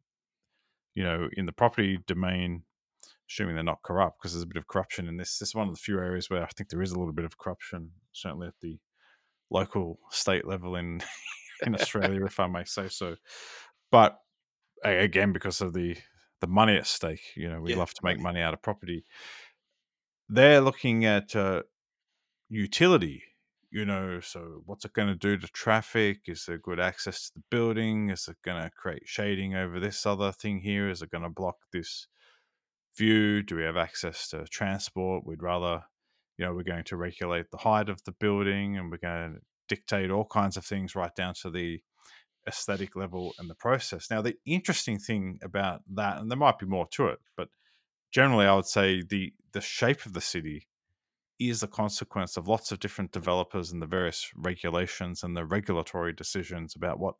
[0.96, 2.64] you know, in the property domain,
[3.30, 5.38] assuming they're not corrupt, because there's a bit of corruption in this.
[5.38, 7.26] This is one of the few areas where I think there is a little bit
[7.26, 8.80] of corruption, certainly at the
[9.50, 11.02] local state level in
[11.66, 13.16] in Australia, if I may say so.
[13.92, 14.18] But
[14.84, 15.98] again, because of the
[16.40, 19.06] the money at stake, you know, we yeah, love to make money out of property.
[20.30, 21.64] They're looking at uh,
[22.50, 23.24] utility
[23.70, 26.22] you know, so what's it going to do to traffic?
[26.28, 28.10] Is there good access to the building?
[28.10, 30.90] Is it going to create shading over this other thing here?
[30.90, 32.08] Is it going to block this
[32.98, 33.44] view?
[33.44, 35.26] Do we have access to transport?
[35.26, 35.84] We'd rather,
[36.38, 39.40] you know, we're going to regulate the height of the building and we're going to
[39.68, 41.80] dictate all kinds of things right down to the
[42.48, 44.10] aesthetic level and the process.
[44.10, 47.50] Now, the interesting thing about that, and there might be more to it, but
[48.12, 50.68] generally I would say the the shape of the city
[51.40, 56.14] is a consequence of lots of different developers and the various regulations and the regulatory
[56.14, 57.16] decisions about what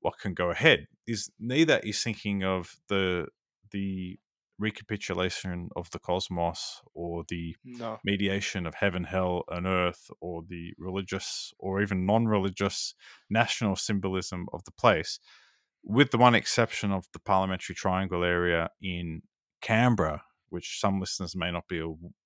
[0.00, 3.26] what can go ahead is neither is thinking of the
[3.72, 4.18] the
[4.60, 7.98] recapitulation of the cosmos or the no.
[8.04, 12.94] mediation of heaven hell and earth or the religious or even non-religious
[13.28, 15.18] national symbolism of the place
[15.82, 19.22] with the one exception of the parliamentary triangle area in
[19.62, 21.82] canberra which some listeners may not be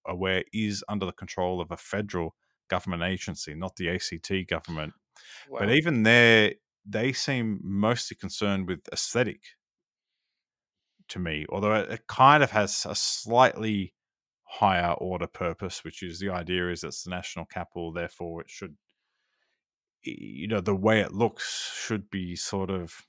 [0.06, 2.34] aware is under the control of a federal
[2.68, 4.94] government agency, not the ACT government.
[5.48, 5.60] Wow.
[5.60, 6.54] But even there,
[6.84, 9.40] they seem mostly concerned with aesthetic
[11.14, 13.94] to me, although it kind of has a slightly
[14.44, 18.76] higher order purpose, which is the idea is it's the national capital, therefore it should,
[20.02, 23.06] you know, the way it looks should be sort of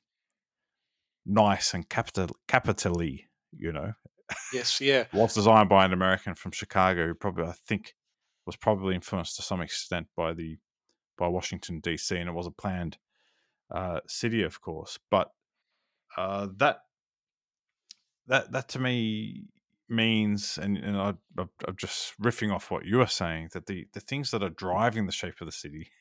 [1.25, 3.93] nice and capital capitally, you know,
[4.53, 5.05] Yes, yeah.
[5.13, 7.95] was designed by an American from Chicago, who probably I think
[8.45, 10.57] was probably influenced to some extent by the
[11.17, 12.15] by Washington D.C.
[12.15, 12.97] and it was a planned
[13.71, 14.99] uh, city, of course.
[15.09, 15.31] But
[16.17, 16.79] uh, that
[18.27, 19.45] that that to me
[19.87, 23.99] means, and, and I, I'm just riffing off what you were saying, that the the
[23.99, 25.91] things that are driving the shape of the city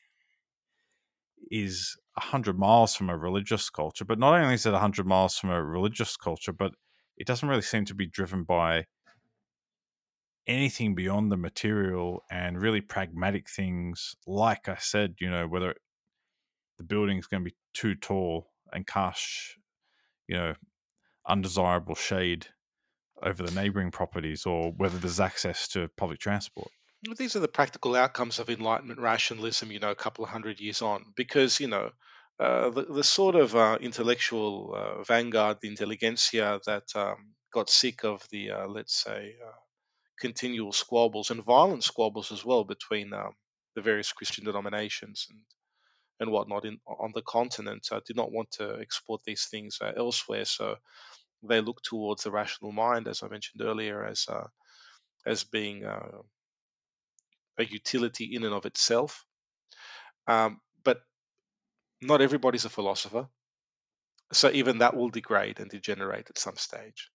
[1.51, 4.05] is a hundred miles from a religious culture.
[4.05, 6.73] But not only is it a hundred miles from a religious culture, but
[7.17, 8.85] it doesn't really seem to be driven by
[10.47, 14.15] anything beyond the material and really pragmatic things.
[14.27, 15.75] Like I said, you know, whether
[16.77, 19.57] the building is going to be too tall and cast,
[20.27, 20.53] you know,
[21.27, 22.47] undesirable shade
[23.23, 26.69] over the neighboring properties or whether there's access to public transport.
[27.17, 30.81] These are the practical outcomes of Enlightenment rationalism, you know, a couple of hundred years
[30.81, 31.91] on, because, you know,
[32.39, 38.03] uh, the, the sort of uh, intellectual uh, vanguard, the intelligentsia that um, got sick
[38.03, 39.51] of the, uh, let's say, uh,
[40.19, 43.31] continual squabbles and violent squabbles as well between um,
[43.75, 45.39] the various Christian denominations and
[46.19, 47.89] and whatnot in on the continent.
[47.91, 50.75] I did not want to export these things uh, elsewhere, so
[51.43, 54.47] they look towards the rational mind, as I mentioned earlier, as uh,
[55.25, 56.21] as being uh,
[57.57, 59.25] a utility in and of itself.
[60.27, 61.01] Um, but
[62.01, 63.27] not everybody's a philosopher,
[64.31, 67.09] so even that will degrade and degenerate at some stage.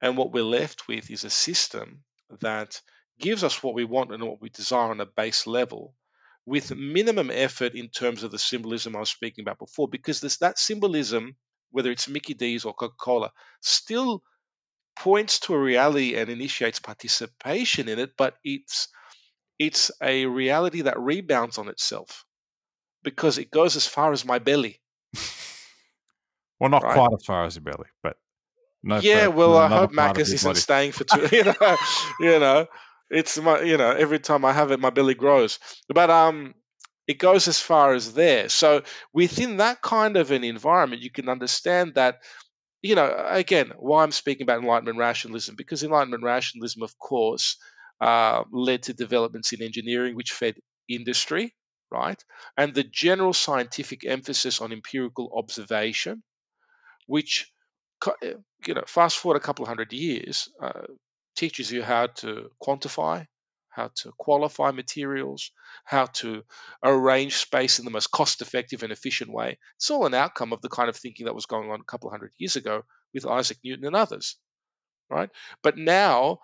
[0.00, 2.04] And what we're left with is a system
[2.40, 2.80] that
[3.18, 5.94] gives us what we want and what we desire on a base level
[6.46, 10.38] with minimum effort in terms of the symbolism I was speaking about before, because this,
[10.38, 11.36] that symbolism,
[11.72, 14.22] whether it's Mickey D's or Coca Cola, still
[14.96, 18.88] points to a reality and initiates participation in it, but it's
[19.58, 22.24] it's a reality that rebounds on itself
[23.02, 24.80] because it goes as far as my belly.
[26.60, 26.94] well, not right?
[26.94, 28.16] quite as far as your belly, but
[28.82, 28.98] no.
[28.98, 30.60] Yeah, well, I hope Macca's isn't body.
[30.60, 31.28] staying for two.
[31.36, 31.76] You know,
[32.20, 32.66] you know,
[33.10, 35.58] it's my, you know, every time I have it, my belly grows.
[35.88, 36.54] But um,
[37.06, 38.48] it goes as far as there.
[38.48, 42.18] So within that kind of an environment, you can understand that
[42.82, 47.56] you know, again, why I'm speaking about Enlightenment rationalism, because Enlightenment rationalism, of course,
[48.00, 50.56] uh, led to developments in engineering, which fed
[50.88, 51.54] industry,
[51.90, 52.22] right?
[52.56, 56.22] And the general scientific emphasis on empirical observation,
[57.06, 57.50] which,
[58.06, 58.12] uh,
[58.66, 60.82] you know, fast forward a couple hundred years, uh,
[61.36, 63.26] teaches you how to quantify,
[63.68, 65.52] how to qualify materials,
[65.84, 66.42] how to
[66.82, 69.58] arrange space in the most cost effective and efficient way.
[69.76, 72.08] It's all an outcome of the kind of thinking that was going on a couple
[72.08, 72.82] of hundred years ago
[73.12, 74.36] with Isaac Newton and others,
[75.10, 75.30] right?
[75.62, 76.40] But now,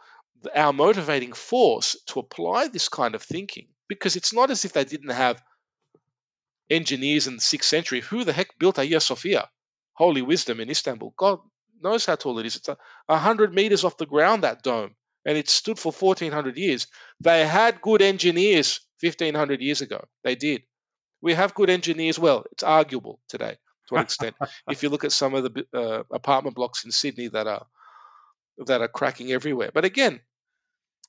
[0.55, 4.85] our motivating force to apply this kind of thinking, because it's not as if they
[4.85, 5.43] didn't have
[6.71, 8.01] engineers in the sixth century.
[8.01, 9.49] Who the heck built Hagia Sophia?
[9.95, 11.15] Holy wisdom in Istanbul.
[11.17, 11.41] God
[11.83, 12.57] knows how tall it is.
[12.57, 12.77] It's a,
[13.07, 14.95] 100 meters off the ground, that dome
[15.25, 16.87] and it stood for 1400 years.
[17.21, 20.05] They had good engineers 1500 years ago.
[20.25, 20.63] They did.
[21.21, 22.19] We have good engineers.
[22.19, 23.57] Well, it's arguable today
[23.89, 24.35] to what extent.
[24.71, 27.67] if you look at some of the uh, apartment blocks in Sydney that are
[28.67, 30.21] that are cracking everywhere, but again,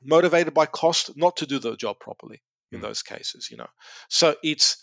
[0.04, 2.42] motivated by cost, not to do the job properly
[2.72, 2.84] in mm.
[2.84, 3.50] those cases.
[3.50, 3.70] You know,
[4.10, 4.78] so it's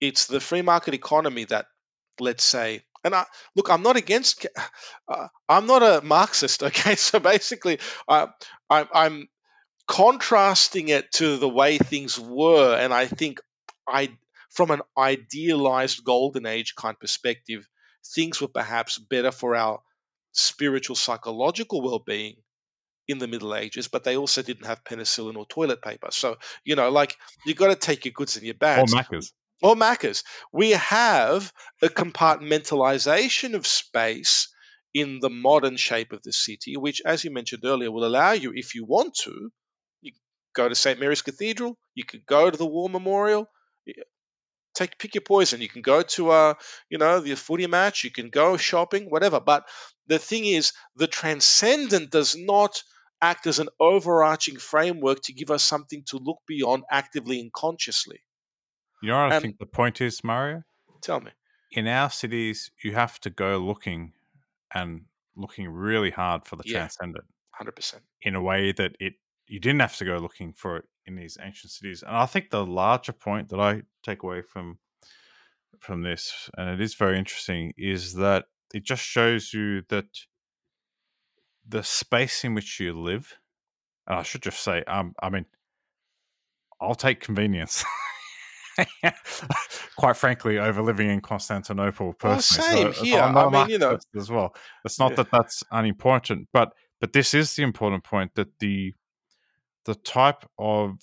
[0.00, 1.66] it's the free market economy that,
[2.20, 3.24] let's say, and I
[3.56, 4.46] look, I'm not against.
[5.08, 6.62] Uh, I'm not a Marxist.
[6.72, 8.28] Okay, so basically, I,
[8.70, 9.28] I, I'm
[9.86, 13.40] contrasting it to the way things were, and I think
[13.86, 14.16] I,
[14.50, 17.68] from an idealized golden age kind of perspective,
[18.14, 19.80] things were perhaps better for our
[20.32, 22.36] spiritual psychological well-being
[23.08, 26.08] in the Middle Ages, but they also didn't have penicillin or toilet paper.
[26.10, 28.92] So you know, like you got to take your goods and your bads.
[28.92, 31.52] Or Maccas or Macca's, we have
[31.82, 34.48] a compartmentalization of space
[34.94, 38.52] in the modern shape of the city, which, as you mentioned earlier, will allow you,
[38.54, 39.50] if you want to,
[40.02, 40.12] you
[40.54, 41.00] go to St.
[41.00, 43.48] Mary's Cathedral, you could go to the War Memorial,
[44.74, 45.60] take pick your poison.
[45.60, 46.54] You can go to uh,
[46.88, 49.40] you know, the footy match, you can go shopping, whatever.
[49.40, 49.68] But
[50.06, 52.82] the thing is, the transcendent does not
[53.20, 58.20] act as an overarching framework to give us something to look beyond actively and consciously.
[59.02, 60.62] You know what I think the point is, Mario?
[61.02, 61.32] Tell me.
[61.72, 64.12] In our cities, you have to go looking
[64.72, 65.02] and
[65.36, 67.24] looking really hard for the yeah, transcendent.
[67.60, 67.94] 100%.
[68.22, 69.14] In a way that it
[69.46, 72.02] you didn't have to go looking for it in these ancient cities.
[72.06, 74.78] And I think the larger point that I take away from
[75.78, 80.06] from this, and it is very interesting, is that it just shows you that
[81.66, 83.36] the space in which you live,
[84.06, 85.46] and I should just say, um, I mean,
[86.80, 87.84] I'll take convenience.
[89.96, 92.84] quite frankly, over living in Constantinople oh, personally.
[92.84, 93.20] Well, same so, here.
[93.20, 94.54] I mean, you know, as well.
[94.84, 95.16] It's not yeah.
[95.16, 98.94] that that's unimportant, but but this is the important point that the
[99.84, 100.98] the type of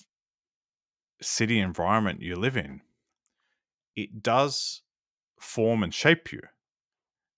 [1.20, 2.80] city environment you live in,
[3.94, 4.82] it does
[5.38, 6.40] form and shape you,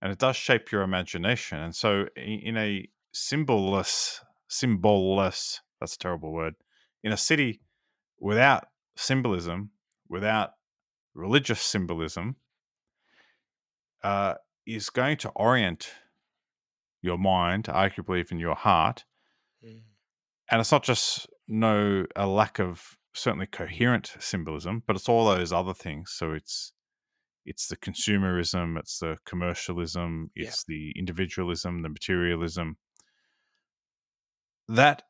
[0.01, 1.59] and it does shape your imagination.
[1.59, 6.55] And so, in a symbolless, symbolless, that's a terrible word,
[7.03, 7.61] in a city
[8.21, 9.71] without symbolism,
[10.13, 10.51] without
[11.15, 12.37] religious symbolism
[14.05, 14.35] uh,
[14.67, 15.91] is going to orient
[17.01, 19.05] your mind, arguably even your heart.
[19.67, 19.81] Mm.
[20.51, 25.53] And it's not just no a lack of certainly coherent symbolism, but it's all those
[25.53, 26.13] other things.
[26.13, 26.73] So it's
[27.45, 30.75] it's the consumerism, it's the commercialism, it's yeah.
[30.75, 32.77] the individualism, the materialism.
[34.69, 35.03] That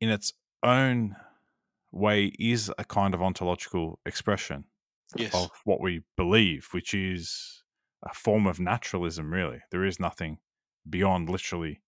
[0.00, 0.32] in its
[0.62, 1.16] own
[1.92, 4.64] way is a kind of ontological expression
[5.16, 5.34] yes.
[5.34, 7.62] of what we believe, which is
[8.04, 9.60] a form of naturalism, really.
[9.70, 10.38] There is nothing
[10.88, 11.82] beyond literally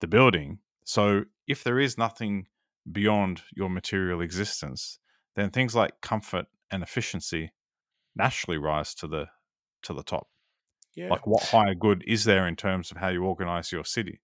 [0.00, 0.58] the building.
[0.84, 2.46] So if there is nothing
[2.90, 4.98] beyond your material existence,
[5.34, 7.52] then things like comfort and efficiency
[8.14, 9.26] naturally rise to the
[9.82, 10.28] to the top.
[10.94, 11.10] Yeah.
[11.10, 14.20] Like what higher good is there in terms of how you organize your city?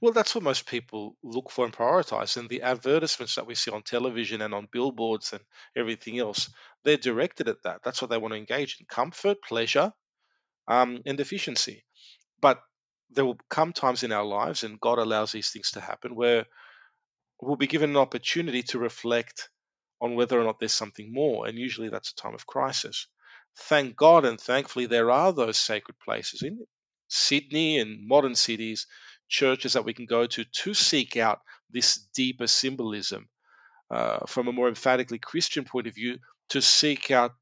[0.00, 2.36] Well, that's what most people look for and prioritize.
[2.36, 5.42] And the advertisements that we see on television and on billboards and
[5.76, 6.50] everything else,
[6.84, 7.80] they're directed at that.
[7.84, 9.92] That's what they want to engage in comfort, pleasure,
[10.68, 11.84] um, and efficiency.
[12.40, 12.62] But
[13.10, 16.46] there will come times in our lives, and God allows these things to happen, where
[17.40, 19.50] we'll be given an opportunity to reflect
[20.00, 21.46] on whether or not there's something more.
[21.46, 23.06] And usually that's a time of crisis.
[23.56, 26.66] Thank God and thankfully there are those sacred places in
[27.08, 28.86] Sydney and modern cities,
[29.28, 31.40] churches that we can go to to seek out
[31.70, 33.28] this deeper symbolism
[33.90, 36.18] uh, from a more emphatically Christian point of view,
[36.50, 37.32] to seek out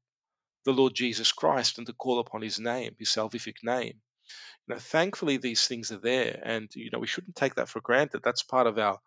[0.65, 4.01] the Lord Jesus Christ and to call upon his name, his salvific name.
[4.67, 7.81] You know, thankfully these things are there and you know we shouldn't take that for
[7.81, 8.21] granted.
[8.23, 8.99] That's part of our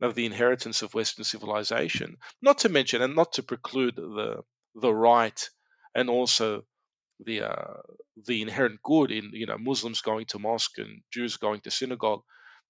[0.00, 2.16] of the inheritance of Western civilization.
[2.40, 4.42] Not to mention, and not to preclude the
[4.74, 5.48] the right
[5.94, 6.64] and also
[7.24, 7.74] the uh,
[8.26, 12.22] the inherent good in you know Muslims going to mosque and Jews going to synagogue.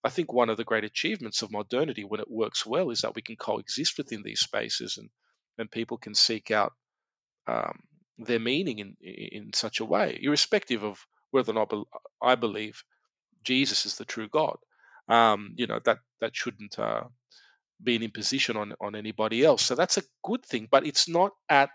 [0.04, 3.14] I think one of the great achievements of modernity, when it works well, is that
[3.14, 5.10] we can coexist within these spaces and
[5.58, 6.72] and people can seek out
[7.46, 7.80] um,
[8.18, 11.72] their meaning in in such a way, irrespective of whether or not
[12.22, 12.82] I believe
[13.44, 14.56] Jesus is the true God.
[15.08, 17.04] Um, you know that that shouldn't uh,
[17.82, 19.62] be an imposition on on anybody else.
[19.62, 21.70] So that's a good thing, but it's not at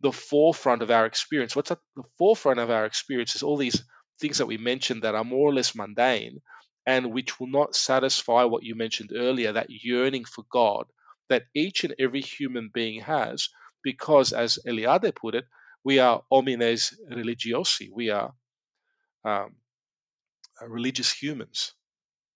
[0.00, 1.56] the forefront of our experience.
[1.56, 3.82] What's at the forefront of our experience is all these
[4.20, 6.40] things that we mentioned that are more or less mundane
[6.86, 10.86] and which will not satisfy what you mentioned earlier that yearning for God
[11.28, 13.48] that each and every human being has,
[13.82, 15.44] because as Eliade put it,
[15.82, 18.32] we are homines religiosi, we are
[19.24, 19.56] um,
[20.62, 21.72] religious humans.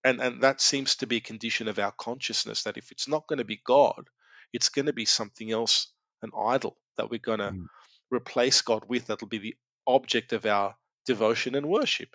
[0.03, 3.27] And, and that seems to be a condition of our consciousness that if it's not
[3.27, 4.09] going to be God,
[4.51, 7.65] it's going to be something else, an idol that we're going to mm.
[8.09, 9.55] replace God with, that'll be the
[9.87, 12.09] object of our devotion and worship.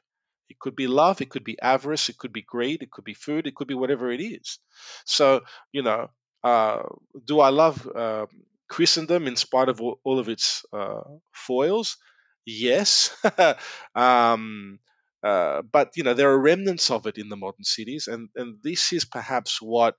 [0.48, 3.14] It could be love, it could be avarice, it could be greed, it could be
[3.14, 4.58] food, it could be whatever it is.
[5.04, 5.42] So,
[5.72, 6.10] you know,
[6.44, 6.82] uh,
[7.24, 8.26] do I love uh,
[8.68, 11.00] Christendom in spite of all, all of its uh,
[11.32, 11.96] foils?
[12.44, 13.16] Yes.
[13.94, 14.78] um,
[15.22, 18.58] uh, but you know there are remnants of it in the modern cities, and and
[18.62, 19.96] this is perhaps what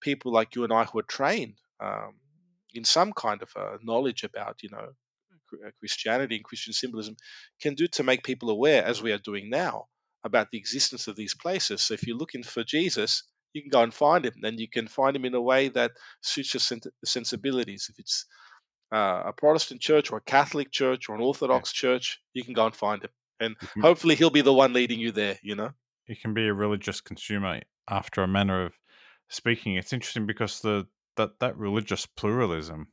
[0.00, 2.14] people like you and I who are trained um,
[2.74, 4.88] in some kind of uh, knowledge about you know
[5.66, 7.16] uh, Christianity and Christian symbolism
[7.60, 9.86] can do to make people aware, as we are doing now,
[10.24, 11.82] about the existence of these places.
[11.82, 14.88] So if you're looking for Jesus, you can go and find him, and you can
[14.88, 15.92] find him in a way that
[16.22, 17.88] suits your sensibilities.
[17.90, 18.26] If it's
[18.92, 21.80] uh, a Protestant church or a Catholic church or an Orthodox yeah.
[21.80, 23.10] church, you can go and find him
[23.40, 25.38] and hopefully he'll be the one leading you there.
[25.42, 25.70] You know,
[26.04, 28.74] he can be a religious consumer after a manner of
[29.28, 29.76] speaking.
[29.76, 30.86] It's interesting because the
[31.16, 32.88] that that religious pluralism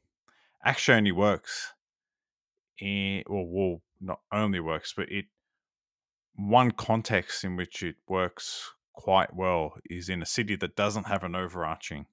[0.63, 1.73] actually only works
[2.79, 5.25] in well, well not only works, but it
[6.35, 11.23] one context in which it works quite well is in a city that doesn't have
[11.23, 12.05] an overarching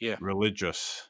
[0.00, 1.08] yeah religious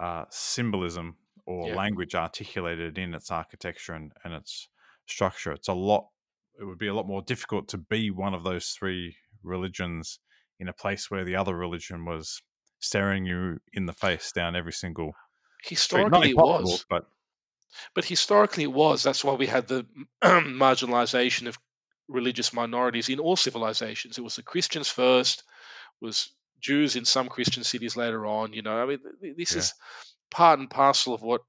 [0.00, 1.16] uh, symbolism
[1.46, 1.74] or yeah.
[1.74, 4.68] language articulated in its architecture and, and its
[5.06, 5.52] structure.
[5.52, 6.08] It's a lot.
[6.60, 10.18] It would be a lot more difficult to be one of those three religions
[10.58, 12.42] in a place where the other religion was
[12.86, 15.12] staring you in the face down every single.
[15.62, 17.06] Historically, it was, but
[17.94, 19.02] but historically it was.
[19.02, 19.86] That's why we had the
[20.24, 21.58] marginalization of
[22.08, 24.18] religious minorities in all civilizations.
[24.18, 25.42] It was the Christians first,
[26.00, 26.30] was
[26.60, 28.52] Jews in some Christian cities later on.
[28.52, 28.98] You know, I mean,
[29.36, 29.58] this yeah.
[29.58, 29.74] is
[30.30, 31.42] part and parcel of what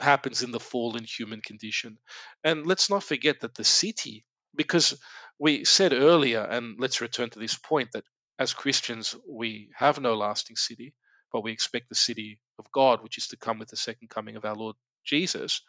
[0.00, 1.98] happens in the fallen human condition.
[2.44, 4.24] And let's not forget that the city,
[4.54, 4.98] because
[5.38, 8.04] we said earlier, and let's return to this point, that
[8.40, 10.94] as Christians, we have no lasting city,
[11.30, 14.36] but we expect the city of God, which is to come with the second coming
[14.36, 15.60] of our Lord Jesus.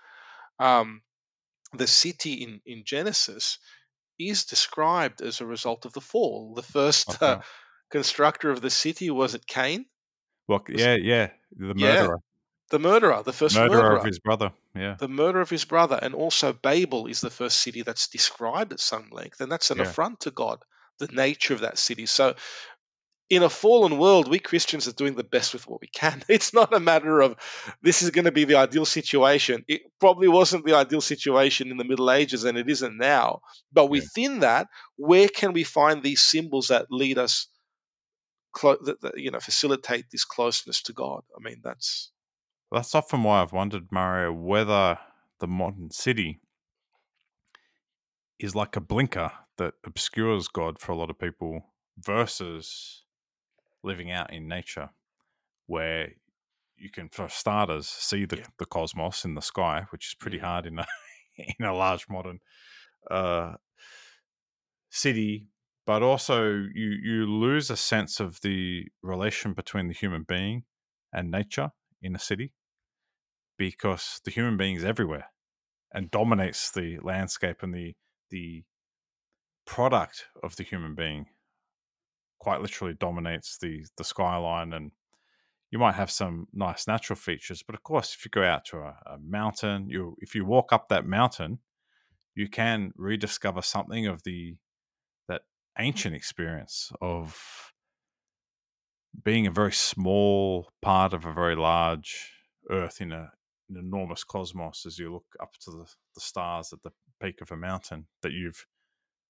[0.58, 1.02] Um,
[1.74, 3.60] the city in, in Genesis
[4.18, 6.54] is described as a result of the fall.
[6.56, 7.26] The first okay.
[7.26, 7.40] uh,
[7.92, 9.86] constructor of the city was it Cain?
[10.48, 12.16] Well, yeah, yeah, the murderer.
[12.16, 12.28] Yeah
[12.72, 14.54] the murderer, the first murderer, murderer, of his brother.
[14.74, 18.72] Yeah, the murder of his brother, and also Babel is the first city that's described
[18.72, 19.84] at some length, and that's an yeah.
[19.84, 20.64] affront to God,
[21.02, 22.06] the nature of that city.
[22.06, 22.36] So,
[23.30, 26.22] in a fallen world, we Christians are doing the best with what we can.
[26.30, 27.38] It's not a matter of
[27.82, 29.64] this is going to be the ideal situation.
[29.68, 33.42] It probably wasn't the ideal situation in the Middle Ages, and it isn't now.
[33.72, 34.40] But within yeah.
[34.40, 34.68] that,
[34.98, 37.48] where can we find these symbols that lead us?
[38.54, 41.24] Clo- that, that, you know facilitate this closeness to God.
[41.34, 42.12] I mean that's
[42.70, 45.00] that's often why I've wondered, Mario, whether
[45.40, 46.42] the modern city
[48.40, 49.32] is like a blinker
[49.62, 53.06] that obscures God for a lot of people versus
[53.84, 54.90] living out in nature
[55.68, 56.14] where
[56.78, 58.48] you can for starters see the, Yeah.
[58.60, 60.42] the cosmos in the sky which is pretty Mhm.
[60.42, 60.88] hard in a
[61.60, 62.40] in a large modern
[63.12, 63.56] uh
[64.90, 65.48] city
[65.86, 70.64] but also you you lose a sense of the relation between the human being
[71.14, 71.72] and nature
[72.02, 72.54] in a city
[73.58, 75.32] because the human being is everywhere
[75.94, 77.96] and dominates the landscape and the
[78.30, 78.64] the
[79.66, 81.28] product of the human being
[82.40, 84.92] quite literally dominates the the skyline and
[85.70, 88.78] you might have some nice natural features but of course if you go out to
[88.78, 91.60] a, a mountain you if you walk up that mountain
[92.36, 94.56] you can rediscover something of the
[95.28, 95.42] that
[95.78, 97.72] ancient experience of
[99.24, 102.32] being a very small part of a very large
[102.70, 103.32] earth in a
[103.70, 105.86] an enormous cosmos as you look up to the,
[106.16, 108.66] the stars at the peak of a mountain that you've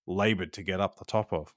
[0.07, 1.53] labored to get up the top of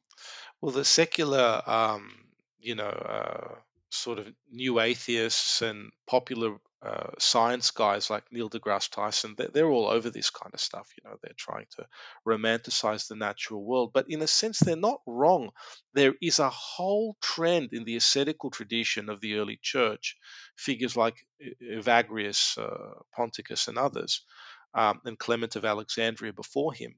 [0.60, 2.10] Well, the secular, um,
[2.58, 3.54] you know, uh,
[3.90, 9.70] sort of new atheists and popular uh, science guys like Neil deGrasse Tyson, they're, they're
[9.70, 10.90] all over this kind of stuff.
[10.98, 11.86] You know, they're trying to
[12.28, 15.50] romanticize the natural world, but in a sense, they're not wrong.
[15.94, 20.18] There is a whole trend in the ascetical tradition of the early church,
[20.56, 21.26] figures like
[21.62, 24.20] Evagrius, uh, Ponticus, and others,
[24.74, 26.94] um, and Clement of Alexandria before him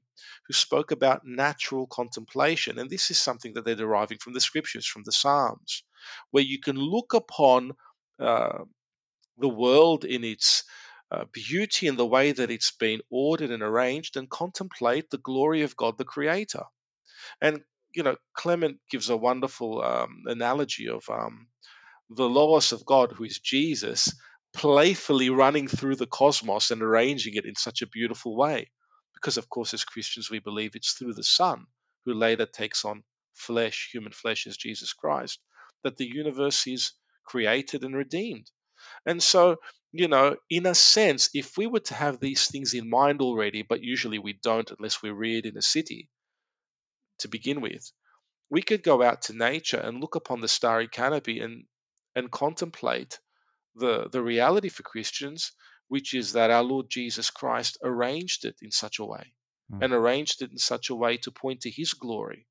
[0.47, 2.79] who spoke about natural contemplation.
[2.79, 5.83] And this is something that they're deriving from the scriptures, from the Psalms,
[6.31, 7.73] where you can look upon
[8.19, 8.63] uh,
[9.37, 10.63] the world in its
[11.11, 15.61] uh, beauty and the way that it's been ordered and arranged and contemplate the glory
[15.61, 16.63] of God the Creator.
[17.41, 17.61] And,
[17.93, 21.47] you know, Clement gives a wonderful um, analogy of um,
[22.09, 24.13] the Logos of God, who is Jesus,
[24.57, 28.71] playfully running through the cosmos and arranging it in such a beautiful way.
[29.13, 31.67] Because, of course, as Christians, we believe it's through the Son,
[32.05, 33.03] who later takes on
[33.35, 35.39] flesh, human flesh, as Jesus Christ,
[35.83, 36.93] that the universe is
[37.23, 38.49] created and redeemed.
[39.05, 39.57] And so,
[39.91, 43.61] you know, in a sense, if we were to have these things in mind already,
[43.61, 46.09] but usually we don't unless we're reared in a city
[47.19, 47.91] to begin with,
[48.49, 51.65] we could go out to nature and look upon the starry canopy and
[52.15, 53.19] and contemplate
[53.77, 55.51] the the reality for Christians,
[55.87, 59.33] which is that our Lord Jesus Christ arranged it in such a way,
[59.71, 59.83] Mm.
[59.83, 62.47] and arranged it in such a way to point to His glory,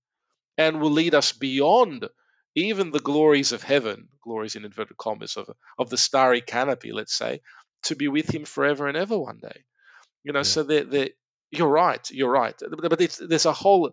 [0.58, 2.08] and will lead us beyond
[2.54, 7.14] even the glories of heaven, glories in inverted commas of of the starry canopy, let's
[7.16, 7.40] say,
[7.84, 9.64] to be with Him forever and ever one day.
[10.24, 10.54] You know, Yeah.
[10.54, 11.12] so that that
[11.50, 12.56] you're right, you're right,
[12.90, 13.92] but it's, there's a whole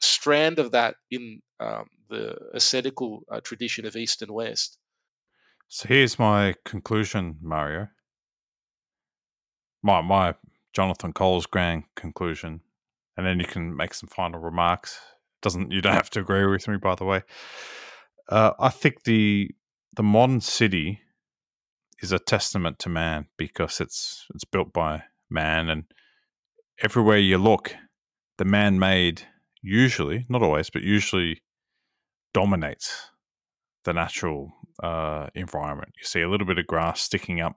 [0.00, 4.78] strand of that in um, the ascetical uh, tradition of East and West.
[5.74, 7.88] So here's my conclusion, Mario.
[9.82, 10.34] My my
[10.74, 12.60] Jonathan Cole's grand conclusion,
[13.16, 15.00] and then you can make some final remarks.
[15.40, 17.22] Doesn't you don't have to agree with me, by the way.
[18.28, 19.48] Uh, I think the
[19.96, 21.00] the modern city
[22.02, 25.84] is a testament to man because it's it's built by man, and
[26.82, 27.74] everywhere you look,
[28.36, 29.22] the man-made
[29.62, 31.40] usually, not always, but usually
[32.34, 33.08] dominates
[33.84, 35.92] the natural uh, environment.
[35.98, 37.56] You see a little bit of grass sticking up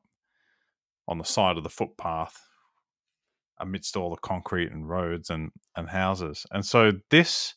[1.07, 2.41] on the side of the footpath
[3.59, 6.45] amidst all the concrete and roads and, and houses.
[6.51, 7.55] And so this,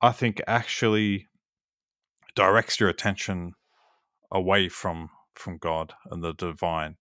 [0.00, 1.26] I think, actually
[2.34, 3.52] directs your attention
[4.30, 6.96] away from from God and the divine.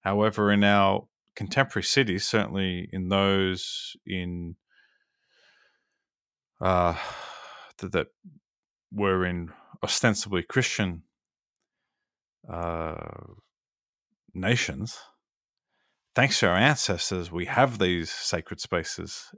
[0.00, 1.06] However, in our
[1.36, 4.56] contemporary cities, certainly in those in
[6.60, 6.94] uh,
[7.78, 8.06] that, that
[8.90, 9.50] were in
[9.82, 11.02] ostensibly Christian
[12.48, 12.94] uh,
[14.34, 14.98] nations,
[16.14, 19.30] thanks to our ancestors, we have these sacred spaces,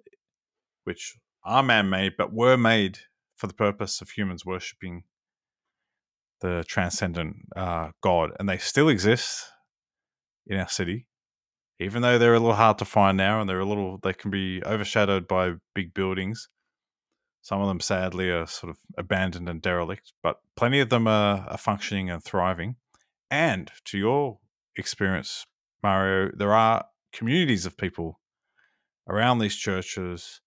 [0.85, 2.99] which are man made, but were made
[3.37, 5.05] for the purpose of humans worshipping
[6.41, 8.33] the transcendent uh, God.
[8.39, 9.45] And they still exist
[10.47, 11.07] in our city,
[11.79, 14.31] even though they're a little hard to find now and they're a little, they can
[14.31, 16.49] be overshadowed by big buildings.
[17.43, 21.47] Some of them, sadly, are sort of abandoned and derelict, but plenty of them are,
[21.49, 22.77] are functioning and thriving.
[23.31, 24.41] And to your
[24.77, 25.47] experience,
[25.83, 28.21] Mario, there are communities of people
[29.09, 30.41] around these churches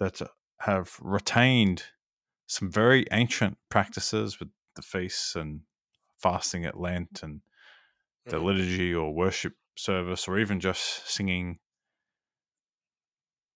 [0.00, 0.20] that
[0.60, 1.84] have retained
[2.46, 5.62] some very ancient practices with the feasts and
[6.18, 7.42] fasting at Lent and
[8.28, 8.44] the Mhm.
[8.44, 11.60] liturgy or worship service, or even just singing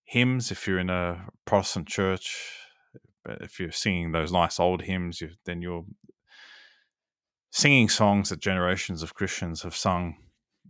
[0.04, 2.66] hymns if you're in a Protestant church.
[3.24, 5.84] But if you're singing those nice old hymns, you, then you're
[7.50, 10.16] singing songs that generations of Christians have sung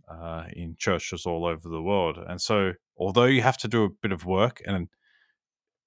[0.09, 2.17] uh, in churches all over the world.
[2.17, 4.87] And so, although you have to do a bit of work, and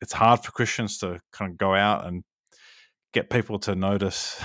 [0.01, 2.25] it's hard for Christians to kind of go out and
[3.13, 4.43] get people to notice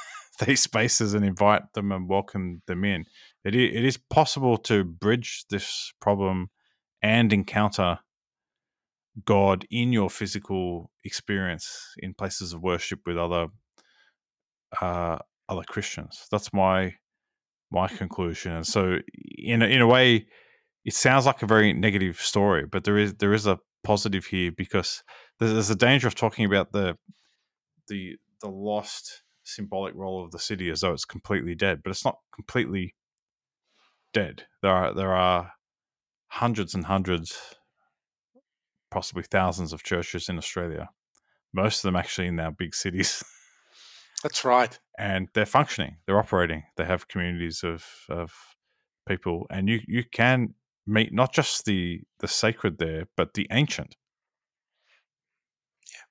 [0.46, 3.04] these spaces and invite them and welcome them in.
[3.44, 6.50] It it is possible to bridge this problem
[7.02, 7.98] and encounter
[9.24, 13.48] God in your physical experience in places of worship with other
[14.80, 15.18] uh,
[15.50, 16.26] other Christians.
[16.30, 16.94] That's my
[17.70, 17.96] my mm-hmm.
[17.96, 18.52] conclusion.
[18.52, 18.98] And so,
[19.38, 20.26] in a, in a way,
[20.84, 24.52] it sounds like a very negative story, but there is there is a positive here
[24.56, 25.02] because
[25.38, 26.96] there's, there's a danger of talking about the
[27.88, 32.04] the the lost symbolic role of the city as though it's completely dead, but it's
[32.04, 32.94] not completely
[34.12, 34.44] dead.
[34.62, 35.52] There are there are
[36.28, 37.36] hundreds and hundreds,
[38.90, 40.88] possibly thousands of churches in Australia.
[41.52, 43.24] Most of them actually in our big cities.
[44.22, 44.78] That's right.
[45.00, 45.96] And they're functioning.
[46.04, 46.64] They're operating.
[46.76, 48.32] They have communities of of
[49.08, 50.54] people, and you you can
[50.86, 53.96] meet not just the the sacred there, but the ancient.
[55.92, 56.06] Yeah.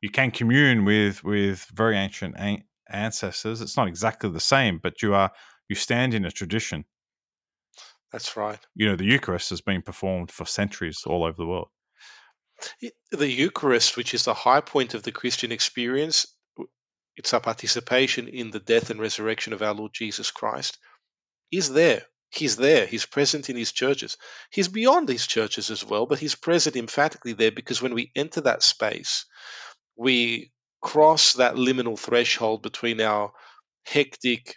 [0.00, 3.60] You can commune with with very ancient an- ancestors.
[3.60, 5.32] It's not exactly the same, but you are
[5.68, 6.84] you stand in a tradition.
[8.12, 8.60] That's right.
[8.76, 11.68] You know, the Eucharist has been performed for centuries all over the world.
[13.10, 16.26] The Eucharist, which is the high point of the Christian experience,
[17.16, 20.78] it's our participation in the death and resurrection of our Lord Jesus Christ,
[21.50, 22.02] He's there
[22.34, 22.86] He's there.
[22.86, 24.16] He's present in his churches.
[24.50, 28.40] He's beyond these churches as well, but he's present emphatically there because when we enter
[28.40, 29.26] that space,
[29.96, 30.50] we
[30.82, 33.32] cross that liminal threshold between our
[33.86, 34.56] hectic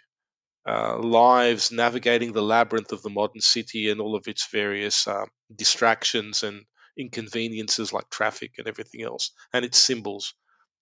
[0.66, 5.26] uh, lives navigating the labyrinth of the modern city and all of its various uh,
[5.54, 6.64] distractions and
[6.98, 10.34] inconveniences like traffic and everything else, and its symbols,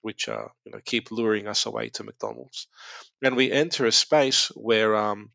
[0.07, 2.69] which uh, you know keep luring us away to McDonald's.
[3.23, 5.31] And we enter a space where um,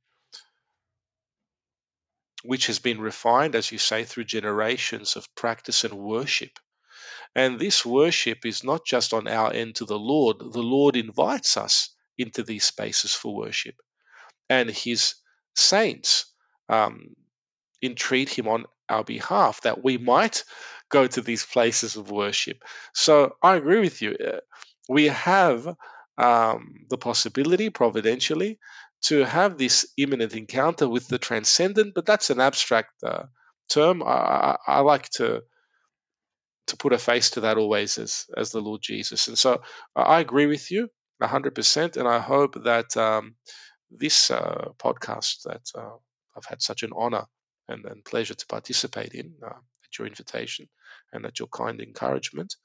[2.43, 6.57] which has been refined, as you say, through generations of practice and worship.
[7.35, 11.57] And this worship is not just on our end to the Lord, the Lord invites
[11.57, 13.75] us into these spaces for worship.
[14.49, 15.15] And his
[15.53, 16.25] saints
[16.69, 17.15] um,
[17.81, 20.45] entreat him on our behalf that we might
[20.91, 22.63] go to these places of worship.
[22.93, 24.15] So I agree with you.
[24.15, 24.39] Uh,
[24.89, 25.67] we have
[26.17, 28.59] um, the possibility, providentially,
[29.03, 33.23] to have this imminent encounter with the transcendent, but that's an abstract uh,
[33.69, 34.03] term.
[34.03, 35.41] I, I, like to
[36.67, 39.61] to put a face to that always as as the Lord Jesus, and so
[39.95, 40.89] I agree with you
[41.27, 43.35] hundred percent, and I hope that um,
[43.89, 45.97] this uh, podcast that uh,
[46.35, 47.25] I've had such an honor
[47.67, 49.59] and, and pleasure to participate in uh,
[49.91, 50.69] at your invitation
[51.11, 52.55] and at your kind encouragement.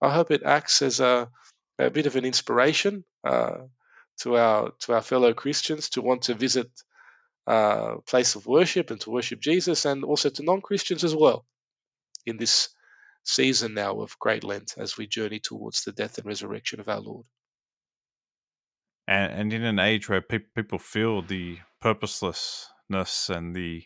[0.00, 1.28] I hope it acts as a,
[1.78, 3.66] a bit of an inspiration uh,
[4.20, 6.70] to our to our fellow Christians to want to visit
[7.48, 11.44] a uh, place of worship and to worship Jesus, and also to non-Christians as well
[12.24, 12.68] in this
[13.24, 17.00] season now of Great Lent as we journey towards the death and resurrection of our
[17.00, 17.26] Lord.
[19.06, 23.84] And, and in an age where pe- people feel the purposelessness and the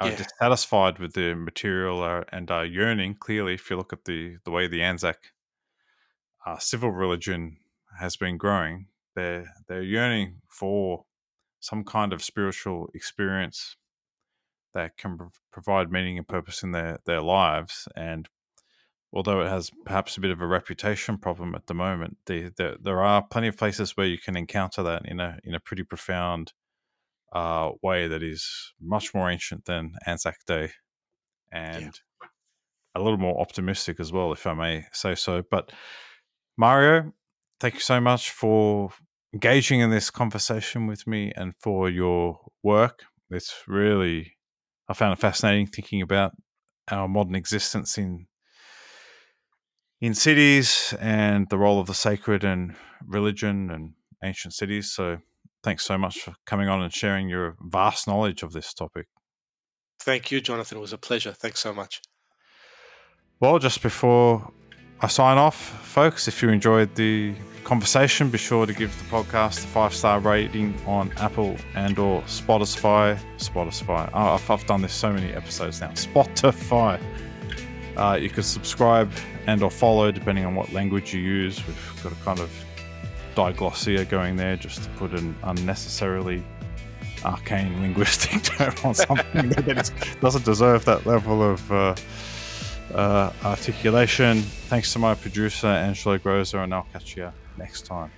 [0.00, 0.16] are yeah.
[0.16, 4.50] dissatisfied with the material uh, and are yearning, clearly, if you look at the, the
[4.50, 5.32] way the Anzac
[6.46, 7.58] uh, civil religion
[7.98, 11.04] has been growing, they're they're yearning for
[11.60, 13.76] some kind of spiritual experience
[14.72, 15.18] that can
[15.52, 17.86] provide meaning and purpose in their their lives.
[17.94, 18.28] And
[19.12, 22.76] although it has perhaps a bit of a reputation problem at the moment, the, the,
[22.80, 25.82] there are plenty of places where you can encounter that in a in a pretty
[25.82, 26.52] profound
[27.32, 30.70] uh, way that is much more ancient than Anzac Day,
[31.52, 32.28] and yeah.
[32.94, 35.42] a little more optimistic as well, if I may say so.
[35.48, 35.72] But
[36.56, 37.12] Mario,
[37.60, 38.90] thank you so much for
[39.32, 43.04] engaging in this conversation with me and for your work.
[43.30, 44.36] It's really,
[44.88, 46.32] I found it fascinating thinking about
[46.90, 48.26] our modern existence in
[50.00, 52.74] in cities and the role of the sacred and
[53.06, 53.92] religion and
[54.24, 54.90] ancient cities.
[54.90, 55.18] So,
[55.62, 59.06] thanks so much for coming on and sharing your vast knowledge of this topic.
[60.00, 60.78] Thank you, Jonathan.
[60.78, 61.32] It was a pleasure.
[61.32, 62.00] Thanks so much.
[63.38, 64.50] Well, just before
[65.00, 66.28] I sign off, folks.
[66.28, 67.34] If you enjoyed the
[67.64, 72.22] conversation, be sure to give the podcast a five star rating on Apple and or
[72.22, 73.18] Spotify.
[73.38, 74.10] Spotify.
[74.12, 75.88] Oh, I've, I've done this so many episodes now.
[75.90, 77.00] Spotify.
[77.96, 79.12] Uh, you can subscribe
[79.46, 81.66] and or follow depending on what language you use.
[81.66, 82.50] We've got a kind of
[83.34, 86.42] diglossia going there just to put an unnecessarily
[87.24, 91.72] arcane linguistic term on something that doesn't deserve that level of.
[91.72, 91.94] Uh,
[92.94, 94.42] uh, articulation.
[94.42, 98.10] Thanks to my producer, Angelo Groza, and I'll catch you next time.